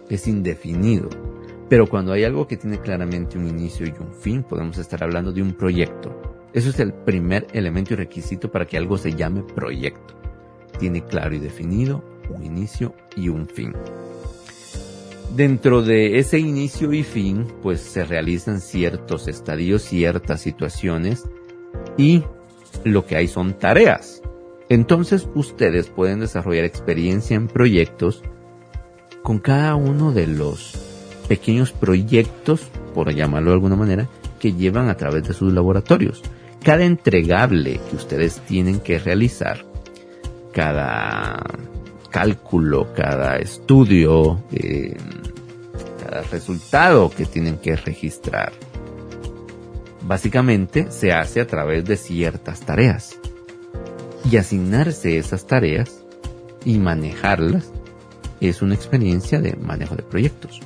Es 0.09 0.27
indefinido. 0.27 1.09
Pero 1.69 1.87
cuando 1.87 2.13
hay 2.13 2.23
algo 2.23 2.47
que 2.47 2.57
tiene 2.57 2.79
claramente 2.79 3.37
un 3.37 3.47
inicio 3.47 3.87
y 3.87 3.93
un 3.99 4.13
fin, 4.13 4.43
podemos 4.43 4.77
estar 4.77 5.03
hablando 5.03 5.31
de 5.31 5.41
un 5.41 5.53
proyecto. 5.53 6.21
Eso 6.53 6.69
es 6.69 6.79
el 6.79 6.93
primer 6.93 7.47
elemento 7.53 7.93
y 7.93 7.97
requisito 7.97 8.51
para 8.51 8.65
que 8.65 8.77
algo 8.77 8.97
se 8.97 9.13
llame 9.13 9.41
proyecto. 9.43 10.13
Tiene 10.79 11.03
claro 11.03 11.35
y 11.35 11.39
definido 11.39 12.03
un 12.29 12.43
inicio 12.43 12.93
y 13.15 13.29
un 13.29 13.47
fin. 13.47 13.73
Dentro 15.35 15.81
de 15.81 16.17
ese 16.17 16.39
inicio 16.39 16.93
y 16.93 17.03
fin, 17.03 17.47
pues 17.61 17.81
se 17.81 18.05
realizan 18.05 18.61
ciertos 18.61 19.27
estadios, 19.27 19.81
ciertas 19.81 20.41
situaciones 20.41 21.23
y 21.97 22.23
lo 22.83 23.05
que 23.05 23.17
hay 23.17 23.27
son 23.27 23.57
tareas. 23.57 24.21
Entonces 24.69 25.27
ustedes 25.35 25.89
pueden 25.89 26.19
desarrollar 26.19 26.63
experiencia 26.63 27.35
en 27.35 27.47
proyectos 27.47 28.23
con 29.23 29.39
cada 29.39 29.75
uno 29.75 30.11
de 30.11 30.27
los 30.27 30.84
pequeños 31.27 31.71
proyectos, 31.71 32.61
por 32.93 33.13
llamarlo 33.13 33.51
de 33.51 33.55
alguna 33.55 33.75
manera, 33.75 34.07
que 34.39 34.53
llevan 34.53 34.89
a 34.89 34.95
través 34.95 35.27
de 35.27 35.33
sus 35.33 35.53
laboratorios. 35.53 36.21
Cada 36.63 36.83
entregable 36.83 37.79
que 37.89 37.95
ustedes 37.95 38.39
tienen 38.41 38.79
que 38.79 38.99
realizar, 38.99 39.65
cada 40.51 41.43
cálculo, 42.09 42.93
cada 42.93 43.37
estudio, 43.37 44.43
eh, 44.51 44.95
cada 46.01 46.21
resultado 46.23 47.09
que 47.09 47.25
tienen 47.25 47.57
que 47.57 47.75
registrar. 47.75 48.53
Básicamente 50.01 50.91
se 50.91 51.11
hace 51.11 51.41
a 51.41 51.47
través 51.47 51.85
de 51.85 51.97
ciertas 51.97 52.61
tareas. 52.61 53.17
Y 54.29 54.37
asignarse 54.37 55.17
esas 55.17 55.45
tareas 55.45 56.03
y 56.63 56.77
manejarlas 56.77 57.71
es 58.39 58.61
una 58.61 58.75
experiencia 58.75 59.39
de 59.39 59.55
manejo 59.55 59.95
de 59.95 60.03
proyectos. 60.03 60.61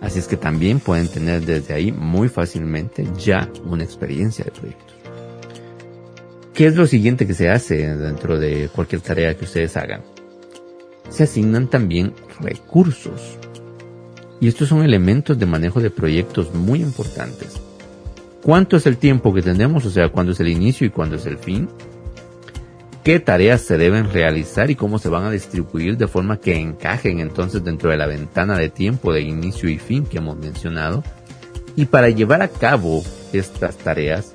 Así 0.00 0.18
es 0.18 0.28
que 0.28 0.36
también 0.36 0.80
pueden 0.80 1.08
tener 1.08 1.44
desde 1.44 1.74
ahí 1.74 1.92
muy 1.92 2.28
fácilmente 2.28 3.06
ya 3.18 3.50
una 3.64 3.84
experiencia 3.84 4.44
de 4.44 4.50
proyectos. 4.50 4.96
¿Qué 6.52 6.66
es 6.66 6.76
lo 6.76 6.86
siguiente 6.86 7.26
que 7.26 7.34
se 7.34 7.50
hace 7.50 7.96
dentro 7.96 8.38
de 8.38 8.68
cualquier 8.74 9.00
tarea 9.02 9.36
que 9.36 9.44
ustedes 9.44 9.76
hagan? 9.76 10.02
se 11.08 11.24
asignan 11.24 11.68
también 11.68 12.12
recursos. 12.40 13.38
Y 14.40 14.48
estos 14.48 14.68
son 14.68 14.82
elementos 14.82 15.38
de 15.38 15.46
manejo 15.46 15.80
de 15.80 15.90
proyectos 15.90 16.54
muy 16.54 16.82
importantes. 16.82 17.60
¿Cuánto 18.42 18.76
es 18.76 18.86
el 18.86 18.98
tiempo 18.98 19.32
que 19.32 19.42
tenemos? 19.42 19.86
O 19.86 19.90
sea, 19.90 20.10
¿cuándo 20.10 20.32
es 20.32 20.40
el 20.40 20.48
inicio 20.48 20.86
y 20.86 20.90
cuándo 20.90 21.16
es 21.16 21.26
el 21.26 21.38
fin? 21.38 21.68
¿Qué 23.06 23.20
tareas 23.20 23.60
se 23.60 23.78
deben 23.78 24.12
realizar 24.12 24.68
y 24.68 24.74
cómo 24.74 24.98
se 24.98 25.08
van 25.08 25.22
a 25.22 25.30
distribuir 25.30 25.96
de 25.96 26.08
forma 26.08 26.40
que 26.40 26.56
encajen 26.56 27.20
entonces 27.20 27.62
dentro 27.62 27.88
de 27.88 27.96
la 27.96 28.08
ventana 28.08 28.58
de 28.58 28.68
tiempo 28.68 29.12
de 29.12 29.20
inicio 29.20 29.68
y 29.68 29.78
fin 29.78 30.04
que 30.04 30.18
hemos 30.18 30.36
mencionado? 30.36 31.04
Y 31.76 31.84
para 31.84 32.10
llevar 32.10 32.42
a 32.42 32.48
cabo 32.48 33.04
estas 33.32 33.76
tareas, 33.76 34.34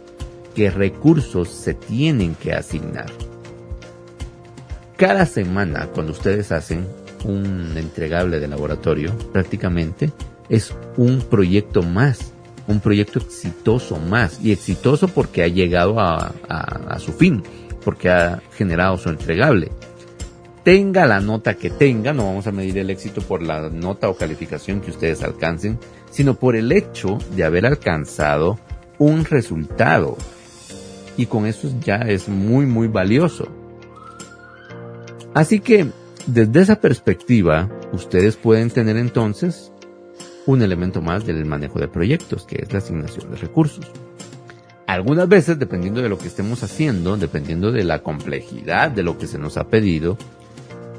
¿qué 0.55 0.71
recursos 0.71 1.49
se 1.49 1.73
tienen 1.73 2.33
que 2.33 2.53
asignar? 2.53 3.07
cada 4.95 5.25
semana 5.25 5.89
cuando 5.93 6.13
ustedes 6.13 6.53
hacen 6.53 6.87
un 7.25 7.73
entregable 7.75 8.39
de 8.39 8.47
laboratorio, 8.47 9.13
prácticamente 9.33 10.13
es 10.47 10.73
un 10.95 11.19
proyecto 11.19 11.81
más, 11.81 12.31
un 12.67 12.79
proyecto 12.79 13.19
exitoso 13.19 13.97
más, 13.97 14.39
y 14.41 14.53
exitoso 14.53 15.09
porque 15.09 15.43
ha 15.43 15.47
llegado 15.49 15.99
a, 15.99 16.31
a 16.47 16.99
su 16.99 17.11
fin, 17.11 17.43
porque 17.83 18.09
ha 18.09 18.41
generado 18.55 18.97
su 18.97 19.09
entregable 19.09 19.71
tenga 20.63 21.07
la 21.07 21.19
nota 21.19 21.55
que 21.55 21.69
tenga, 21.69 22.13
no 22.13 22.25
vamos 22.25 22.47
a 22.47 22.51
medir 22.51 22.77
el 22.77 22.89
éxito 22.89 23.21
por 23.21 23.41
la 23.41 23.69
nota 23.69 24.09
o 24.09 24.15
calificación 24.15 24.81
que 24.81 24.91
ustedes 24.91 25.23
alcancen, 25.23 25.79
sino 26.09 26.35
por 26.35 26.55
el 26.55 26.71
hecho 26.71 27.17
de 27.35 27.43
haber 27.43 27.65
alcanzado 27.65 28.59
un 28.99 29.25
resultado. 29.25 30.17
Y 31.17 31.25
con 31.25 31.45
eso 31.45 31.69
ya 31.81 31.97
es 31.97 32.29
muy, 32.29 32.65
muy 32.65 32.87
valioso. 32.87 33.47
Así 35.33 35.59
que, 35.59 35.87
desde 36.27 36.61
esa 36.61 36.79
perspectiva, 36.79 37.69
ustedes 37.91 38.37
pueden 38.37 38.69
tener 38.69 38.97
entonces 38.97 39.71
un 40.45 40.61
elemento 40.61 41.01
más 41.01 41.25
del 41.25 41.45
manejo 41.45 41.79
de 41.79 41.87
proyectos, 41.87 42.45
que 42.45 42.61
es 42.61 42.71
la 42.71 42.79
asignación 42.79 43.31
de 43.31 43.37
recursos. 43.37 43.85
Algunas 44.91 45.29
veces, 45.29 45.57
dependiendo 45.57 46.01
de 46.01 46.09
lo 46.09 46.17
que 46.17 46.27
estemos 46.27 46.63
haciendo, 46.63 47.15
dependiendo 47.15 47.71
de 47.71 47.85
la 47.85 48.03
complejidad 48.03 48.91
de 48.91 49.03
lo 49.03 49.17
que 49.17 49.25
se 49.25 49.37
nos 49.37 49.55
ha 49.55 49.69
pedido, 49.69 50.17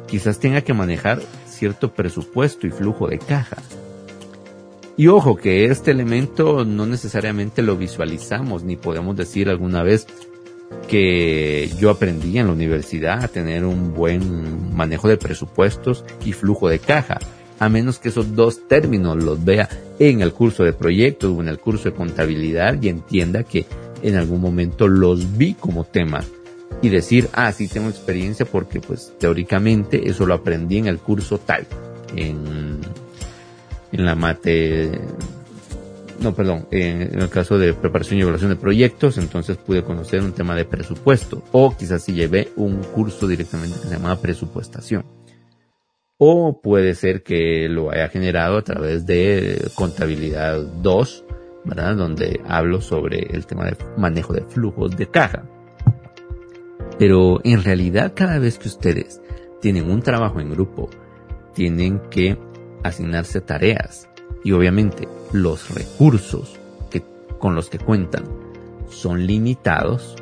quizás 0.07 0.38
tenga 0.38 0.62
que 0.62 0.72
manejar 0.72 1.20
cierto 1.47 1.93
presupuesto 1.93 2.66
y 2.66 2.70
flujo 2.70 3.07
de 3.09 3.18
caja. 3.18 3.59
Y 4.97 5.09
ojo 5.09 5.36
que 5.36 5.66
este 5.66 5.90
elemento 5.90 6.64
no 6.64 6.86
necesariamente 6.86 7.61
lo 7.61 7.76
visualizamos 7.76 8.64
ni 8.64 8.76
podemos 8.76 9.14
decir 9.14 9.51
alguna 9.51 9.82
vez 9.82 10.07
que 10.88 11.70
yo 11.78 11.90
aprendí 11.90 12.38
en 12.38 12.47
la 12.47 12.55
universidad 12.55 13.22
a 13.22 13.28
tener 13.28 13.66
un 13.66 13.93
buen 13.93 14.74
manejo 14.74 15.07
de 15.07 15.18
presupuestos 15.18 16.03
y 16.24 16.32
flujo 16.32 16.70
de 16.70 16.78
caja, 16.78 17.18
a 17.59 17.68
menos 17.68 17.99
que 17.99 18.09
esos 18.09 18.34
dos 18.34 18.66
términos 18.68 19.22
los 19.22 19.45
vea 19.45 19.68
en 19.99 20.22
el 20.22 20.32
curso 20.32 20.64
de 20.64 20.72
proyectos 20.72 21.30
o 21.30 21.43
en 21.43 21.49
el 21.49 21.59
curso 21.59 21.90
de 21.90 21.95
contabilidad 21.95 22.80
y 22.80 22.88
entienda 22.88 23.45
que 23.45 23.66
en 24.03 24.16
algún 24.16 24.40
momento 24.40 24.88
los 24.88 25.36
vi 25.36 25.55
como 25.55 25.84
tema 25.84 26.22
y 26.80 26.88
decir, 26.88 27.28
ah, 27.32 27.53
sí 27.53 27.68
tengo 27.68 27.88
experiencia 27.88 28.44
porque 28.46 28.80
pues 28.80 29.12
teóricamente 29.18 30.09
eso 30.09 30.26
lo 30.26 30.34
aprendí 30.34 30.78
en 30.78 30.86
el 30.86 30.98
curso 30.98 31.38
tal, 31.38 31.66
en, 32.16 32.80
la 33.92 34.14
mate, 34.14 34.90
no, 36.20 36.34
perdón, 36.34 36.66
en, 36.70 37.20
el 37.20 37.28
caso 37.28 37.59
de 37.59 37.74
preparación 37.74 38.18
y 38.18 38.22
evaluación 38.22 38.50
de 38.50 38.57
proyectos, 38.57 39.18
entonces 39.18 39.59
pude 39.59 39.84
conocer 39.84 40.22
un 40.22 40.32
tema 40.32 40.57
de 40.57 40.64
presupuesto 40.64 41.42
o 41.53 41.76
quizás 41.76 42.03
si 42.03 42.12
llevé 42.12 42.48
un 42.57 42.78
curso 42.82 43.28
directamente 43.28 43.78
que 43.80 43.88
se 43.88 43.94
llama 43.94 44.20
presupuestación. 44.20 45.05
O 46.18 46.61
puede 46.62 46.94
ser 46.94 47.22
que 47.22 47.68
lo 47.68 47.90
haya 47.90 48.09
generado 48.09 48.57
a 48.57 48.62
través 48.62 49.07
de 49.07 49.68
contabilidad 49.74 50.61
2, 50.61 51.24
¿verdad? 51.64 51.96
Donde 51.96 52.40
hablo 52.46 52.80
sobre 52.80 53.20
el 53.34 53.46
tema 53.46 53.64
de 53.66 53.76
manejo 53.96 54.32
de 54.32 54.42
flujos 54.42 54.96
de 54.96 55.06
caja. 55.06 55.44
Pero 56.98 57.40
en 57.44 57.62
realidad 57.62 58.12
cada 58.14 58.38
vez 58.38 58.58
que 58.58 58.68
ustedes 58.68 59.20
tienen 59.60 59.90
un 59.90 60.02
trabajo 60.02 60.40
en 60.40 60.50
grupo, 60.50 60.90
tienen 61.54 62.00
que 62.10 62.38
asignarse 62.82 63.40
tareas 63.40 64.08
y 64.44 64.52
obviamente 64.52 65.08
los 65.32 65.74
recursos 65.74 66.58
que, 66.90 67.02
con 67.38 67.54
los 67.54 67.70
que 67.70 67.78
cuentan 67.78 68.24
son 68.88 69.26
limitados, 69.26 70.16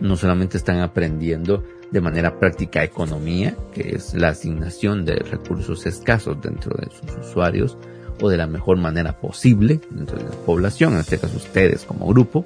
no 0.00 0.16
solamente 0.16 0.56
están 0.56 0.80
aprendiendo 0.80 1.62
de 1.90 2.00
manera 2.00 2.38
práctica 2.38 2.84
economía, 2.84 3.56
que 3.72 3.96
es 3.96 4.14
la 4.14 4.28
asignación 4.28 5.04
de 5.04 5.16
recursos 5.16 5.86
escasos 5.86 6.40
dentro 6.40 6.76
de 6.76 6.88
sus 6.90 7.28
usuarios 7.28 7.76
o 8.20 8.28
de 8.28 8.36
la 8.36 8.46
mejor 8.46 8.76
manera 8.78 9.18
posible 9.18 9.80
dentro 9.90 10.18
de 10.18 10.24
la 10.24 10.30
población, 10.30 10.94
en 10.94 11.00
este 11.00 11.18
caso 11.18 11.36
ustedes 11.36 11.84
como 11.84 12.06
grupo, 12.06 12.44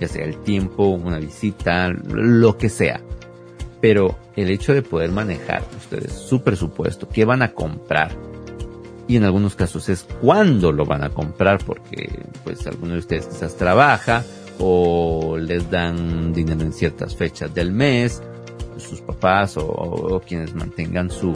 ya 0.00 0.08
sea 0.08 0.24
el 0.24 0.38
tiempo, 0.42 0.86
una 0.86 1.18
visita, 1.18 1.90
lo 1.90 2.58
que 2.58 2.68
sea. 2.68 3.00
Pero 3.80 4.16
el 4.36 4.50
hecho 4.50 4.74
de 4.74 4.82
poder 4.82 5.10
manejar 5.10 5.62
ustedes 5.76 6.12
su 6.12 6.42
presupuesto, 6.42 7.08
qué 7.08 7.24
van 7.24 7.42
a 7.42 7.52
comprar, 7.52 8.12
y 9.08 9.16
en 9.16 9.24
algunos 9.24 9.54
casos 9.56 9.88
es 9.88 10.06
cuándo 10.20 10.72
lo 10.72 10.84
van 10.84 11.02
a 11.02 11.10
comprar, 11.10 11.58
porque 11.64 12.08
pues 12.44 12.66
alguno 12.66 12.94
de 12.94 13.00
ustedes 13.00 13.26
quizás 13.26 13.56
trabaja 13.56 14.24
o 14.58 15.36
les 15.38 15.70
dan 15.70 16.32
dinero 16.32 16.62
en 16.62 16.72
ciertas 16.72 17.16
fechas 17.16 17.52
del 17.52 17.72
mes, 17.72 18.22
sus 18.78 19.00
papás 19.00 19.56
o, 19.56 20.22
quienes 20.26 20.54
mantengan 20.54 21.10
su, 21.10 21.32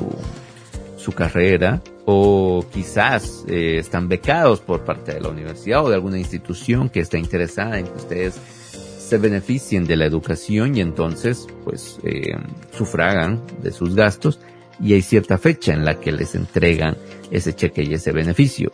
su 1.07 1.13
carrera, 1.13 1.83
o 2.05 2.67
quizás 2.73 3.45
eh, 3.47 3.79
están 3.79 4.09
becados 4.09 4.59
por 4.59 4.85
parte 4.85 5.15
de 5.15 5.21
la 5.21 5.29
universidad 5.29 5.85
o 5.85 5.89
de 5.89 5.95
alguna 5.95 6.19
institución 6.19 6.89
que 6.89 6.99
está 6.99 7.17
interesada 7.17 7.79
en 7.79 7.87
que 7.87 7.97
ustedes 7.97 8.35
se 8.35 9.17
beneficien 9.19 9.85
de 9.87 9.95
la 9.95 10.05
educación 10.05 10.77
y 10.77 10.81
entonces 10.81 11.47
pues 11.63 12.01
eh, 12.03 12.35
sufragan 12.77 13.41
de 13.63 13.71
sus 13.71 13.95
gastos 13.95 14.41
y 14.81 14.95
hay 14.95 15.03
cierta 15.03 15.39
fecha 15.39 15.73
en 15.73 15.85
la 15.85 16.01
que 16.01 16.11
les 16.11 16.35
entregan 16.35 16.97
ese 17.31 17.55
cheque 17.55 17.85
y 17.85 17.95
ese 17.95 18.11
beneficio. 18.11 18.73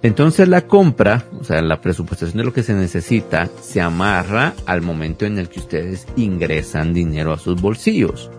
Entonces 0.00 0.48
la 0.48 0.62
compra, 0.62 1.26
o 1.38 1.44
sea, 1.44 1.60
la 1.60 1.82
presupuestación 1.82 2.38
de 2.38 2.44
lo 2.44 2.54
que 2.54 2.62
se 2.62 2.72
necesita, 2.72 3.50
se 3.60 3.82
amarra 3.82 4.54
al 4.64 4.80
momento 4.80 5.26
en 5.26 5.38
el 5.38 5.50
que 5.50 5.60
ustedes 5.60 6.06
ingresan 6.16 6.94
dinero 6.94 7.34
a 7.34 7.38
sus 7.38 7.60
bolsillos. 7.60 8.30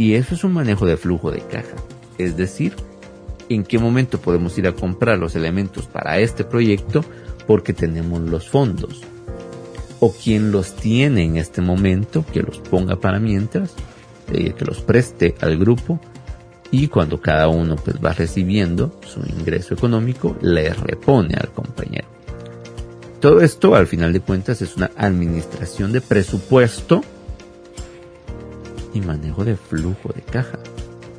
Y 0.00 0.14
eso 0.14 0.34
es 0.34 0.44
un 0.44 0.54
manejo 0.54 0.86
de 0.86 0.96
flujo 0.96 1.30
de 1.30 1.40
caja. 1.42 1.76
Es 2.16 2.34
decir, 2.34 2.72
en 3.50 3.64
qué 3.64 3.78
momento 3.78 4.18
podemos 4.18 4.56
ir 4.56 4.66
a 4.66 4.72
comprar 4.72 5.18
los 5.18 5.36
elementos 5.36 5.88
para 5.88 6.18
este 6.20 6.42
proyecto 6.42 7.04
porque 7.46 7.74
tenemos 7.74 8.22
los 8.22 8.48
fondos. 8.48 9.02
O 10.00 10.10
quien 10.10 10.52
los 10.52 10.74
tiene 10.74 11.24
en 11.24 11.36
este 11.36 11.60
momento, 11.60 12.24
que 12.32 12.40
los 12.40 12.60
ponga 12.60 12.96
para 12.96 13.18
mientras, 13.20 13.74
eh, 14.32 14.54
que 14.56 14.64
los 14.64 14.80
preste 14.80 15.34
al 15.42 15.58
grupo 15.58 16.00
y 16.70 16.88
cuando 16.88 17.20
cada 17.20 17.48
uno 17.48 17.76
pues 17.76 17.96
va 18.02 18.14
recibiendo 18.14 18.98
su 19.06 19.20
ingreso 19.20 19.74
económico, 19.74 20.34
le 20.40 20.72
repone 20.72 21.34
al 21.34 21.50
compañero. 21.50 22.08
Todo 23.20 23.42
esto 23.42 23.74
al 23.74 23.86
final 23.86 24.14
de 24.14 24.20
cuentas 24.20 24.62
es 24.62 24.78
una 24.78 24.90
administración 24.96 25.92
de 25.92 26.00
presupuesto 26.00 27.02
y 28.92 29.00
manejo 29.00 29.44
de 29.44 29.56
flujo 29.56 30.12
de 30.12 30.22
caja, 30.22 30.58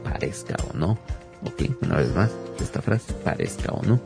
parezca 0.04 0.56
o 0.72 0.78
no. 0.78 0.98
Ok, 1.44 1.64
una 1.82 1.98
vez 1.98 2.14
más, 2.16 2.32
esta 2.60 2.82
frase, 2.82 3.14
parezca 3.14 3.72
o 3.72 3.84
no. 3.84 4.00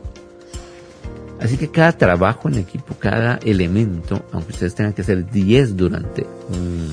Así 1.40 1.58
que 1.58 1.70
cada 1.70 1.92
trabajo 1.92 2.48
en 2.48 2.58
equipo, 2.58 2.94
cada 2.98 3.36
elemento, 3.36 4.24
aunque 4.32 4.52
ustedes 4.52 4.74
tengan 4.74 4.94
que 4.94 5.02
hacer 5.02 5.30
10 5.30 5.76
durante 5.76 6.26
un 6.48 6.90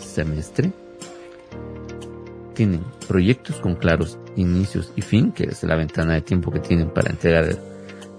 semestre, 0.00 0.72
tienen 2.54 2.80
proyectos 3.06 3.56
con 3.56 3.74
claros 3.74 4.18
inicios 4.36 4.92
y 4.96 5.02
fin, 5.02 5.32
que 5.32 5.44
es 5.44 5.62
la 5.64 5.76
ventana 5.76 6.14
de 6.14 6.22
tiempo 6.22 6.50
que 6.50 6.60
tienen 6.60 6.88
para 6.90 7.10
entregar 7.10 7.58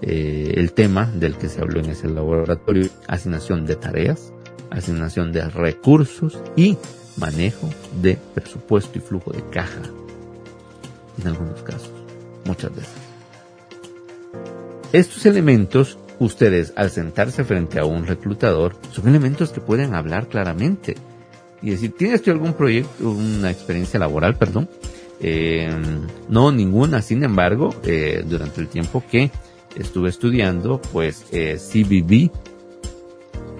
eh, 0.02 0.52
el 0.56 0.72
tema 0.72 1.10
del 1.12 1.36
que 1.36 1.48
se 1.48 1.60
habló 1.60 1.80
en 1.80 1.90
ese 1.90 2.08
laboratorio, 2.08 2.88
asignación 3.08 3.66
de 3.66 3.76
tareas, 3.76 4.32
asignación 4.70 5.32
de 5.32 5.48
recursos 5.48 6.38
y 6.54 6.76
manejo 7.16 7.68
de 8.00 8.18
presupuesto 8.34 8.98
y 8.98 9.00
flujo 9.00 9.32
de 9.32 9.42
caja. 9.50 9.82
En 11.20 11.26
algunos 11.26 11.62
casos, 11.62 11.92
muchas 12.44 12.74
veces. 12.74 12.92
Estos 14.92 15.26
elementos, 15.26 15.98
ustedes 16.18 16.72
al 16.76 16.90
sentarse 16.90 17.44
frente 17.44 17.78
a 17.78 17.84
un 17.84 18.06
reclutador, 18.06 18.76
son 18.92 19.08
elementos 19.08 19.50
que 19.50 19.60
pueden 19.60 19.94
hablar 19.94 20.28
claramente 20.28 20.96
y 21.62 21.70
decir, 21.70 21.94
¿tienes 21.96 22.22
tú 22.22 22.30
algún 22.30 22.52
proyecto, 22.52 23.10
una 23.10 23.50
experiencia 23.50 23.98
laboral, 23.98 24.36
perdón? 24.36 24.68
Eh, 25.20 25.70
no, 26.28 26.52
ninguna. 26.52 27.02
Sin 27.02 27.24
embargo, 27.24 27.74
eh, 27.84 28.22
durante 28.26 28.60
el 28.60 28.68
tiempo 28.68 29.02
que 29.10 29.30
estuve 29.74 30.10
estudiando, 30.10 30.80
pues 30.80 31.24
eh, 31.32 31.58
sí 31.58 31.84
viví 31.84 32.30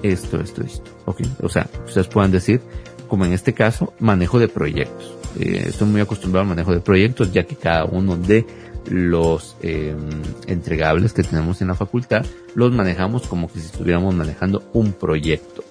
esto, 0.02 0.40
esto, 0.40 0.62
esto. 0.62 0.90
Okay. 1.06 1.26
O 1.42 1.48
sea, 1.48 1.68
ustedes 1.86 2.08
puedan 2.08 2.30
decir, 2.30 2.60
como 3.08 3.24
en 3.24 3.32
este 3.32 3.52
caso, 3.52 3.92
manejo 3.98 4.38
de 4.38 4.48
proyectos. 4.48 5.14
Eh, 5.38 5.64
estoy 5.68 5.88
muy 5.88 6.00
acostumbrado 6.00 6.42
al 6.42 6.48
manejo 6.48 6.72
de 6.72 6.80
proyectos, 6.80 7.32
ya 7.32 7.44
que 7.44 7.56
cada 7.56 7.84
uno 7.84 8.16
de 8.16 8.46
los 8.88 9.56
em, 9.62 9.98
entregables 10.46 11.12
que 11.12 11.22
tenemos 11.22 11.60
en 11.60 11.68
la 11.68 11.74
facultad 11.74 12.24
los 12.54 12.72
manejamos 12.72 13.26
como 13.26 13.48
que 13.50 13.58
si 13.58 13.66
estuviéramos 13.66 14.14
manejando 14.14 14.62
un 14.72 14.92
proyecto. 14.92 15.64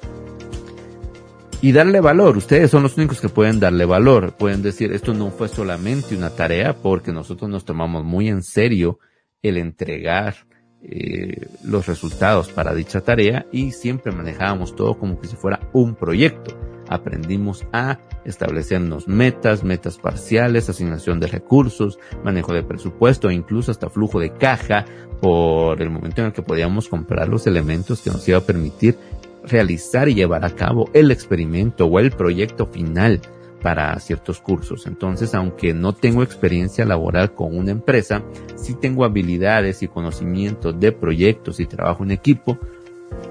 Y 1.61 1.71
darle 1.71 1.99
valor, 2.01 2.38
ustedes 2.38 2.69
son 2.69 2.83
los 2.83 2.97
únicos 2.97 3.21
que 3.21 3.29
pueden 3.29 3.59
darle 3.59 3.86
valor, 3.86 4.33
pueden 4.33 4.61
decir 4.61 4.91
esto 4.91 5.13
no 5.13 5.31
fue 5.31 5.47
solamente 5.47 6.15
una 6.15 6.29
tarea 6.29 6.75
porque 6.75 7.11
nosotros 7.11 7.49
nos 7.49 7.65
tomamos 7.65 8.03
muy 8.03 8.27
en 8.27 8.43
serio 8.43 8.99
el 9.41 9.57
entregar 9.57 10.36
eh, 10.83 11.47
los 11.63 11.88
resultados 11.88 12.49
para 12.49 12.75
dicha 12.75 13.01
tarea 13.01 13.47
y 13.51 13.71
siempre 13.71 14.11
manejábamos 14.11 14.75
todo 14.75 14.99
como 14.99 15.19
que 15.19 15.27
si 15.27 15.36
fuera 15.36 15.59
un 15.73 15.95
proyecto. 15.95 16.55
Aprendimos 16.89 17.65
a 17.71 17.99
establecernos 18.25 19.07
metas, 19.07 19.63
metas 19.63 19.97
parciales, 19.97 20.69
asignación 20.69 21.19
de 21.19 21.27
recursos, 21.27 21.99
manejo 22.23 22.53
de 22.53 22.63
presupuesto, 22.63 23.31
incluso 23.31 23.71
hasta 23.71 23.89
flujo 23.89 24.19
de 24.19 24.33
caja, 24.33 24.86
por 25.21 25.81
el 25.81 25.89
momento 25.89 26.21
en 26.21 26.27
el 26.27 26.33
que 26.33 26.41
podíamos 26.41 26.89
comprar 26.89 27.29
los 27.29 27.47
elementos 27.47 28.01
que 28.01 28.09
nos 28.09 28.27
iba 28.27 28.38
a 28.38 28.45
permitir 28.45 28.97
realizar 29.43 30.09
y 30.09 30.15
llevar 30.15 30.43
a 30.45 30.55
cabo 30.55 30.89
el 30.93 31.11
experimento 31.11 31.86
o 31.86 31.99
el 31.99 32.11
proyecto 32.11 32.65
final 32.65 33.21
para 33.61 33.99
ciertos 33.99 34.39
cursos. 34.41 34.86
Entonces, 34.86 35.33
aunque 35.33 35.73
no 35.73 35.93
tengo 35.93 36.21
experiencia 36.21 36.86
laboral 36.86 37.33
con 37.33 37.57
una 37.57 37.71
empresa, 37.71 38.23
sí 38.55 38.75
tengo 38.75 39.05
habilidades 39.05 39.81
y 39.81 39.88
conocimientos 39.88 40.79
de 40.79 40.91
proyectos 40.91 41.59
y 41.59 41.65
trabajo 41.65 42.03
en 42.03 42.11
equipo 42.11 42.59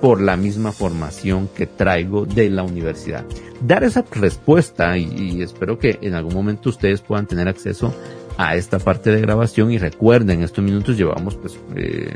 por 0.01 0.21
la 0.21 0.37
misma 0.37 0.73
formación 0.73 1.49
que 1.49 1.67
traigo 1.67 2.27
de 2.27 2.51
la 2.51 2.63
universidad. 2.63 3.25
Dar 3.61 3.85
esa 3.85 4.05
respuesta 4.11 4.97
y, 4.99 5.43
espero 5.43 5.79
que 5.79 5.99
en 6.03 6.15
algún 6.15 6.35
momento 6.35 6.69
ustedes 6.69 7.01
puedan 7.01 7.27
tener 7.27 7.49
acceso 7.49 7.95
a 8.37 8.57
esta 8.57 8.79
parte 8.79 9.11
de 9.11 9.21
grabación 9.21 9.71
y 9.71 9.79
recuerden, 9.79 10.43
estos 10.43 10.65
minutos 10.65 10.97
llevamos 10.97 11.37
pues 11.37 11.57
eh, 11.77 12.13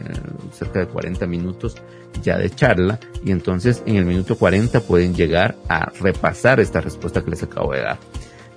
cerca 0.52 0.80
de 0.80 0.86
40 0.86 1.26
minutos 1.26 1.76
ya 2.22 2.36
de 2.36 2.50
charla 2.50 2.98
y 3.24 3.30
entonces 3.30 3.82
en 3.86 3.96
el 3.96 4.04
minuto 4.04 4.36
40 4.36 4.80
pueden 4.80 5.14
llegar 5.14 5.56
a 5.68 5.92
repasar 6.00 6.58
esta 6.58 6.80
respuesta 6.80 7.22
que 7.22 7.30
les 7.30 7.42
acabo 7.42 7.72
de 7.72 7.82
dar. 7.82 7.98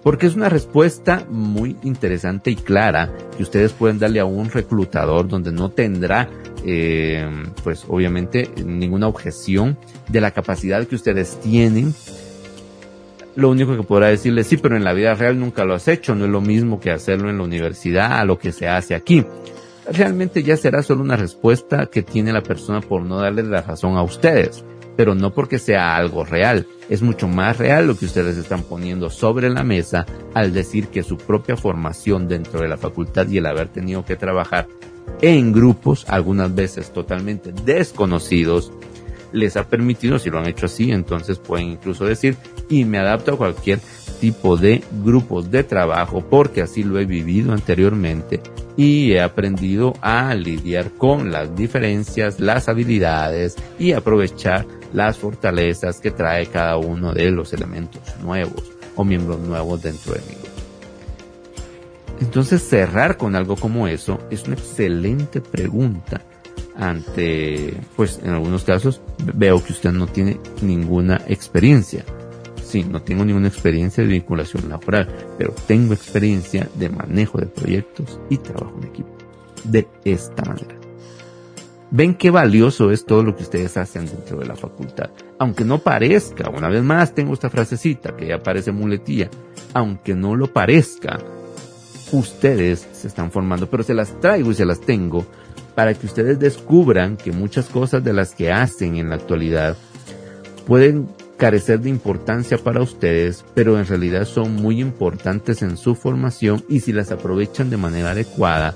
Porque 0.03 0.27
es 0.27 0.35
una 0.35 0.49
respuesta 0.49 1.25
muy 1.29 1.75
interesante 1.83 2.49
y 2.49 2.55
clara 2.55 3.11
que 3.37 3.43
ustedes 3.43 3.71
pueden 3.71 3.99
darle 3.99 4.19
a 4.19 4.25
un 4.25 4.49
reclutador 4.49 5.27
donde 5.27 5.51
no 5.51 5.69
tendrá 5.69 6.27
eh, 6.65 7.27
pues 7.63 7.85
obviamente 7.87 8.49
ninguna 8.65 9.07
objeción 9.07 9.77
de 10.09 10.21
la 10.21 10.31
capacidad 10.31 10.85
que 10.85 10.95
ustedes 10.95 11.39
tienen 11.41 11.93
lo 13.35 13.49
único 13.49 13.75
que 13.75 13.83
podrá 13.83 14.07
decirle, 14.07 14.43
sí, 14.43 14.57
pero 14.57 14.75
en 14.75 14.83
la 14.83 14.93
vida 14.93 15.13
real 15.13 15.39
nunca 15.39 15.63
lo 15.63 15.73
has 15.73 15.87
hecho, 15.87 16.15
no 16.15 16.25
es 16.25 16.31
lo 16.31 16.41
mismo 16.41 16.79
que 16.79 16.91
hacerlo 16.91 17.29
en 17.29 17.37
la 17.37 17.43
universidad 17.43 18.19
a 18.19 18.25
lo 18.25 18.37
que 18.37 18.51
se 18.51 18.67
hace 18.67 18.93
aquí. 18.93 19.25
Realmente 19.89 20.43
ya 20.43 20.57
será 20.57 20.83
solo 20.83 21.01
una 21.01 21.15
respuesta 21.15 21.87
que 21.87 22.01
tiene 22.01 22.33
la 22.33 22.43
persona 22.43 22.81
por 22.81 23.01
no 23.01 23.17
darle 23.17 23.43
la 23.43 23.61
razón 23.61 23.95
a 23.95 24.03
ustedes, 24.03 24.63
pero 24.95 25.15
no 25.15 25.33
porque 25.33 25.59
sea 25.59 25.95
algo 25.95 26.23
real. 26.25 26.67
Es 26.89 27.01
mucho 27.01 27.27
más 27.27 27.57
real 27.57 27.87
lo 27.87 27.97
que 27.97 28.05
ustedes 28.05 28.37
están 28.37 28.63
poniendo 28.63 29.09
sobre 29.09 29.49
la 29.49 29.63
mesa 29.63 30.05
al 30.33 30.53
decir 30.53 30.87
que 30.87 31.03
su 31.03 31.17
propia 31.17 31.57
formación 31.57 32.27
dentro 32.27 32.61
de 32.61 32.67
la 32.67 32.77
facultad 32.77 33.27
y 33.29 33.37
el 33.37 33.45
haber 33.45 33.69
tenido 33.69 34.03
que 34.05 34.15
trabajar 34.15 34.67
en 35.21 35.51
grupos, 35.51 36.05
algunas 36.07 36.53
veces 36.53 36.91
totalmente 36.91 37.51
desconocidos, 37.65 38.71
les 39.33 39.55
ha 39.55 39.67
permitido, 39.67 40.19
si 40.19 40.29
lo 40.29 40.39
han 40.39 40.47
hecho 40.47 40.65
así, 40.65 40.91
entonces 40.91 41.37
pueden 41.37 41.69
incluso 41.69 42.05
decir, 42.05 42.35
y 42.69 42.85
me 42.85 42.97
adapto 42.97 43.33
a 43.33 43.37
cualquier 43.37 43.79
tipo 44.19 44.57
de 44.57 44.83
grupos 45.03 45.49
de 45.49 45.63
trabajo 45.63 46.21
porque 46.21 46.61
así 46.61 46.83
lo 46.83 46.99
he 46.99 47.05
vivido 47.05 47.53
anteriormente 47.53 48.39
y 48.77 49.13
he 49.13 49.21
aprendido 49.21 49.93
a 50.01 50.33
lidiar 50.35 50.91
con 50.91 51.31
las 51.31 51.55
diferencias, 51.55 52.39
las 52.39 52.69
habilidades 52.69 53.55
y 53.79 53.93
aprovechar 53.93 54.65
las 54.93 55.17
fortalezas 55.17 55.99
que 55.99 56.11
trae 56.11 56.47
cada 56.47 56.77
uno 56.77 57.13
de 57.13 57.31
los 57.31 57.53
elementos 57.53 58.01
nuevos 58.21 58.71
o 58.95 59.03
miembros 59.03 59.39
nuevos 59.39 59.81
dentro 59.81 60.13
de 60.13 60.19
mi. 60.21 60.35
Entonces 62.21 62.61
cerrar 62.61 63.17
con 63.17 63.35
algo 63.35 63.55
como 63.55 63.87
eso 63.87 64.19
es 64.29 64.43
una 64.43 64.53
excelente 64.53 65.41
pregunta 65.41 66.21
ante, 66.75 67.73
pues 67.95 68.19
en 68.23 68.31
algunos 68.31 68.63
casos 68.63 69.01
veo 69.33 69.63
que 69.63 69.73
usted 69.73 69.91
no 69.91 70.07
tiene 70.07 70.39
ninguna 70.61 71.21
experiencia. 71.27 72.05
Sí, 72.63 72.83
no 72.83 73.01
tengo 73.01 73.25
ninguna 73.25 73.49
experiencia 73.49 74.03
de 74.03 74.09
vinculación 74.09 74.69
laboral, 74.69 75.07
pero 75.37 75.53
tengo 75.67 75.93
experiencia 75.93 76.69
de 76.75 76.89
manejo 76.89 77.37
de 77.37 77.47
proyectos 77.47 78.19
y 78.29 78.37
trabajo 78.37 78.75
en 78.81 78.87
equipo. 78.87 79.09
De 79.63 79.87
esta 80.05 80.43
manera. 80.45 80.80
Ven 81.93 82.15
qué 82.15 82.31
valioso 82.31 82.89
es 82.89 83.05
todo 83.05 83.21
lo 83.21 83.35
que 83.35 83.43
ustedes 83.43 83.75
hacen 83.75 84.05
dentro 84.05 84.39
de 84.39 84.45
la 84.45 84.55
facultad. 84.55 85.09
Aunque 85.37 85.65
no 85.65 85.79
parezca, 85.79 86.49
una 86.49 86.69
vez 86.69 86.81
más 86.83 87.13
tengo 87.13 87.33
esta 87.33 87.49
frasecita 87.49 88.15
que 88.15 88.27
ya 88.27 88.39
parece 88.39 88.71
muletilla, 88.71 89.29
aunque 89.73 90.15
no 90.15 90.37
lo 90.37 90.47
parezca, 90.47 91.19
ustedes 92.13 92.87
se 92.93 93.09
están 93.09 93.29
formando, 93.29 93.69
pero 93.69 93.83
se 93.83 93.93
las 93.93 94.17
traigo 94.21 94.51
y 94.51 94.55
se 94.55 94.65
las 94.65 94.79
tengo 94.79 95.25
para 95.75 95.93
que 95.93 96.05
ustedes 96.05 96.39
descubran 96.39 97.17
que 97.17 97.33
muchas 97.33 97.65
cosas 97.67 98.01
de 98.01 98.13
las 98.13 98.33
que 98.35 98.53
hacen 98.53 98.95
en 98.95 99.09
la 99.09 99.15
actualidad 99.15 99.75
pueden 100.65 101.09
carecer 101.35 101.81
de 101.81 101.89
importancia 101.89 102.57
para 102.57 102.81
ustedes, 102.81 103.43
pero 103.53 103.77
en 103.77 103.85
realidad 103.85 104.23
son 104.23 104.55
muy 104.55 104.79
importantes 104.79 105.61
en 105.61 105.75
su 105.75 105.95
formación 105.95 106.63
y 106.69 106.79
si 106.79 106.93
las 106.93 107.11
aprovechan 107.11 107.69
de 107.69 107.77
manera 107.77 108.11
adecuada, 108.11 108.75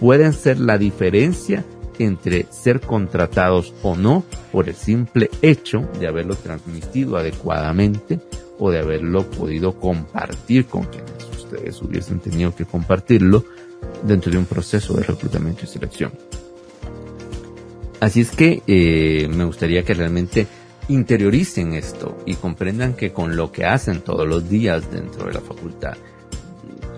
pueden 0.00 0.32
ser 0.32 0.58
la 0.58 0.78
diferencia 0.78 1.64
entre 1.98 2.46
ser 2.50 2.80
contratados 2.80 3.74
o 3.82 3.96
no 3.96 4.24
por 4.52 4.68
el 4.68 4.74
simple 4.74 5.30
hecho 5.42 5.88
de 5.98 6.08
haberlo 6.08 6.34
transmitido 6.34 7.16
adecuadamente 7.16 8.20
o 8.58 8.70
de 8.70 8.78
haberlo 8.78 9.28
podido 9.30 9.78
compartir 9.78 10.66
con 10.66 10.84
quienes 10.84 11.24
ustedes 11.36 11.80
hubiesen 11.82 12.20
tenido 12.20 12.54
que 12.54 12.64
compartirlo 12.64 13.44
dentro 14.02 14.32
de 14.32 14.38
un 14.38 14.46
proceso 14.46 14.94
de 14.94 15.02
reclutamiento 15.02 15.64
y 15.64 15.68
selección. 15.68 16.12
Así 18.00 18.20
es 18.20 18.30
que 18.30 18.62
eh, 18.66 19.28
me 19.28 19.44
gustaría 19.44 19.82
que 19.82 19.94
realmente 19.94 20.46
interioricen 20.88 21.72
esto 21.72 22.18
y 22.26 22.34
comprendan 22.34 22.94
que 22.94 23.12
con 23.12 23.36
lo 23.36 23.50
que 23.50 23.64
hacen 23.64 24.00
todos 24.00 24.26
los 24.26 24.48
días 24.48 24.90
dentro 24.90 25.26
de 25.26 25.32
la 25.32 25.40
facultad, 25.40 25.96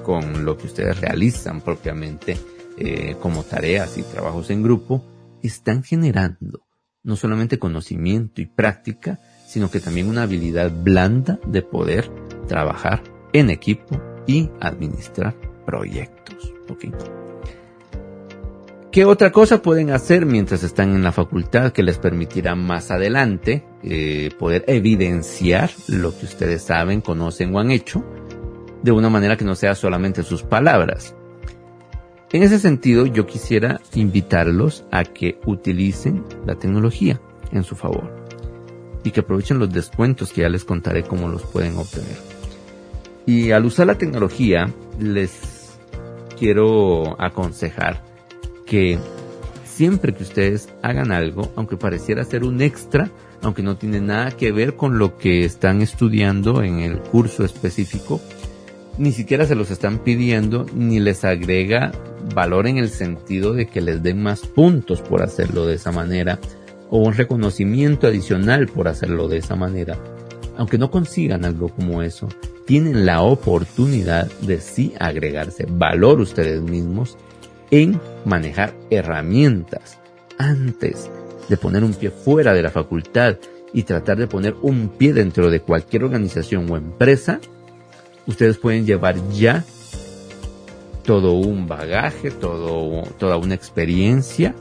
con 0.04 0.44
lo 0.44 0.58
que 0.58 0.66
ustedes 0.66 1.00
realizan 1.00 1.60
propiamente 1.60 2.36
eh, 2.78 3.16
como 3.20 3.42
tareas 3.42 3.98
y 3.98 4.02
trabajos 4.02 4.50
en 4.50 4.62
grupo, 4.62 5.04
están 5.42 5.82
generando 5.82 6.64
no 7.02 7.16
solamente 7.16 7.58
conocimiento 7.58 8.40
y 8.40 8.46
práctica, 8.46 9.20
sino 9.46 9.70
que 9.70 9.80
también 9.80 10.08
una 10.08 10.22
habilidad 10.22 10.70
blanda 10.70 11.38
de 11.46 11.62
poder 11.62 12.10
trabajar 12.46 13.02
en 13.32 13.50
equipo 13.50 14.00
y 14.26 14.50
administrar 14.60 15.34
proyectos. 15.64 16.52
¿Qué 18.90 19.04
otra 19.04 19.32
cosa 19.32 19.62
pueden 19.62 19.90
hacer 19.90 20.26
mientras 20.26 20.62
están 20.62 20.94
en 20.94 21.02
la 21.02 21.12
facultad 21.12 21.72
que 21.72 21.82
les 21.82 21.98
permitirá 21.98 22.54
más 22.54 22.90
adelante 22.90 23.64
eh, 23.82 24.30
poder 24.38 24.64
evidenciar 24.66 25.70
lo 25.88 26.18
que 26.18 26.26
ustedes 26.26 26.62
saben, 26.62 27.00
conocen 27.00 27.54
o 27.54 27.58
han 27.58 27.70
hecho 27.70 28.04
de 28.82 28.92
una 28.92 29.08
manera 29.08 29.36
que 29.36 29.44
no 29.44 29.54
sea 29.54 29.74
solamente 29.74 30.22
sus 30.22 30.42
palabras? 30.42 31.14
En 32.30 32.42
ese 32.42 32.58
sentido, 32.58 33.06
yo 33.06 33.26
quisiera 33.26 33.80
invitarlos 33.94 34.84
a 34.90 35.04
que 35.04 35.40
utilicen 35.46 36.24
la 36.44 36.56
tecnología 36.56 37.20
en 37.52 37.64
su 37.64 37.74
favor 37.74 38.10
y 39.02 39.12
que 39.12 39.20
aprovechen 39.20 39.58
los 39.58 39.72
descuentos 39.72 40.32
que 40.32 40.42
ya 40.42 40.50
les 40.50 40.64
contaré 40.64 41.04
cómo 41.04 41.28
los 41.28 41.42
pueden 41.42 41.78
obtener. 41.78 42.18
Y 43.24 43.52
al 43.52 43.64
usar 43.64 43.86
la 43.86 43.96
tecnología, 43.96 44.70
les 45.00 45.78
quiero 46.38 47.18
aconsejar 47.18 48.02
que 48.66 48.98
siempre 49.64 50.12
que 50.12 50.24
ustedes 50.24 50.68
hagan 50.82 51.12
algo, 51.12 51.50
aunque 51.56 51.78
pareciera 51.78 52.24
ser 52.24 52.44
un 52.44 52.60
extra, 52.60 53.10
aunque 53.40 53.62
no 53.62 53.78
tiene 53.78 54.02
nada 54.02 54.32
que 54.32 54.52
ver 54.52 54.76
con 54.76 54.98
lo 54.98 55.16
que 55.16 55.46
están 55.46 55.80
estudiando 55.80 56.62
en 56.62 56.80
el 56.80 56.98
curso 56.98 57.42
específico, 57.42 58.20
ni 58.98 59.12
siquiera 59.12 59.46
se 59.46 59.54
los 59.54 59.70
están 59.70 59.98
pidiendo, 59.98 60.66
ni 60.74 60.98
les 60.98 61.24
agrega 61.24 61.92
valor 62.34 62.66
en 62.66 62.78
el 62.78 62.90
sentido 62.90 63.52
de 63.52 63.66
que 63.66 63.80
les 63.80 64.02
den 64.02 64.22
más 64.22 64.40
puntos 64.40 65.00
por 65.00 65.22
hacerlo 65.22 65.66
de 65.66 65.76
esa 65.76 65.92
manera, 65.92 66.38
o 66.90 66.98
un 66.98 67.14
reconocimiento 67.14 68.06
adicional 68.06 68.66
por 68.66 68.88
hacerlo 68.88 69.28
de 69.28 69.38
esa 69.38 69.56
manera. 69.56 69.96
Aunque 70.56 70.78
no 70.78 70.90
consigan 70.90 71.44
algo 71.44 71.68
como 71.68 72.02
eso, 72.02 72.28
tienen 72.66 73.06
la 73.06 73.22
oportunidad 73.22 74.30
de 74.42 74.60
sí 74.60 74.92
agregarse 74.98 75.66
valor 75.68 76.20
ustedes 76.20 76.60
mismos 76.60 77.16
en 77.70 78.00
manejar 78.24 78.74
herramientas 78.90 79.98
antes 80.38 81.10
de 81.48 81.56
poner 81.56 81.84
un 81.84 81.94
pie 81.94 82.10
fuera 82.10 82.52
de 82.52 82.62
la 82.62 82.70
facultad 82.70 83.36
y 83.72 83.84
tratar 83.84 84.18
de 84.18 84.26
poner 84.26 84.54
un 84.62 84.88
pie 84.88 85.12
dentro 85.12 85.50
de 85.50 85.60
cualquier 85.60 86.04
organización 86.04 86.70
o 86.70 86.76
empresa, 86.76 87.40
ustedes 88.28 88.58
pueden 88.58 88.86
llevar 88.86 89.16
ya 89.30 89.64
todo 91.04 91.32
un 91.32 91.66
bagaje, 91.66 92.30
todo, 92.30 93.02
toda 93.18 93.38
una 93.38 93.54
experiencia 93.54 94.54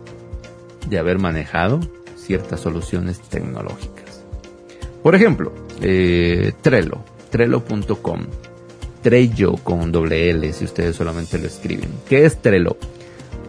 de 0.90 0.98
haber 0.98 1.20
manejado 1.20 1.82
ciertas 2.16 2.62
soluciones 2.62 3.20
tecnológicas. 3.20 4.24
Por 5.04 5.14
ejemplo, 5.14 5.54
eh, 5.82 6.54
Trello, 6.62 7.04
trello.com, 7.30 8.22
Trello 9.04 9.56
con 9.58 9.92
doble 9.92 10.30
L 10.30 10.52
si 10.54 10.66
ustedes 10.66 10.96
solamente 10.96 11.38
lo 11.38 11.48
escriben. 11.48 11.90
¿Qué 12.08 12.26
es 12.26 12.42
Trello? 12.42 12.78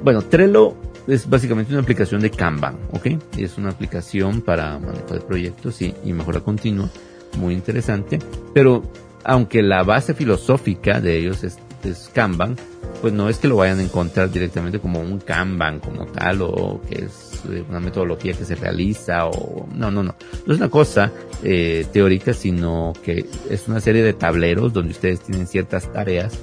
Bueno, 0.02 0.22
Trello 0.22 0.74
es 1.06 1.28
básicamente 1.28 1.72
una 1.72 1.82
aplicación 1.82 2.20
de 2.20 2.30
Kanban, 2.30 2.76
¿ok? 2.92 3.06
Es 3.38 3.56
una 3.58 3.70
aplicación 3.70 4.42
para 4.42 4.78
manejo 4.78 5.14
de 5.14 5.20
proyectos 5.20 5.80
y, 5.80 5.94
mejora 6.12 6.40
continua, 6.40 6.90
muy 7.38 7.54
interesante, 7.54 8.18
pero 8.52 8.82
aunque 9.24 9.62
la 9.62 9.82
base 9.82 10.14
filosófica 10.14 11.00
de 11.00 11.18
ellos 11.18 11.44
es, 11.44 11.58
es 11.84 12.10
Kanban, 12.12 12.56
pues 13.00 13.12
no 13.12 13.28
es 13.28 13.38
que 13.38 13.48
lo 13.48 13.56
vayan 13.56 13.78
a 13.78 13.82
encontrar 13.82 14.30
directamente 14.30 14.80
como 14.80 15.00
un 15.00 15.18
Kanban 15.18 15.80
como 15.80 16.06
tal 16.06 16.42
o 16.42 16.80
que 16.88 17.04
es 17.04 17.40
eh, 17.50 17.64
una 17.68 17.80
metodología 17.80 18.32
que 18.32 18.44
se 18.44 18.54
realiza 18.54 19.26
o 19.26 19.68
no, 19.74 19.90
no, 19.90 20.02
no. 20.02 20.14
No 20.46 20.52
es 20.52 20.58
una 20.58 20.68
cosa 20.68 21.12
eh, 21.42 21.86
teórica, 21.92 22.32
sino 22.32 22.92
que 23.04 23.26
es 23.48 23.68
una 23.68 23.80
serie 23.80 24.02
de 24.02 24.12
tableros 24.12 24.72
donde 24.72 24.92
ustedes 24.92 25.20
tienen 25.20 25.46
ciertas 25.46 25.92
tareas 25.92 26.38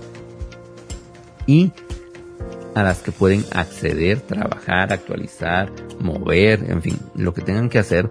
y 1.46 1.72
a 2.74 2.84
las 2.84 3.00
que 3.00 3.12
pueden 3.12 3.46
acceder, 3.52 4.20
trabajar, 4.20 4.92
actualizar, 4.92 5.72
mover, 6.00 6.70
en 6.70 6.82
fin, 6.82 7.00
lo 7.16 7.34
que 7.34 7.42
tengan 7.42 7.70
que 7.70 7.80
hacer 7.80 8.10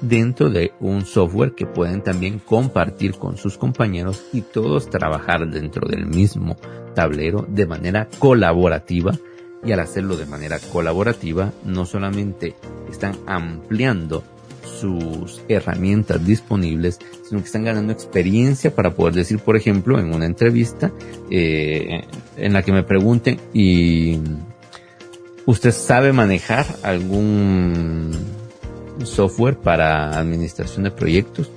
dentro 0.00 0.50
de 0.50 0.72
un 0.80 1.04
software 1.04 1.54
que 1.54 1.66
pueden 1.66 2.02
también 2.02 2.38
compartir 2.38 3.14
con 3.14 3.36
sus 3.36 3.58
compañeros 3.58 4.24
y 4.32 4.42
todos 4.42 4.90
trabajar 4.90 5.48
dentro 5.50 5.88
del 5.88 6.06
mismo 6.06 6.56
tablero 6.94 7.46
de 7.48 7.66
manera 7.66 8.08
colaborativa. 8.18 9.12
Y 9.64 9.72
al 9.72 9.80
hacerlo 9.80 10.16
de 10.16 10.26
manera 10.26 10.58
colaborativa 10.72 11.52
no 11.64 11.84
solamente 11.84 12.54
están 12.88 13.16
ampliando 13.26 14.22
sus 14.80 15.42
herramientas 15.48 16.24
disponibles, 16.24 16.98
sino 17.28 17.40
que 17.40 17.46
están 17.46 17.64
ganando 17.64 17.92
experiencia 17.92 18.74
para 18.74 18.94
poder 18.94 19.14
decir, 19.14 19.40
por 19.40 19.56
ejemplo, 19.56 19.98
en 19.98 20.14
una 20.14 20.26
entrevista 20.26 20.92
eh, 21.30 22.02
en 22.36 22.52
la 22.52 22.62
que 22.62 22.72
me 22.72 22.84
pregunten, 22.84 23.40
¿y 23.52 24.20
usted 25.46 25.72
sabe 25.72 26.12
manejar 26.12 26.66
algún 26.82 28.37
software 29.04 29.56
para 29.56 30.18
administración 30.18 30.84
de 30.84 30.90
proyectos? 30.90 31.50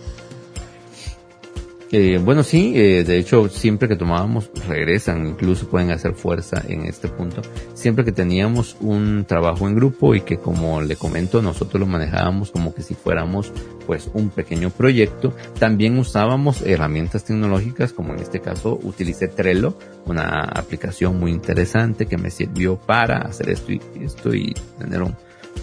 Eh, 1.94 2.22
bueno, 2.24 2.42
sí, 2.42 2.72
eh, 2.74 3.04
de 3.04 3.18
hecho, 3.18 3.50
siempre 3.50 3.90
que 3.90 3.98
tomábamos, 3.98 4.50
regresan, 4.66 5.28
incluso 5.28 5.68
pueden 5.68 5.92
hacer 5.92 6.14
fuerza 6.14 6.64
en 6.66 6.86
este 6.86 7.10
punto. 7.10 7.42
Siempre 7.74 8.06
que 8.06 8.14
teníamos 8.14 8.78
un 8.80 9.26
trabajo 9.28 9.68
en 9.68 9.76
grupo 9.76 10.16
y 10.16 10.22
que, 10.22 10.38
como 10.38 10.82
le 10.82 10.96
comento, 10.96 11.42
nosotros 11.42 11.82
lo 11.82 11.88
manejábamos 11.88 12.50
como 12.50 12.74
que 12.74 12.82
si 12.82 12.96
fuéramos, 12.96 13.52
pues, 13.88 14.10
un 14.14 14.30
pequeño 14.30 14.70
proyecto, 14.70 15.34
también 15.60 16.00
usábamos 16.00 16.62
herramientas 16.62 17.26
tecnológicas, 17.26 17.92
como 17.92 18.14
en 18.14 18.22
este 18.22 18.40
caso, 18.40 18.80
utilicé 18.84 19.28
Trello, 19.28 19.78
una 20.06 20.44
aplicación 20.44 21.20
muy 21.20 21.32
interesante 21.32 22.06
que 22.06 22.18
me 22.18 22.32
sirvió 22.32 22.78
para 22.78 23.18
hacer 23.18 23.50
esto 23.50 23.74
y 23.74 23.82
esto 24.02 24.34
y 24.34 24.54
tener 24.80 25.02
un, 25.02 25.14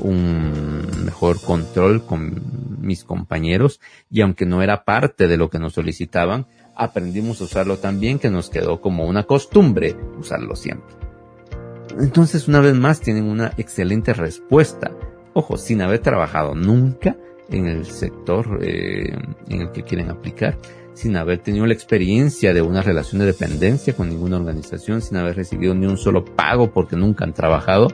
un 0.00 1.04
mejor 1.04 1.40
control 1.40 2.04
con 2.04 2.78
mis 2.80 3.04
compañeros 3.04 3.80
y 4.10 4.20
aunque 4.20 4.46
no 4.46 4.62
era 4.62 4.84
parte 4.84 5.28
de 5.28 5.36
lo 5.36 5.50
que 5.50 5.58
nos 5.58 5.74
solicitaban, 5.74 6.46
aprendimos 6.74 7.40
a 7.40 7.44
usarlo 7.44 7.78
también 7.78 8.18
que 8.18 8.30
nos 8.30 8.50
quedó 8.50 8.80
como 8.80 9.04
una 9.06 9.24
costumbre 9.24 9.96
usarlo 10.18 10.56
siempre. 10.56 10.96
Entonces 11.98 12.48
una 12.48 12.60
vez 12.60 12.74
más 12.74 13.00
tienen 13.00 13.24
una 13.24 13.52
excelente 13.56 14.12
respuesta. 14.14 14.92
Ojo, 15.34 15.56
sin 15.56 15.82
haber 15.82 16.00
trabajado 16.00 16.54
nunca 16.54 17.16
en 17.50 17.66
el 17.66 17.86
sector 17.86 18.60
eh, 18.62 19.16
en 19.48 19.60
el 19.60 19.72
que 19.72 19.82
quieren 19.82 20.10
aplicar, 20.10 20.58
sin 20.94 21.16
haber 21.16 21.38
tenido 21.38 21.66
la 21.66 21.74
experiencia 21.74 22.52
de 22.52 22.62
una 22.62 22.82
relación 22.82 23.20
de 23.20 23.26
dependencia 23.26 23.94
con 23.94 24.08
ninguna 24.08 24.36
organización, 24.36 25.00
sin 25.00 25.16
haber 25.16 25.36
recibido 25.36 25.74
ni 25.74 25.86
un 25.86 25.96
solo 25.96 26.24
pago 26.24 26.72
porque 26.72 26.96
nunca 26.96 27.24
han 27.24 27.32
trabajado, 27.32 27.88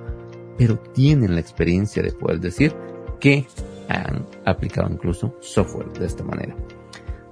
pero 0.56 0.78
tienen 0.78 1.34
la 1.34 1.40
experiencia 1.40 2.02
de 2.02 2.12
poder 2.12 2.40
decir 2.40 2.74
que 3.20 3.46
han 3.88 4.26
aplicado 4.44 4.88
incluso 4.90 5.34
software 5.40 5.92
de 5.92 6.06
esta 6.06 6.24
manera. 6.24 6.54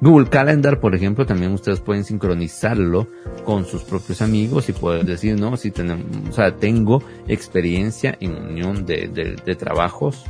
Google 0.02 0.28
Calendar, 0.28 0.80
por 0.80 0.96
ejemplo, 0.96 1.24
también 1.26 1.52
ustedes 1.52 1.78
pueden 1.78 2.02
sincronizarlo 2.02 3.06
con 3.44 3.64
sus 3.64 3.84
propios 3.84 4.20
amigos 4.20 4.68
y 4.68 4.72
poder 4.72 5.04
decir, 5.04 5.38
no, 5.38 5.56
si 5.56 5.70
tenemos, 5.70 6.04
o 6.28 6.32
sea, 6.32 6.56
tengo 6.56 7.04
experiencia 7.28 8.16
en 8.18 8.34
unión 8.34 8.84
de, 8.84 9.36
de, 9.44 9.54
trabajos, 9.54 10.24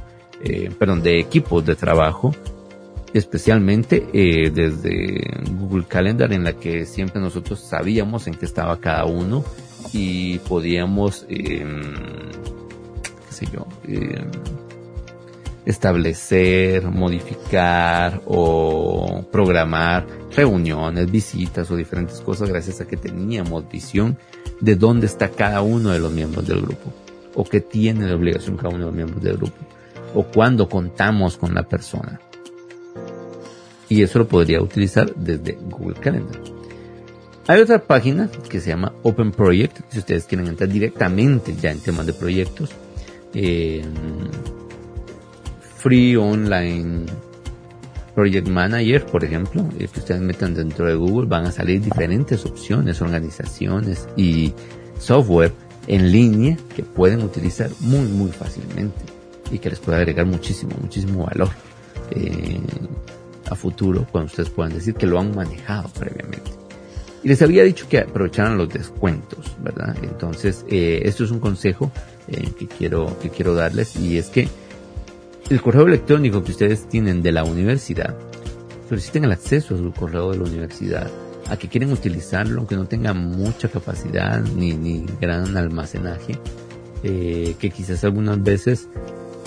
eh, 0.45 0.71
perdón, 0.79 1.03
de 1.03 1.19
equipos 1.19 1.65
de 1.65 1.75
trabajo, 1.75 2.35
especialmente 3.15 4.07
eh, 4.13 4.51
desde 4.51 5.25
Google 5.59 5.87
Calendar 5.89 6.35
en 6.35 6.45
la 6.45 6.53
que 6.53 6.85
siempre 6.85 7.23
nosotros 7.23 7.61
sabíamos 7.61 8.27
en 8.27 8.35
qué 8.35 8.45
estaba 8.45 8.79
cada 8.79 9.07
uno 9.07 9.43
y 9.95 10.39
podíamos 10.41 11.25
eh, 11.31 11.65
yo, 13.47 13.67
eh, 13.89 14.25
establecer, 15.65 16.85
modificar 16.91 18.21
o 18.27 19.25
programar 19.31 20.07
reuniones, 20.35 21.11
visitas 21.11 21.71
o 21.71 21.77
diferentes 21.77 22.21
cosas 22.21 22.49
gracias 22.49 22.81
a 22.81 22.87
que 22.87 22.97
teníamos 22.97 23.69
visión 23.69 24.19
de 24.61 24.77
dónde 24.77 25.07
está 25.07 25.29
cada 25.29 25.63
uno 25.63 25.91
de 25.91 26.01
los 26.01 26.13
miembros 26.13 26.47
del 26.47 26.63
grupo 26.63 26.93
o 27.35 27.45
qué 27.45 27.61
tiene 27.61 28.07
de 28.07 28.15
obligación 28.15 28.57
cada 28.57 28.71
uno 28.71 28.79
de 28.79 28.87
los 28.87 28.95
miembros 28.95 29.23
del 29.23 29.37
grupo 29.37 29.57
o 30.15 30.25
cuándo 30.25 30.69
contamos 30.69 31.37
con 31.37 31.55
la 31.55 31.63
persona. 31.63 32.21
Y 33.89 34.03
eso 34.03 34.19
lo 34.19 34.29
podría 34.29 34.61
utilizar 34.61 35.15
desde 35.15 35.53
Google 35.53 35.95
Calendar. 36.01 36.41
Hay 37.47 37.61
otra 37.61 37.81
página 37.81 38.31
que 38.49 38.61
se 38.61 38.71
llama 38.71 38.93
Open 39.03 39.33
Project, 39.33 39.81
si 39.91 39.99
ustedes 39.99 40.25
quieren 40.25 40.47
entrar 40.47 40.69
directamente 40.69 41.55
ya 41.61 41.73
en 41.73 41.81
temas 41.81 42.07
de 42.07 42.13
proyectos, 42.13 42.71
eh, 43.35 43.83
Free 45.79 46.17
Online 46.17 47.07
Project 48.15 48.49
Manager, 48.49 49.07
por 49.07 49.25
ejemplo, 49.25 49.67
que 49.79 49.85
ustedes 49.85 50.21
metan 50.21 50.55
dentro 50.55 50.87
de 50.87 50.95
Google, 50.95 51.27
van 51.27 51.47
a 51.47 51.53
salir 51.53 51.81
diferentes 51.81 52.45
opciones, 52.45 53.01
organizaciones 53.01 54.07
y 54.17 54.53
software 54.99 55.53
en 55.87 56.13
línea 56.13 56.57
que 56.77 56.83
pueden 56.83 57.23
utilizar 57.23 57.71
muy, 57.81 58.07
muy 58.07 58.31
fácilmente 58.31 59.01
y 59.51 59.59
que 59.59 59.71
les 59.71 59.81
puede 59.81 59.99
agregar 59.99 60.27
muchísimo, 60.27 60.77
muchísimo 60.81 61.27
valor 61.27 61.51
eh, 62.11 62.61
a 63.51 63.55
futuro 63.55 64.07
cuando 64.11 64.27
ustedes 64.27 64.51
puedan 64.51 64.73
decir 64.75 64.95
que 64.95 65.07
lo 65.07 65.19
han 65.19 65.35
manejado 65.35 65.89
previamente. 65.91 66.51
Y 67.25 67.29
les 67.29 67.41
había 67.41 67.63
dicho 67.63 67.89
que 67.89 67.99
aprovecharan 67.99 68.59
los 68.59 68.69
descuentos, 68.69 69.57
¿verdad? 69.61 69.97
Entonces, 70.03 70.65
eh, 70.69 71.03
esto 71.05 71.25
es 71.25 71.31
un 71.31 71.39
consejo 71.39 71.93
eh, 72.29 72.51
que 72.59 72.67
quiero 72.67 73.19
que 73.21 73.31
quiero 73.31 73.55
darles 73.55 73.97
y 73.97 74.19
es 74.19 74.29
que 74.29 74.49
el 75.51 75.61
correo 75.61 75.87
electrónico 75.87 76.45
que 76.45 76.53
ustedes 76.53 76.89
tienen 76.89 77.23
de 77.23 77.33
la 77.33 77.45
universidad 77.45 78.17
soliciten 78.89 79.25
el 79.25 79.33
acceso 79.33 79.75
a 79.75 79.79
su 79.79 79.93
correo 79.93 80.31
de 80.31 80.39
la 80.39 80.45
universidad 80.45 81.11
a 81.51 81.57
que 81.57 81.69
quieren 81.69 81.93
utilizarlo 81.93 82.59
aunque 82.59 82.77
no 82.77 82.87
tenga 82.87 83.13
mucha 83.13 83.69
capacidad 83.69 84.41
ni, 84.41 84.73
ni 84.73 85.05
gran 85.21 85.57
almacenaje 85.57 86.39
eh, 87.03 87.57
que 87.59 87.71
quizás 87.71 88.05
algunas 88.05 88.43
veces 88.43 88.89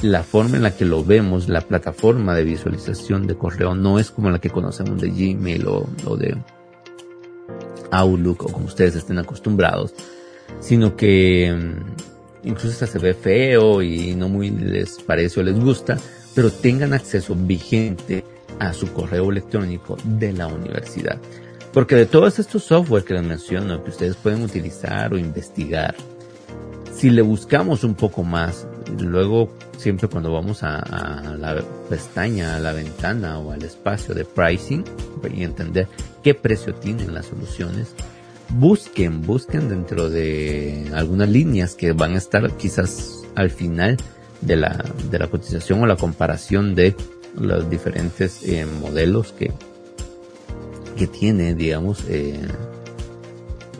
la 0.01 0.23
forma 0.23 0.57
en 0.57 0.63
la 0.63 0.75
que 0.75 0.83
lo 0.83 1.05
vemos 1.05 1.47
la 1.47 1.61
plataforma 1.61 2.35
de 2.35 2.43
visualización 2.43 3.27
de 3.27 3.35
correo 3.35 3.73
no 3.73 3.97
es 3.97 4.11
como 4.11 4.29
la 4.29 4.39
que 4.39 4.49
conocemos 4.49 5.01
de 5.01 5.09
Gmail 5.09 5.65
o, 5.67 5.87
o 6.05 6.17
de 6.17 6.37
Outlook 7.91 8.43
o 8.43 8.51
como 8.51 8.65
ustedes 8.65 8.95
estén 8.95 9.17
acostumbrados 9.17 9.93
sino 10.59 10.95
que 10.95 11.53
mm, 11.53 12.14
incluso 12.45 12.69
hasta 12.69 12.87
se 12.87 12.99
ve 12.99 13.13
feo 13.13 13.81
y 13.81 14.15
no 14.15 14.29
muy 14.29 14.49
les 14.49 15.01
parece 15.01 15.39
o 15.39 15.43
les 15.43 15.59
gusta, 15.59 15.97
pero 16.33 16.51
tengan 16.51 16.93
acceso 16.93 17.35
vigente 17.35 18.23
a 18.59 18.73
su 18.73 18.93
correo 18.93 19.29
electrónico 19.31 19.97
de 20.03 20.33
la 20.33 20.47
universidad. 20.47 21.19
Porque 21.73 21.95
de 21.95 22.05
todos 22.05 22.39
estos 22.39 22.63
software 22.63 23.03
que 23.03 23.15
les 23.15 23.23
menciono, 23.23 23.83
que 23.83 23.89
ustedes 23.89 24.15
pueden 24.15 24.43
utilizar 24.43 25.13
o 25.13 25.17
investigar, 25.17 25.95
si 26.93 27.09
le 27.09 27.21
buscamos 27.21 27.83
un 27.83 27.95
poco 27.95 28.23
más, 28.23 28.65
luego 28.99 29.49
siempre 29.77 30.07
cuando 30.07 30.31
vamos 30.31 30.63
a, 30.63 30.79
a, 30.79 31.35
la 31.35 31.61
pestaña, 31.89 32.55
a 32.55 32.59
la 32.59 32.71
ventana 32.71 33.39
o 33.39 33.51
al 33.51 33.63
espacio 33.63 34.15
de 34.15 34.23
pricing 34.23 34.85
y 35.33 35.43
entender 35.43 35.89
qué 36.23 36.33
precio 36.33 36.73
tienen 36.75 37.13
las 37.13 37.25
soluciones, 37.25 37.93
busquen, 38.59 39.21
busquen 39.21 39.69
dentro 39.69 40.09
de 40.09 40.89
algunas 40.93 41.29
líneas 41.29 41.75
que 41.75 41.91
van 41.91 42.13
a 42.13 42.17
estar 42.17 42.49
quizás 42.57 43.23
al 43.35 43.49
final 43.49 43.97
de 44.41 44.55
la, 44.55 44.85
de 45.09 45.19
la 45.19 45.27
cotización 45.27 45.81
o 45.81 45.85
la 45.85 45.97
comparación 45.97 46.75
de 46.75 46.95
los 47.37 47.69
diferentes 47.69 48.43
eh, 48.43 48.65
modelos 48.65 49.33
que, 49.33 49.51
que 50.95 51.07
tiene, 51.07 51.53
digamos, 51.53 52.05
eh, 52.07 52.47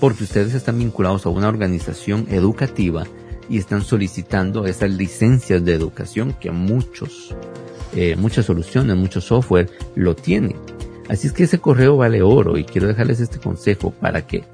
Porque 0.00 0.24
ustedes 0.24 0.52
están 0.52 0.80
vinculados 0.80 1.26
a 1.26 1.28
una 1.28 1.46
organización 1.46 2.26
educativa 2.28 3.04
y 3.48 3.58
están 3.58 3.82
solicitando 3.82 4.66
esas 4.66 4.90
licencias 4.90 5.64
de 5.64 5.74
educación 5.74 6.34
que 6.40 6.50
muchos, 6.50 7.36
eh, 7.94 8.16
muchas 8.16 8.46
soluciones, 8.46 8.96
muchos 8.96 9.24
software 9.24 9.70
lo 9.94 10.14
tienen. 10.14 10.56
Así 11.08 11.26
es 11.26 11.32
que 11.32 11.44
ese 11.44 11.58
correo 11.58 11.96
vale 11.96 12.22
oro 12.22 12.58
y 12.58 12.64
quiero 12.64 12.86
dejarles 12.86 13.20
este 13.20 13.38
consejo 13.38 13.90
para 13.92 14.26
que 14.26 14.44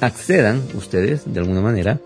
accedan 0.00 0.62
ustedes 0.74 1.32
de 1.32 1.40
alguna 1.40 1.60
manera 1.60 2.00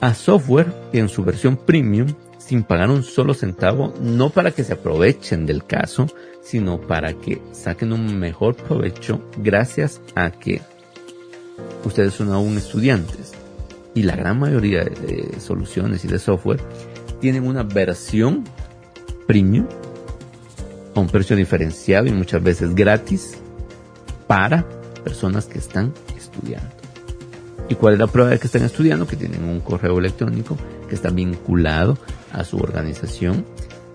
a 0.00 0.14
software 0.14 0.72
en 0.92 1.08
su 1.08 1.24
versión 1.24 1.56
premium 1.56 2.08
sin 2.38 2.62
pagar 2.62 2.90
un 2.90 3.02
solo 3.02 3.34
centavo, 3.34 3.92
no 4.00 4.30
para 4.30 4.52
que 4.52 4.62
se 4.62 4.74
aprovechen 4.74 5.46
del 5.46 5.64
caso, 5.64 6.06
sino 6.42 6.80
para 6.80 7.12
que 7.14 7.42
saquen 7.52 7.92
un 7.92 8.18
mejor 8.20 8.54
provecho 8.54 9.20
gracias 9.36 10.00
a 10.14 10.30
que 10.30 10.62
ustedes 11.84 12.14
son 12.14 12.30
aún 12.30 12.56
estudiantes. 12.56 13.32
Y 13.94 14.02
la 14.02 14.14
gran 14.14 14.38
mayoría 14.38 14.84
de 14.84 15.40
soluciones 15.40 16.04
y 16.04 16.08
de 16.08 16.20
software 16.20 16.60
tienen 17.20 17.46
una 17.46 17.62
versión 17.62 18.44
premium 19.26 19.66
a 20.94 21.00
un 21.00 21.08
precio 21.08 21.36
diferenciado 21.36 22.06
y 22.06 22.12
muchas 22.12 22.42
veces 22.42 22.74
gratis 22.74 23.38
para 24.26 24.64
personas 25.04 25.46
que 25.46 25.58
están 25.58 25.92
estudiando. 26.16 26.76
¿Y 27.68 27.74
cuál 27.74 27.94
es 27.94 28.00
la 28.00 28.06
prueba 28.06 28.30
de 28.30 28.38
que 28.38 28.46
están 28.46 28.62
estudiando? 28.62 29.06
Que 29.06 29.16
tienen 29.16 29.44
un 29.44 29.60
correo 29.60 29.98
electrónico 29.98 30.56
que 30.88 30.94
está 30.94 31.10
vinculado 31.10 31.98
a 32.32 32.44
su 32.44 32.58
organización, 32.58 33.44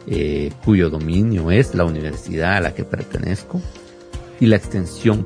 eh, 0.07 0.51
cuyo 0.65 0.89
dominio 0.89 1.51
es 1.51 1.73
la 1.73 1.85
universidad 1.85 2.57
a 2.57 2.61
la 2.61 2.73
que 2.73 2.83
pertenezco. 2.83 3.61
Y 4.39 4.47
la 4.47 4.55
extensión 4.55 5.25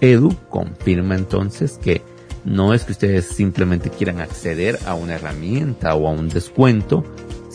.edu 0.00 0.36
confirma 0.50 1.14
entonces 1.14 1.78
que 1.82 2.02
no 2.44 2.74
es 2.74 2.84
que 2.84 2.92
ustedes 2.92 3.26
simplemente 3.26 3.90
quieran 3.90 4.20
acceder 4.20 4.78
a 4.86 4.94
una 4.94 5.14
herramienta 5.14 5.94
o 5.94 6.08
a 6.08 6.10
un 6.10 6.28
descuento, 6.28 7.04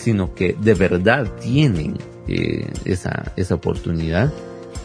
sino 0.03 0.33
que 0.33 0.55
de 0.59 0.73
verdad 0.73 1.31
tienen 1.39 1.97
eh, 2.27 2.71
esa, 2.85 3.31
esa 3.35 3.55
oportunidad 3.55 4.31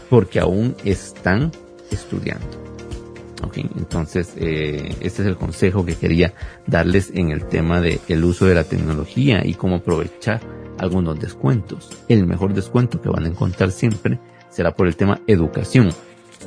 porque 0.09 0.39
aún 0.39 0.75
están 0.83 1.51
estudiando. 1.91 2.69
Entonces, 3.55 4.33
eh, 4.37 4.95
este 5.01 5.21
es 5.21 5.27
el 5.27 5.37
consejo 5.37 5.85
que 5.85 5.95
quería 5.95 6.33
darles 6.67 7.11
en 7.13 7.31
el 7.31 7.45
tema 7.45 7.81
del 7.81 7.99
el 8.07 8.23
uso 8.23 8.45
de 8.45 8.55
la 8.55 8.63
tecnología 8.63 9.45
y 9.45 9.53
cómo 9.53 9.77
aprovechar 9.77 10.41
algunos 10.77 11.19
descuentos. 11.19 11.89
El 12.07 12.25
mejor 12.25 12.53
descuento 12.53 13.01
que 13.01 13.09
van 13.09 13.25
a 13.25 13.29
encontrar 13.29 13.71
siempre 13.71 14.19
será 14.49 14.75
por 14.75 14.87
el 14.87 14.95
tema 14.95 15.21
educación. 15.27 15.89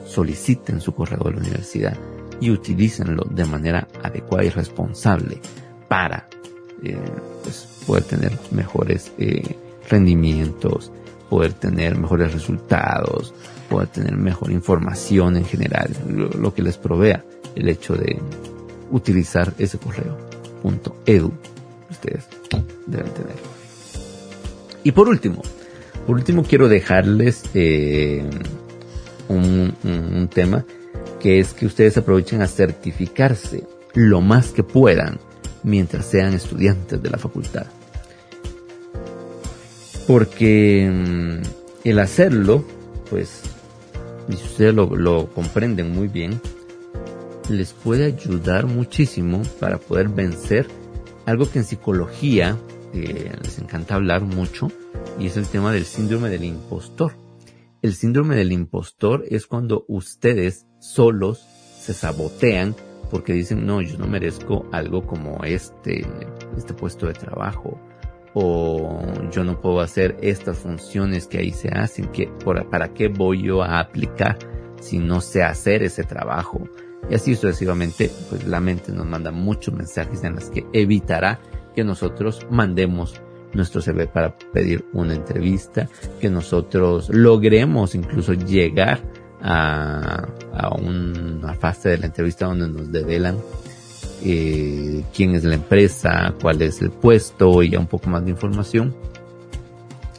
Soliciten 0.07 0.81
su 0.81 0.95
correo 0.95 1.25
de 1.25 1.33
la 1.33 1.41
universidad 1.41 1.97
y 2.41 2.51
utilícenlo 2.51 3.25
de 3.31 3.45
manera 3.45 3.89
adecuada 4.03 4.45
y 4.45 4.51
responsable 4.51 5.39
para 5.89 6.29
eh, 6.83 6.97
pues, 7.43 7.69
poder 7.87 8.05
tener 8.05 8.39
mejores 8.51 9.13
eh, 9.19 9.57
rendimientos, 9.89 10.91
poder 11.29 11.53
tener 11.53 11.99
mejores 11.99 12.33
resultados, 12.33 13.35
poder 13.69 13.89
tener 13.89 14.17
mejor 14.17 14.51
información 14.51 15.37
en 15.37 15.45
general, 15.45 15.91
lo, 16.09 16.55
que 16.55 16.63
les 16.63 16.77
provea 16.77 17.25
el 17.55 17.69
hecho 17.69 17.95
de 17.95 18.19
utilizar 18.91 19.53
ese 19.59 19.79
correo. 19.79 20.17
Punto 20.63 20.97
edu. 21.07 21.33
Ustedes 21.91 22.27
deben 22.87 23.11
tener. 23.13 23.37
Y 24.85 24.93
por 24.93 25.09
último, 25.09 25.43
por 26.07 26.17
último 26.17 26.43
quiero 26.43 26.69
dejarles 26.69 27.45
eh, 27.55 28.29
un, 29.29 29.75
un 29.85 30.29
tema 30.29 30.65
que 31.21 31.39
es 31.39 31.55
que 31.55 31.67
ustedes 31.67 31.97
aprovechen 31.97 32.43
a 32.43 32.49
certificarse 32.49 33.65
lo 33.95 34.21
más 34.21 34.49
que 34.49 34.65
puedan 34.65 35.19
mientras 35.63 36.07
sean 36.07 36.35
estudiantes 36.35 37.03
de 37.03 37.11
la 37.11 37.19
facultad. 37.19 37.67
Porque 40.07 40.91
mm, 40.91 41.89
el 41.89 41.99
hacerlo, 41.99 42.65
pues 43.09 43.43
y 44.29 44.35
si 44.35 44.45
ustedes 44.45 44.75
lo, 44.75 45.29
comprenden 45.35 45.93
muy 45.93 46.09
bien, 46.09 46.41
les 47.49 47.73
puede 47.73 48.07
ayudar 48.07 48.67
muchísimo 48.67 49.43
para 49.59 49.79
poder 49.79 50.09
vencer 50.09 50.69
algo 51.27 51.51
que 51.51 51.59
en 51.59 51.65
psicología 51.65 52.59
eh, 52.95 53.33
les 53.43 53.59
encanta 53.59 53.95
hablar 53.95 54.23
mucho 54.23 54.71
y 55.19 55.27
es 55.27 55.37
el 55.37 55.47
tema 55.47 55.73
del 55.73 55.85
síndrome 55.85 56.31
del 56.31 56.45
impostor. 56.45 57.13
El 57.81 57.95
síndrome 57.95 58.37
del 58.37 58.53
impostor 58.53 59.25
es 59.29 59.47
cuando 59.47 59.85
ustedes 59.89 60.67
solos 60.79 61.45
se 61.81 61.95
sabotean 61.95 62.77
porque 63.13 63.35
dicen, 63.35 63.67
no, 63.67 63.83
yo 63.83 63.99
no 63.99 64.07
merezco 64.07 64.65
algo 64.73 65.07
como 65.07 65.45
este, 65.45 66.07
este 66.57 66.73
puesto 66.73 67.07
de 67.07 67.13
trabajo, 67.13 67.79
o 68.33 69.03
yo 69.31 69.45
no 69.45 69.61
puedo 69.61 69.81
hacer 69.81 70.17
estas 70.23 70.57
funciones 70.57 71.27
que 71.27 71.37
ahí 71.37 71.51
se 71.51 71.69
hacen, 71.69 72.07
que, 72.07 72.31
¿para 72.71 72.95
qué 72.95 73.09
voy 73.09 73.43
yo 73.43 73.63
a 73.63 73.81
aplicar 73.81 74.39
si 74.81 74.99
no 74.99 75.21
sé 75.21 75.43
hacer 75.43 75.83
ese 75.83 76.05
trabajo? 76.05 76.67
Y 77.11 77.15
así 77.15 77.35
sucesivamente, 77.35 78.11
pues 78.31 78.47
la 78.47 78.61
mente 78.61 78.93
nos 78.93 79.05
manda 79.05 79.31
muchos 79.31 79.75
mensajes 79.75 80.25
en 80.25 80.37
los 80.37 80.49
que 80.49 80.65
evitará 80.73 81.39
que 81.75 81.85
nosotros 81.85 82.47
mandemos 82.51 83.21
nuestro 83.53 83.83
CV 83.83 84.07
para 84.07 84.35
pedir 84.55 84.87
una 84.95 85.15
entrevista, 85.15 85.87
que 86.19 86.31
nosotros 86.31 87.11
logremos 87.11 87.95
incluso 87.95 88.33
llegar 88.33 89.03
a, 89.43 90.29
a 90.55 90.75
una 90.77 91.55
fase 91.55 91.91
de 91.91 91.99
la 91.99 92.07
entrevista 92.07 92.47
donde 92.47 92.69
nos 92.69 92.91
develan 92.93 93.37
eh, 94.25 95.05
quién 95.15 95.35
es 95.35 95.43
la 95.45 95.55
empresa, 95.55 96.35
cuál 96.41 96.63
es 96.63 96.81
el 96.81 96.91
puesto 96.91 97.63
y 97.63 97.71
ya 97.71 97.81
un 97.81 97.89
poco 97.89 98.09
más 98.09 98.25
de 98.25 98.31
información 98.31 98.95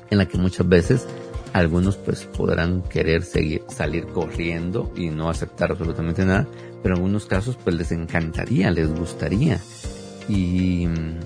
en 0.09 0.17
la 0.17 0.27
que 0.27 0.37
muchas 0.37 0.67
veces 0.67 1.07
algunos 1.53 1.95
pues 1.97 2.25
podrán 2.25 2.81
querer 2.81 3.23
seguir, 3.23 3.63
salir 3.69 4.07
corriendo 4.07 4.91
y 4.95 5.09
no 5.09 5.29
aceptar 5.29 5.71
absolutamente 5.71 6.25
nada, 6.25 6.47
pero 6.81 6.95
en 6.95 6.99
algunos 6.99 7.25
casos 7.25 7.57
pues 7.63 7.75
les 7.75 7.91
encantaría, 7.91 8.71
les 8.71 8.89
gustaría. 8.93 9.59
Y 10.27 10.87
mm, 10.87 11.19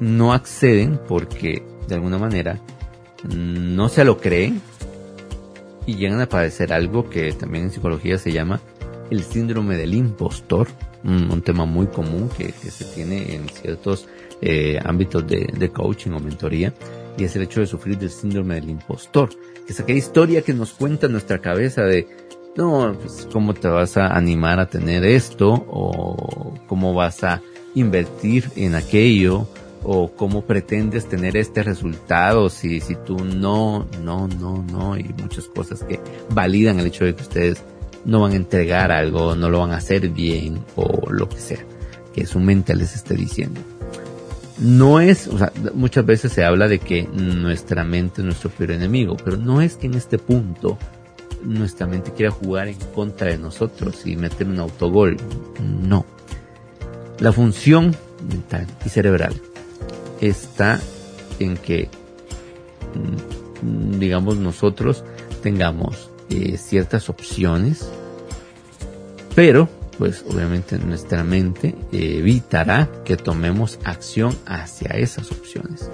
no 0.00 0.32
acceden 0.32 1.00
porque 1.08 1.62
de 1.88 1.94
alguna 1.94 2.18
manera 2.18 2.60
no 3.24 3.88
se 3.88 4.04
lo 4.04 4.18
creen 4.18 4.60
y 5.90 5.96
llegan 5.96 6.20
a 6.20 6.28
padecer 6.28 6.72
algo 6.72 7.10
que 7.10 7.32
también 7.32 7.64
en 7.64 7.70
psicología 7.72 8.16
se 8.16 8.30
llama 8.30 8.60
el 9.10 9.24
síndrome 9.24 9.76
del 9.76 9.94
impostor, 9.94 10.68
un, 11.02 11.42
tema 11.42 11.64
muy 11.64 11.88
común 11.88 12.30
que, 12.36 12.52
se 12.52 12.84
tiene 12.84 13.34
en 13.34 13.48
ciertos 13.48 14.06
eh, 14.40 14.78
ámbitos 14.84 15.26
de, 15.26 15.70
coaching 15.72 16.12
o 16.12 16.20
mentoría, 16.20 16.72
y 17.18 17.24
es 17.24 17.34
el 17.34 17.42
hecho 17.42 17.58
de 17.58 17.66
sufrir 17.66 17.98
del 17.98 18.10
síndrome 18.10 18.54
del 18.54 18.70
impostor, 18.70 19.30
que 19.66 19.72
es 19.72 19.80
aquella 19.80 19.98
historia 19.98 20.42
que 20.42 20.54
nos 20.54 20.70
cuenta 20.70 21.08
nuestra 21.08 21.40
cabeza 21.40 21.82
de, 21.82 22.06
no, 22.56 22.96
pues, 23.00 23.26
¿cómo 23.32 23.52
te 23.52 23.66
vas 23.66 23.96
a 23.96 24.16
animar 24.16 24.60
a 24.60 24.66
tener 24.66 25.04
esto? 25.04 25.50
O 25.52 26.54
cómo 26.68 26.94
vas 26.94 27.24
a 27.24 27.42
invertir 27.74 28.44
en 28.54 28.76
aquello? 28.76 29.48
O 29.82 30.12
cómo 30.12 30.42
pretendes 30.42 31.08
tener 31.08 31.36
este 31.36 31.62
resultado 31.62 32.50
si, 32.50 32.80
si 32.80 32.96
tú 32.96 33.24
no, 33.24 33.86
no, 34.02 34.28
no, 34.28 34.62
no, 34.70 34.98
y 34.98 35.14
muchas 35.22 35.46
cosas 35.46 35.82
que 35.84 36.00
validan 36.30 36.78
el 36.78 36.86
hecho 36.86 37.04
de 37.04 37.14
que 37.14 37.22
ustedes 37.22 37.62
no 38.04 38.20
van 38.20 38.32
a 38.32 38.36
entregar 38.36 38.92
algo, 38.92 39.34
no 39.36 39.48
lo 39.48 39.60
van 39.60 39.72
a 39.72 39.76
hacer 39.76 40.08
bien 40.10 40.62
o 40.76 41.10
lo 41.10 41.28
que 41.28 41.38
sea 41.38 41.64
que 42.14 42.26
su 42.26 42.40
mente 42.40 42.74
les 42.74 42.94
esté 42.94 43.14
diciendo. 43.14 43.60
No 44.58 45.00
es, 45.00 45.26
o 45.26 45.38
sea, 45.38 45.52
muchas 45.74 46.04
veces 46.04 46.32
se 46.32 46.44
habla 46.44 46.68
de 46.68 46.78
que 46.78 47.04
nuestra 47.04 47.82
mente 47.82 48.20
es 48.20 48.26
nuestro 48.26 48.50
peor 48.50 48.72
enemigo, 48.72 49.16
pero 49.24 49.36
no 49.36 49.62
es 49.62 49.76
que 49.76 49.86
en 49.86 49.94
este 49.94 50.18
punto 50.18 50.76
nuestra 51.42 51.86
mente 51.86 52.12
quiera 52.12 52.30
jugar 52.30 52.68
en 52.68 52.78
contra 52.94 53.28
de 53.28 53.38
nosotros 53.38 54.06
y 54.06 54.16
meter 54.16 54.46
un 54.46 54.60
autogol. 54.60 55.16
No. 55.82 56.04
La 57.20 57.32
función 57.32 57.96
mental 58.28 58.66
y 58.84 58.90
cerebral 58.90 59.40
está 60.20 60.80
en 61.38 61.56
que, 61.56 61.88
mm, 62.94 63.98
digamos, 63.98 64.36
nosotros 64.36 65.04
tengamos 65.42 66.10
eh, 66.28 66.56
ciertas 66.58 67.08
opciones, 67.08 67.90
pero 69.34 69.68
pues 69.98 70.24
obviamente 70.30 70.78
nuestra 70.78 71.24
mente 71.24 71.74
evitará 71.92 72.88
que 73.04 73.18
tomemos 73.18 73.78
acción 73.84 74.34
hacia 74.46 74.92
esas 74.92 75.30
opciones. 75.30 75.90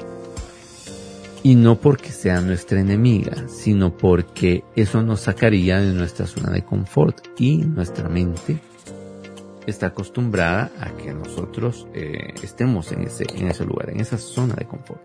Y 1.43 1.57
no 1.57 1.81
porque 1.81 2.11
sea 2.13 2.41
nuestra 2.41 2.81
enemiga, 2.81 3.49
sino 3.49 3.97
porque 3.97 4.63
eso 4.77 5.03
nos 5.03 5.23
sacaría 5.23 5.81
de 5.81 5.93
nuestra 5.93 6.27
zona 6.27 6.53
de 6.53 6.65
confort 6.65 7.19
y 7.37 7.57
nuestra 7.57 8.09
mente 8.09 8.61
está 9.67 9.89
acostumbrada 9.89 10.71
a 10.81 10.91
que 10.91 11.13
nosotros 11.13 11.87
eh, 11.95 12.35
estemos 12.43 12.93
en 12.93 13.03
ese, 13.03 13.25
en 13.35 13.49
ese 13.49 13.65
lugar, 13.65 13.91
en 13.91 14.01
esa 14.01 14.19
zona 14.19 14.55
de 14.55 14.67
confort. 14.67 15.01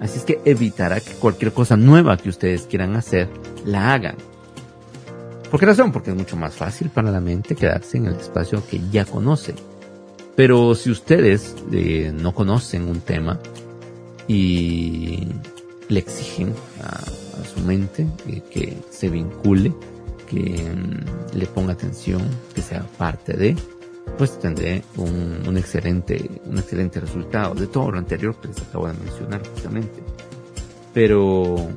Así 0.00 0.18
es 0.18 0.24
que 0.24 0.40
evitará 0.44 1.00
que 1.00 1.12
cualquier 1.12 1.52
cosa 1.52 1.76
nueva 1.76 2.16
que 2.16 2.28
ustedes 2.28 2.62
quieran 2.62 2.96
hacer, 2.96 3.28
la 3.64 3.94
hagan. 3.94 4.16
¿Por 5.50 5.60
qué 5.60 5.66
razón? 5.66 5.92
Porque 5.92 6.10
es 6.10 6.16
mucho 6.16 6.36
más 6.36 6.54
fácil 6.54 6.90
para 6.90 7.10
la 7.10 7.20
mente 7.20 7.54
quedarse 7.54 7.96
en 7.96 8.06
el 8.06 8.16
espacio 8.16 8.62
que 8.68 8.80
ya 8.90 9.04
conoce. 9.04 9.54
Pero 10.34 10.74
si 10.74 10.90
ustedes 10.90 11.56
eh, 11.72 12.12
no 12.14 12.34
conocen 12.34 12.88
un 12.88 13.00
tema 13.00 13.40
y 14.28 15.28
le 15.88 16.00
exigen 16.00 16.52
a, 16.82 17.00
su 17.44 17.60
mente 17.60 18.06
eh, 18.28 18.42
que 18.50 18.76
se 18.90 19.08
vincule, 19.08 19.72
que 20.28 20.40
mm, 20.40 21.38
le 21.38 21.46
ponga 21.46 21.72
atención, 21.72 22.20
que 22.54 22.60
sea 22.60 22.86
parte 22.98 23.34
de, 23.34 23.56
pues 24.16 24.38
tendré 24.38 24.82
un, 24.96 25.56
excelente, 25.56 26.30
un 26.46 26.58
excelente 26.58 27.00
resultado 27.00 27.54
de 27.54 27.66
todo 27.66 27.90
lo 27.90 27.98
anterior 27.98 28.36
que 28.40 28.48
les 28.48 28.60
acabo 28.62 28.86
de 28.86 28.94
mencionar 28.94 29.46
justamente. 29.46 30.02
Pero 30.94 31.68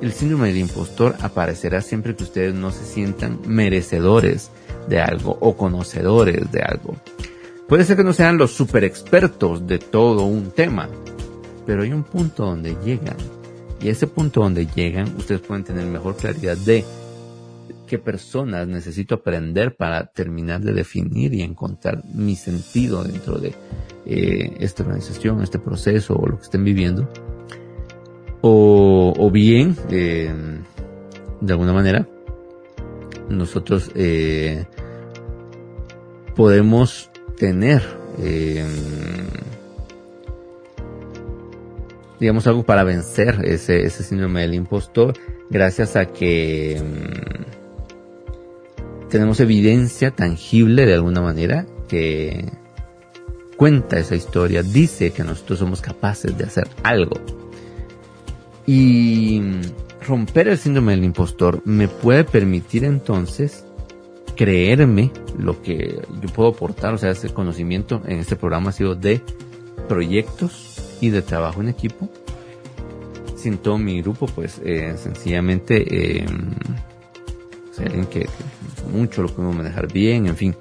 el 0.00 0.12
síndrome 0.12 0.48
del 0.48 0.58
impostor 0.58 1.16
aparecerá 1.20 1.80
siempre 1.80 2.16
que 2.16 2.24
ustedes 2.24 2.54
no 2.54 2.70
se 2.72 2.84
sientan 2.84 3.38
merecedores 3.46 4.50
de 4.88 5.00
algo 5.00 5.36
o 5.40 5.56
conocedores 5.56 6.50
de 6.50 6.62
algo. 6.62 6.96
Puede 7.68 7.84
ser 7.84 7.96
que 7.96 8.04
no 8.04 8.12
sean 8.12 8.38
los 8.38 8.52
super 8.52 8.82
expertos 8.82 9.66
de 9.66 9.78
todo 9.78 10.24
un 10.24 10.50
tema, 10.50 10.88
pero 11.66 11.82
hay 11.82 11.92
un 11.92 12.02
punto 12.02 12.46
donde 12.46 12.76
llegan. 12.84 13.16
Y 13.80 13.90
ese 13.90 14.06
punto 14.06 14.40
donde 14.40 14.66
llegan, 14.66 15.14
ustedes 15.16 15.42
pueden 15.42 15.64
tener 15.64 15.84
mejor 15.86 16.16
claridad 16.16 16.56
de 16.56 16.84
qué 17.88 17.98
personas 17.98 18.68
necesito 18.68 19.16
aprender 19.16 19.74
para 19.74 20.06
terminar 20.06 20.60
de 20.60 20.72
definir 20.72 21.34
y 21.34 21.42
encontrar 21.42 22.04
mi 22.14 22.36
sentido 22.36 23.02
dentro 23.02 23.38
de 23.38 23.54
eh, 24.06 24.56
esta 24.60 24.84
organización, 24.84 25.42
este 25.42 25.58
proceso 25.58 26.14
o 26.14 26.28
lo 26.28 26.36
que 26.36 26.44
estén 26.44 26.62
viviendo. 26.62 27.08
O, 28.40 29.30
bien, 29.32 29.76
eh, 29.90 30.32
de 31.40 31.52
alguna 31.52 31.72
manera, 31.72 32.06
nosotros 33.28 33.90
eh, 33.96 34.64
podemos 36.36 37.10
tener, 37.36 37.82
digamos, 42.20 42.46
algo 42.46 42.64
para 42.64 42.84
vencer 42.84 43.40
ese, 43.44 43.82
ese 43.82 44.02
síndrome 44.04 44.42
del 44.42 44.54
impostor 44.54 45.14
gracias 45.50 45.96
a 45.96 46.06
que 46.06 46.80
tenemos 49.08 49.40
evidencia 49.40 50.10
tangible 50.10 50.86
de 50.86 50.94
alguna 50.94 51.20
manera 51.20 51.66
que 51.88 52.52
cuenta 53.56 53.98
esa 53.98 54.14
historia, 54.14 54.62
dice 54.62 55.10
que 55.10 55.24
nosotros 55.24 55.58
somos 55.58 55.80
capaces 55.80 56.36
de 56.36 56.44
hacer 56.44 56.68
algo. 56.82 57.16
Y 58.66 59.42
romper 60.06 60.48
el 60.48 60.58
síndrome 60.58 60.92
del 60.92 61.04
impostor 61.04 61.62
me 61.64 61.88
puede 61.88 62.24
permitir 62.24 62.84
entonces 62.84 63.64
creerme 64.36 65.10
lo 65.36 65.60
que 65.62 66.00
yo 66.22 66.28
puedo 66.28 66.50
aportar, 66.50 66.94
o 66.94 66.98
sea, 66.98 67.10
ese 67.10 67.30
conocimiento 67.30 68.00
en 68.06 68.20
este 68.20 68.36
programa 68.36 68.70
ha 68.70 68.72
sido 68.72 68.94
de 68.94 69.20
proyectos 69.88 70.96
y 71.00 71.10
de 71.10 71.22
trabajo 71.22 71.60
en 71.60 71.68
equipo. 71.68 72.08
Sin 73.36 73.58
todo 73.58 73.78
mi 73.78 74.00
grupo, 74.02 74.26
pues 74.26 74.60
eh, 74.64 74.94
sencillamente 74.96 76.20
eh, 76.20 76.26
alguien 77.86 78.06
que, 78.06 78.28
mucho 78.90 79.22
lo 79.22 79.28
podemos 79.28 79.56
manejar 79.56 79.92
bien, 79.92 80.26
en 80.26 80.36
fin, 80.36 80.54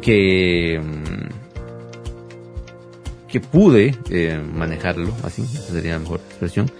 que, 0.00 0.80
mm, 0.82 1.28
que 3.28 3.40
pude 3.40 3.94
eh, 4.10 4.40
manejarlo, 4.40 5.12
así, 5.22 5.42
esa 5.42 5.72
sería 5.72 5.94
la 5.94 5.98
mejor 6.00 6.20
expresión, 6.28 6.70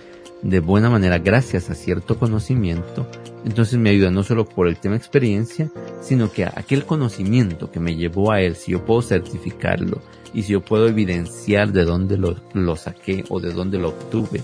de 0.42 0.60
buena 0.60 0.90
manera 0.90 1.18
gracias 1.18 1.70
a 1.70 1.74
cierto 1.74 2.18
conocimiento, 2.18 3.06
entonces 3.44 3.78
me 3.78 3.90
ayuda 3.90 4.10
no 4.10 4.22
solo 4.22 4.44
por 4.44 4.68
el 4.68 4.76
tema 4.76 4.96
experiencia, 4.96 5.70
sino 6.00 6.30
que 6.30 6.44
aquel 6.44 6.84
conocimiento 6.84 7.70
que 7.70 7.80
me 7.80 7.96
llevó 7.96 8.32
a 8.32 8.40
él, 8.40 8.56
si 8.56 8.72
yo 8.72 8.84
puedo 8.84 9.02
certificarlo 9.02 10.00
y 10.34 10.42
si 10.42 10.52
yo 10.52 10.60
puedo 10.60 10.88
evidenciar 10.88 11.72
de 11.72 11.84
dónde 11.84 12.16
lo, 12.16 12.36
lo 12.52 12.76
saqué 12.76 13.24
o 13.28 13.40
de 13.40 13.52
dónde 13.52 13.78
lo 13.78 13.88
obtuve, 13.90 14.42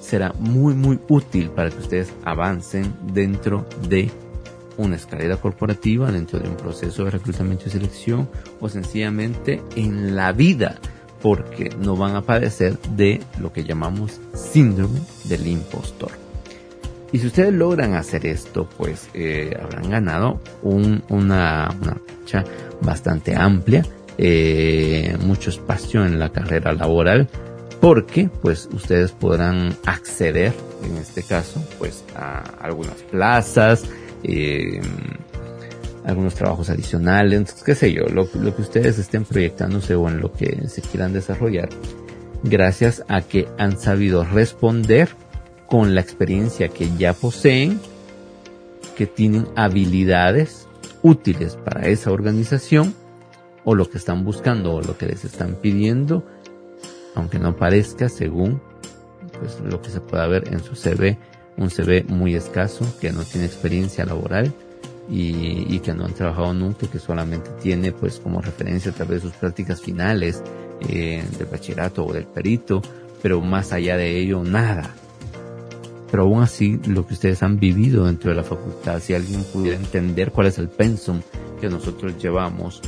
será 0.00 0.34
muy 0.38 0.74
muy 0.74 0.98
útil 1.08 1.50
para 1.50 1.70
que 1.70 1.78
ustedes 1.78 2.12
avancen 2.24 2.94
dentro 3.12 3.66
de 3.88 4.10
una 4.76 4.96
escalera 4.96 5.36
corporativa 5.36 6.10
dentro 6.10 6.38
de 6.38 6.48
un 6.48 6.56
proceso 6.56 7.04
de 7.04 7.10
reclutamiento 7.10 7.64
y 7.66 7.70
selección 7.70 8.28
o 8.60 8.68
sencillamente 8.68 9.62
en 9.76 10.16
la 10.16 10.32
vida 10.32 10.78
porque 11.22 11.70
no 11.78 11.96
van 11.96 12.16
a 12.16 12.22
padecer 12.22 12.78
de 12.96 13.20
lo 13.40 13.50
que 13.52 13.64
llamamos 13.64 14.20
síndrome 14.34 15.00
del 15.24 15.46
impostor. 15.46 16.10
Y 17.12 17.18
si 17.18 17.28
ustedes 17.28 17.54
logran 17.54 17.94
hacer 17.94 18.26
esto, 18.26 18.68
pues 18.76 19.08
eh, 19.14 19.56
habrán 19.62 19.88
ganado 19.88 20.40
un, 20.62 21.02
una, 21.08 21.74
una 21.80 21.96
bastante 22.82 23.34
amplia, 23.34 23.86
eh, 24.18 25.16
mucho 25.24 25.50
espacio 25.50 26.04
en 26.04 26.18
la 26.18 26.30
carrera 26.30 26.72
laboral, 26.72 27.28
porque 27.80 28.28
pues 28.42 28.68
ustedes 28.72 29.12
podrán 29.12 29.76
acceder, 29.86 30.52
en 30.82 30.96
este 30.96 31.22
caso, 31.22 31.64
pues 31.78 32.04
a 32.16 32.40
algunas 32.60 32.96
plazas, 33.10 33.84
eh, 34.24 34.80
algunos 36.04 36.34
trabajos 36.34 36.68
adicionales, 36.70 37.38
entonces, 37.38 37.64
qué 37.64 37.74
sé 37.74 37.92
yo, 37.92 38.04
lo, 38.06 38.30
que 38.30 38.62
ustedes 38.62 38.98
estén 38.98 39.24
proyectándose 39.24 39.94
o 39.94 40.08
en 40.08 40.20
lo 40.20 40.32
que 40.32 40.68
se 40.68 40.82
quieran 40.82 41.12
desarrollar, 41.12 41.68
gracias 42.42 43.04
a 43.08 43.22
que 43.22 43.48
han 43.58 43.78
sabido 43.78 44.24
responder 44.24 45.08
con 45.66 45.94
la 45.94 46.02
experiencia 46.02 46.68
que 46.68 46.90
ya 46.98 47.14
poseen, 47.14 47.80
que 48.96 49.06
tienen 49.06 49.46
habilidades 49.56 50.68
útiles 51.02 51.56
para 51.56 51.88
esa 51.88 52.12
organización 52.12 52.94
o 53.64 53.74
lo 53.74 53.88
que 53.88 53.98
están 53.98 54.24
buscando 54.24 54.74
o 54.74 54.82
lo 54.82 54.96
que 54.98 55.06
les 55.06 55.24
están 55.24 55.54
pidiendo, 55.54 56.24
aunque 57.14 57.38
no 57.38 57.56
parezca 57.56 58.10
según 58.10 58.60
pues, 59.38 59.60
lo 59.60 59.80
que 59.80 59.88
se 59.88 60.00
pueda 60.00 60.26
ver 60.26 60.48
en 60.52 60.62
su 60.62 60.74
CV 60.74 61.18
un 61.56 61.70
CV 61.70 62.04
muy 62.04 62.34
escaso, 62.34 62.86
que 63.00 63.12
no 63.12 63.24
tiene 63.24 63.46
experiencia 63.46 64.04
laboral 64.04 64.52
y, 65.08 65.78
que 65.80 65.92
no 65.92 66.06
han 66.06 66.14
trabajado 66.14 66.54
nunca, 66.54 66.86
que 66.86 66.98
solamente 66.98 67.50
tiene 67.62 67.92
pues 67.92 68.20
como 68.20 68.40
referencia 68.40 68.90
a 68.90 68.94
través 68.94 69.22
de 69.22 69.28
sus 69.28 69.36
prácticas 69.36 69.80
finales 69.80 70.42
eh, 70.88 71.24
del 71.38 71.46
bachillerato 71.46 72.04
o 72.04 72.12
del 72.12 72.24
perito, 72.24 72.82
pero 73.22 73.40
más 73.40 73.72
allá 73.72 73.96
de 73.96 74.18
ello 74.18 74.42
nada. 74.42 74.94
Pero 76.10 76.24
aún 76.24 76.42
así, 76.42 76.80
lo 76.86 77.06
que 77.06 77.14
ustedes 77.14 77.42
han 77.42 77.58
vivido 77.58 78.06
dentro 78.06 78.30
de 78.30 78.36
la 78.36 78.44
facultad, 78.44 79.00
si 79.00 79.14
alguien 79.14 79.42
pudiera 79.44 79.76
entender 79.76 80.30
cuál 80.30 80.46
es 80.46 80.58
el 80.58 80.68
pensum 80.68 81.20
que 81.60 81.68
nosotros 81.68 82.16
llevamos 82.22 82.80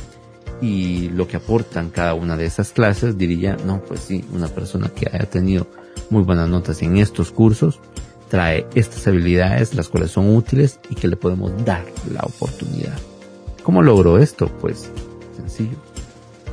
y 0.61 1.09
lo 1.09 1.27
que 1.27 1.37
aportan 1.37 1.89
cada 1.89 2.13
una 2.13 2.37
de 2.37 2.45
esas 2.45 2.71
clases, 2.71 3.17
diría, 3.17 3.57
no, 3.65 3.81
pues 3.81 3.99
sí, 4.01 4.23
una 4.31 4.47
persona 4.47 4.89
que 4.89 5.07
haya 5.11 5.29
tenido 5.29 5.67
muy 6.09 6.23
buenas 6.23 6.49
notas 6.49 6.81
en 6.81 6.97
estos 6.97 7.31
cursos, 7.31 7.79
trae 8.29 8.67
estas 8.75 9.07
habilidades, 9.07 9.73
las 9.73 9.89
cuales 9.89 10.11
son 10.11 10.35
útiles 10.35 10.79
y 10.89 10.95
que 10.95 11.07
le 11.07 11.15
podemos 11.15 11.51
dar 11.65 11.85
la 12.11 12.21
oportunidad. 12.21 12.97
¿Cómo 13.63 13.81
logro 13.81 14.17
esto? 14.17 14.47
Pues 14.59 14.91
sencillo, 15.35 15.77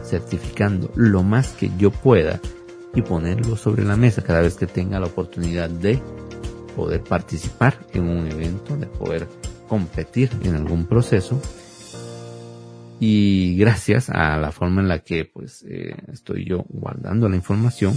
certificando 0.03 0.91
lo 0.95 1.23
más 1.23 1.53
que 1.53 1.71
yo 1.79 1.91
pueda 1.91 2.41
y 2.95 3.03
ponerlo 3.03 3.57
sobre 3.57 3.85
la 3.85 3.97
mesa 3.97 4.23
cada 4.23 4.41
vez 4.41 4.55
que 4.55 4.67
tenga 4.67 5.01
la 5.01 5.07
oportunidad 5.07 5.69
de 5.69 6.01
poder 6.77 7.03
participar 7.03 7.79
en 7.93 8.09
un 8.09 8.27
evento, 8.27 8.77
de 8.77 8.87
poder 8.87 9.29
competir 9.69 10.31
en 10.43 10.55
algún 10.55 10.87
proceso. 10.87 11.41
Y 13.01 13.57
gracias 13.57 14.09
a 14.09 14.37
la 14.39 14.53
forma 14.53 14.81
en 14.81 14.89
la 14.89 15.01
que 15.01 15.25
pues 15.25 15.65
eh, 15.69 15.95
estoy 16.13 16.45
yo 16.45 16.65
guardando 16.69 17.29
la 17.29 17.37
información, 17.37 17.95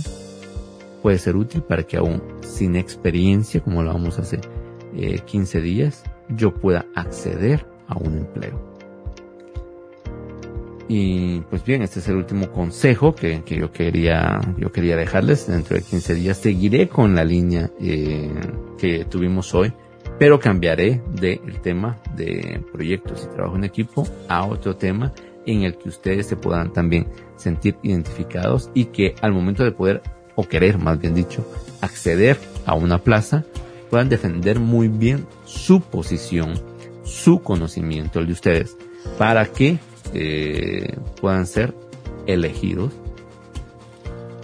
puede 1.01 1.17
ser 1.17 1.35
útil 1.35 1.61
para 1.61 1.83
que 1.83 1.97
aún 1.97 2.21
sin 2.41 2.75
experiencia, 2.75 3.61
como 3.61 3.83
lo 3.83 3.93
vamos 3.93 4.19
a 4.19 4.21
hacer 4.21 4.41
15 5.25 5.61
días, 5.61 6.03
yo 6.29 6.53
pueda 6.53 6.85
acceder 6.95 7.65
a 7.87 7.97
un 7.97 8.17
empleo. 8.17 8.77
Y 10.89 11.41
pues 11.41 11.65
bien, 11.65 11.81
este 11.81 11.99
es 11.99 12.07
el 12.07 12.15
último 12.15 12.49
consejo 12.51 13.13
que, 13.13 13.43
que 13.43 13.57
yo 13.57 13.71
quería, 13.71 14.39
yo 14.57 14.71
quería 14.71 14.95
dejarles. 14.95 15.47
Dentro 15.47 15.75
de 15.75 15.83
15 15.83 16.15
días 16.15 16.37
seguiré 16.37 16.87
con 16.87 17.13
la 17.13 17.25
línea 17.25 17.69
eh, 17.79 18.31
que 18.77 19.03
tuvimos 19.05 19.53
hoy, 19.53 19.73
pero 20.17 20.39
cambiaré 20.39 21.01
del 21.19 21.59
tema 21.61 21.97
de 22.15 22.63
proyectos 22.71 23.27
y 23.29 23.35
trabajo 23.35 23.57
en 23.57 23.65
equipo 23.65 24.07
a 24.29 24.45
otro 24.45 24.77
tema 24.77 25.13
en 25.45 25.63
el 25.63 25.77
que 25.77 25.89
ustedes 25.89 26.27
se 26.27 26.37
puedan 26.37 26.71
también 26.71 27.07
sentir 27.35 27.75
identificados 27.83 28.69
y 28.73 28.85
que 28.85 29.15
al 29.21 29.33
momento 29.33 29.63
de 29.63 29.71
poder, 29.71 30.01
o 30.37 30.47
querer 30.47 30.77
más 30.77 30.99
bien 30.99 31.15
dicho, 31.15 31.45
acceder 31.81 32.37
a 32.65 32.75
una 32.75 32.99
plaza, 32.99 33.43
puedan 33.89 34.07
defender 34.07 34.59
muy 34.59 34.87
bien 34.87 35.25
su 35.45 35.81
posición, 35.81 36.53
su 37.03 37.41
conocimiento, 37.41 38.19
el 38.19 38.27
de 38.27 38.33
ustedes, 38.33 38.77
para 39.17 39.47
que 39.47 39.79
eh, 40.13 40.95
puedan 41.19 41.47
ser 41.47 41.73
elegidos 42.27 42.93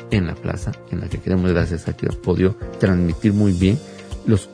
en 0.09 0.25
la 0.25 0.35
plaza 0.35 0.71
en 0.89 0.99
la 0.99 1.07
que 1.07 1.19
queremos, 1.19 1.51
gracias 1.51 1.87
a 1.87 1.93
que 1.95 2.07
he 2.07 2.09
podido 2.09 2.55
transmitir 2.79 3.33
muy 3.33 3.53
bien 3.53 3.77
los 4.25 4.49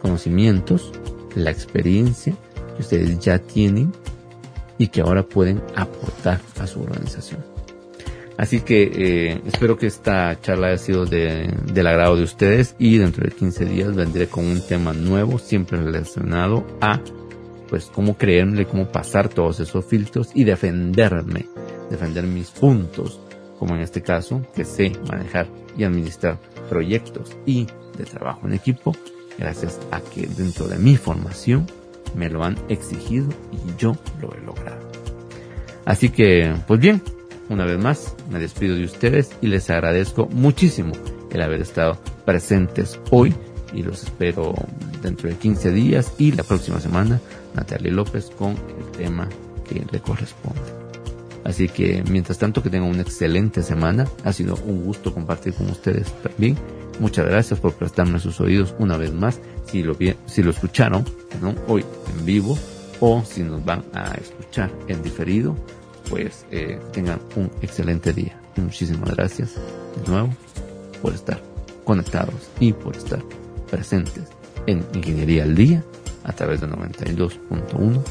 conocimientos, 0.00 0.90
la 1.34 1.50
experiencia 1.50 2.34
que 2.76 2.82
ustedes 2.82 3.18
ya 3.18 3.38
tienen 3.38 3.92
y 4.78 4.88
que 4.88 5.02
ahora 5.02 5.22
pueden 5.22 5.60
aportar 5.76 6.40
a 6.58 6.66
su 6.66 6.80
organización. 6.80 7.47
Así 8.38 8.60
que 8.60 8.82
eh, 8.84 9.42
espero 9.46 9.76
que 9.76 9.88
esta 9.88 10.40
charla 10.40 10.68
haya 10.68 10.78
sido 10.78 11.04
de, 11.04 11.52
del 11.72 11.86
agrado 11.88 12.16
de 12.16 12.22
ustedes 12.22 12.76
y 12.78 12.96
dentro 12.96 13.24
de 13.24 13.34
15 13.34 13.64
días 13.64 13.96
vendré 13.96 14.28
con 14.28 14.46
un 14.46 14.64
tema 14.64 14.92
nuevo, 14.92 15.40
siempre 15.40 15.76
relacionado 15.76 16.64
a 16.80 17.00
pues 17.68 17.90
cómo 17.92 18.16
creerme, 18.16 18.64
cómo 18.64 18.86
pasar 18.92 19.28
todos 19.28 19.58
esos 19.58 19.84
filtros 19.84 20.30
y 20.34 20.44
defenderme, 20.44 21.46
defender 21.90 22.28
mis 22.28 22.50
puntos, 22.50 23.20
como 23.58 23.74
en 23.74 23.80
este 23.80 24.02
caso, 24.02 24.40
que 24.54 24.64
sé 24.64 24.92
manejar 25.10 25.48
y 25.76 25.82
administrar 25.82 26.38
proyectos 26.70 27.36
y 27.44 27.66
de 27.96 28.04
trabajo 28.04 28.46
en 28.46 28.54
equipo, 28.54 28.94
gracias 29.36 29.80
a 29.90 30.00
que 30.00 30.28
dentro 30.28 30.68
de 30.68 30.78
mi 30.78 30.96
formación 30.96 31.66
me 32.14 32.30
lo 32.30 32.44
han 32.44 32.56
exigido 32.68 33.28
y 33.50 33.76
yo 33.76 33.96
lo 34.22 34.32
he 34.32 34.40
logrado. 34.46 34.88
Así 35.84 36.10
que, 36.10 36.54
pues 36.68 36.78
bien, 36.78 37.02
una 37.48 37.64
vez 37.64 37.78
más, 37.78 38.14
me 38.30 38.38
despido 38.38 38.76
de 38.76 38.84
ustedes 38.84 39.30
y 39.40 39.46
les 39.46 39.70
agradezco 39.70 40.26
muchísimo 40.26 40.92
el 41.30 41.42
haber 41.42 41.60
estado 41.60 41.98
presentes 42.24 43.00
hoy 43.10 43.34
y 43.72 43.82
los 43.82 44.04
espero 44.04 44.54
dentro 45.02 45.28
de 45.28 45.36
15 45.36 45.72
días 45.72 46.12
y 46.18 46.32
la 46.32 46.42
próxima 46.42 46.80
semana 46.80 47.20
Natalia 47.54 47.92
López 47.92 48.30
con 48.36 48.50
el 48.50 48.90
tema 48.96 49.28
que 49.68 49.84
le 49.90 50.00
corresponde. 50.00 50.60
Así 51.44 51.68
que 51.68 52.02
mientras 52.10 52.38
tanto 52.38 52.62
que 52.62 52.70
tengan 52.70 52.90
una 52.90 53.02
excelente 53.02 53.62
semana, 53.62 54.06
ha 54.24 54.32
sido 54.32 54.56
un 54.66 54.84
gusto 54.84 55.14
compartir 55.14 55.54
con 55.54 55.70
ustedes 55.70 56.12
también. 56.22 56.56
Muchas 57.00 57.26
gracias 57.26 57.60
por 57.60 57.74
prestarme 57.74 58.18
sus 58.18 58.40
oídos 58.40 58.74
una 58.78 58.96
vez 58.96 59.12
más. 59.12 59.40
Si 59.66 59.82
lo, 59.82 59.96
si 60.26 60.42
lo 60.42 60.50
escucharon 60.50 61.04
hoy 61.68 61.84
en 62.12 62.26
vivo 62.26 62.58
o 63.00 63.22
si 63.24 63.42
nos 63.42 63.64
van 63.64 63.84
a 63.94 64.12
escuchar 64.14 64.70
en 64.88 65.02
diferido, 65.02 65.56
pues 66.08 66.46
eh, 66.50 66.80
tengan 66.92 67.20
un 67.36 67.50
excelente 67.62 68.12
día. 68.12 68.40
Muchísimas 68.56 69.10
gracias 69.14 69.54
de 69.54 70.10
nuevo 70.10 70.30
por 71.00 71.14
estar 71.14 71.40
conectados 71.84 72.48
y 72.60 72.72
por 72.72 72.96
estar 72.96 73.22
presentes 73.70 74.24
en 74.66 74.84
Ingeniería 74.94 75.44
al 75.44 75.54
Día 75.54 75.82
a 76.24 76.32
través 76.32 76.60
de 76.60 76.68
92.1 76.68 78.02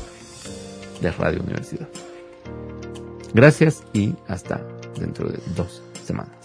de 1.02 1.12
Radio 1.12 1.42
Universidad. 1.42 1.88
Gracias 3.34 3.84
y 3.94 4.16
hasta 4.28 4.62
dentro 5.00 5.30
de 5.30 5.40
dos 5.56 5.84
semanas. 6.04 6.37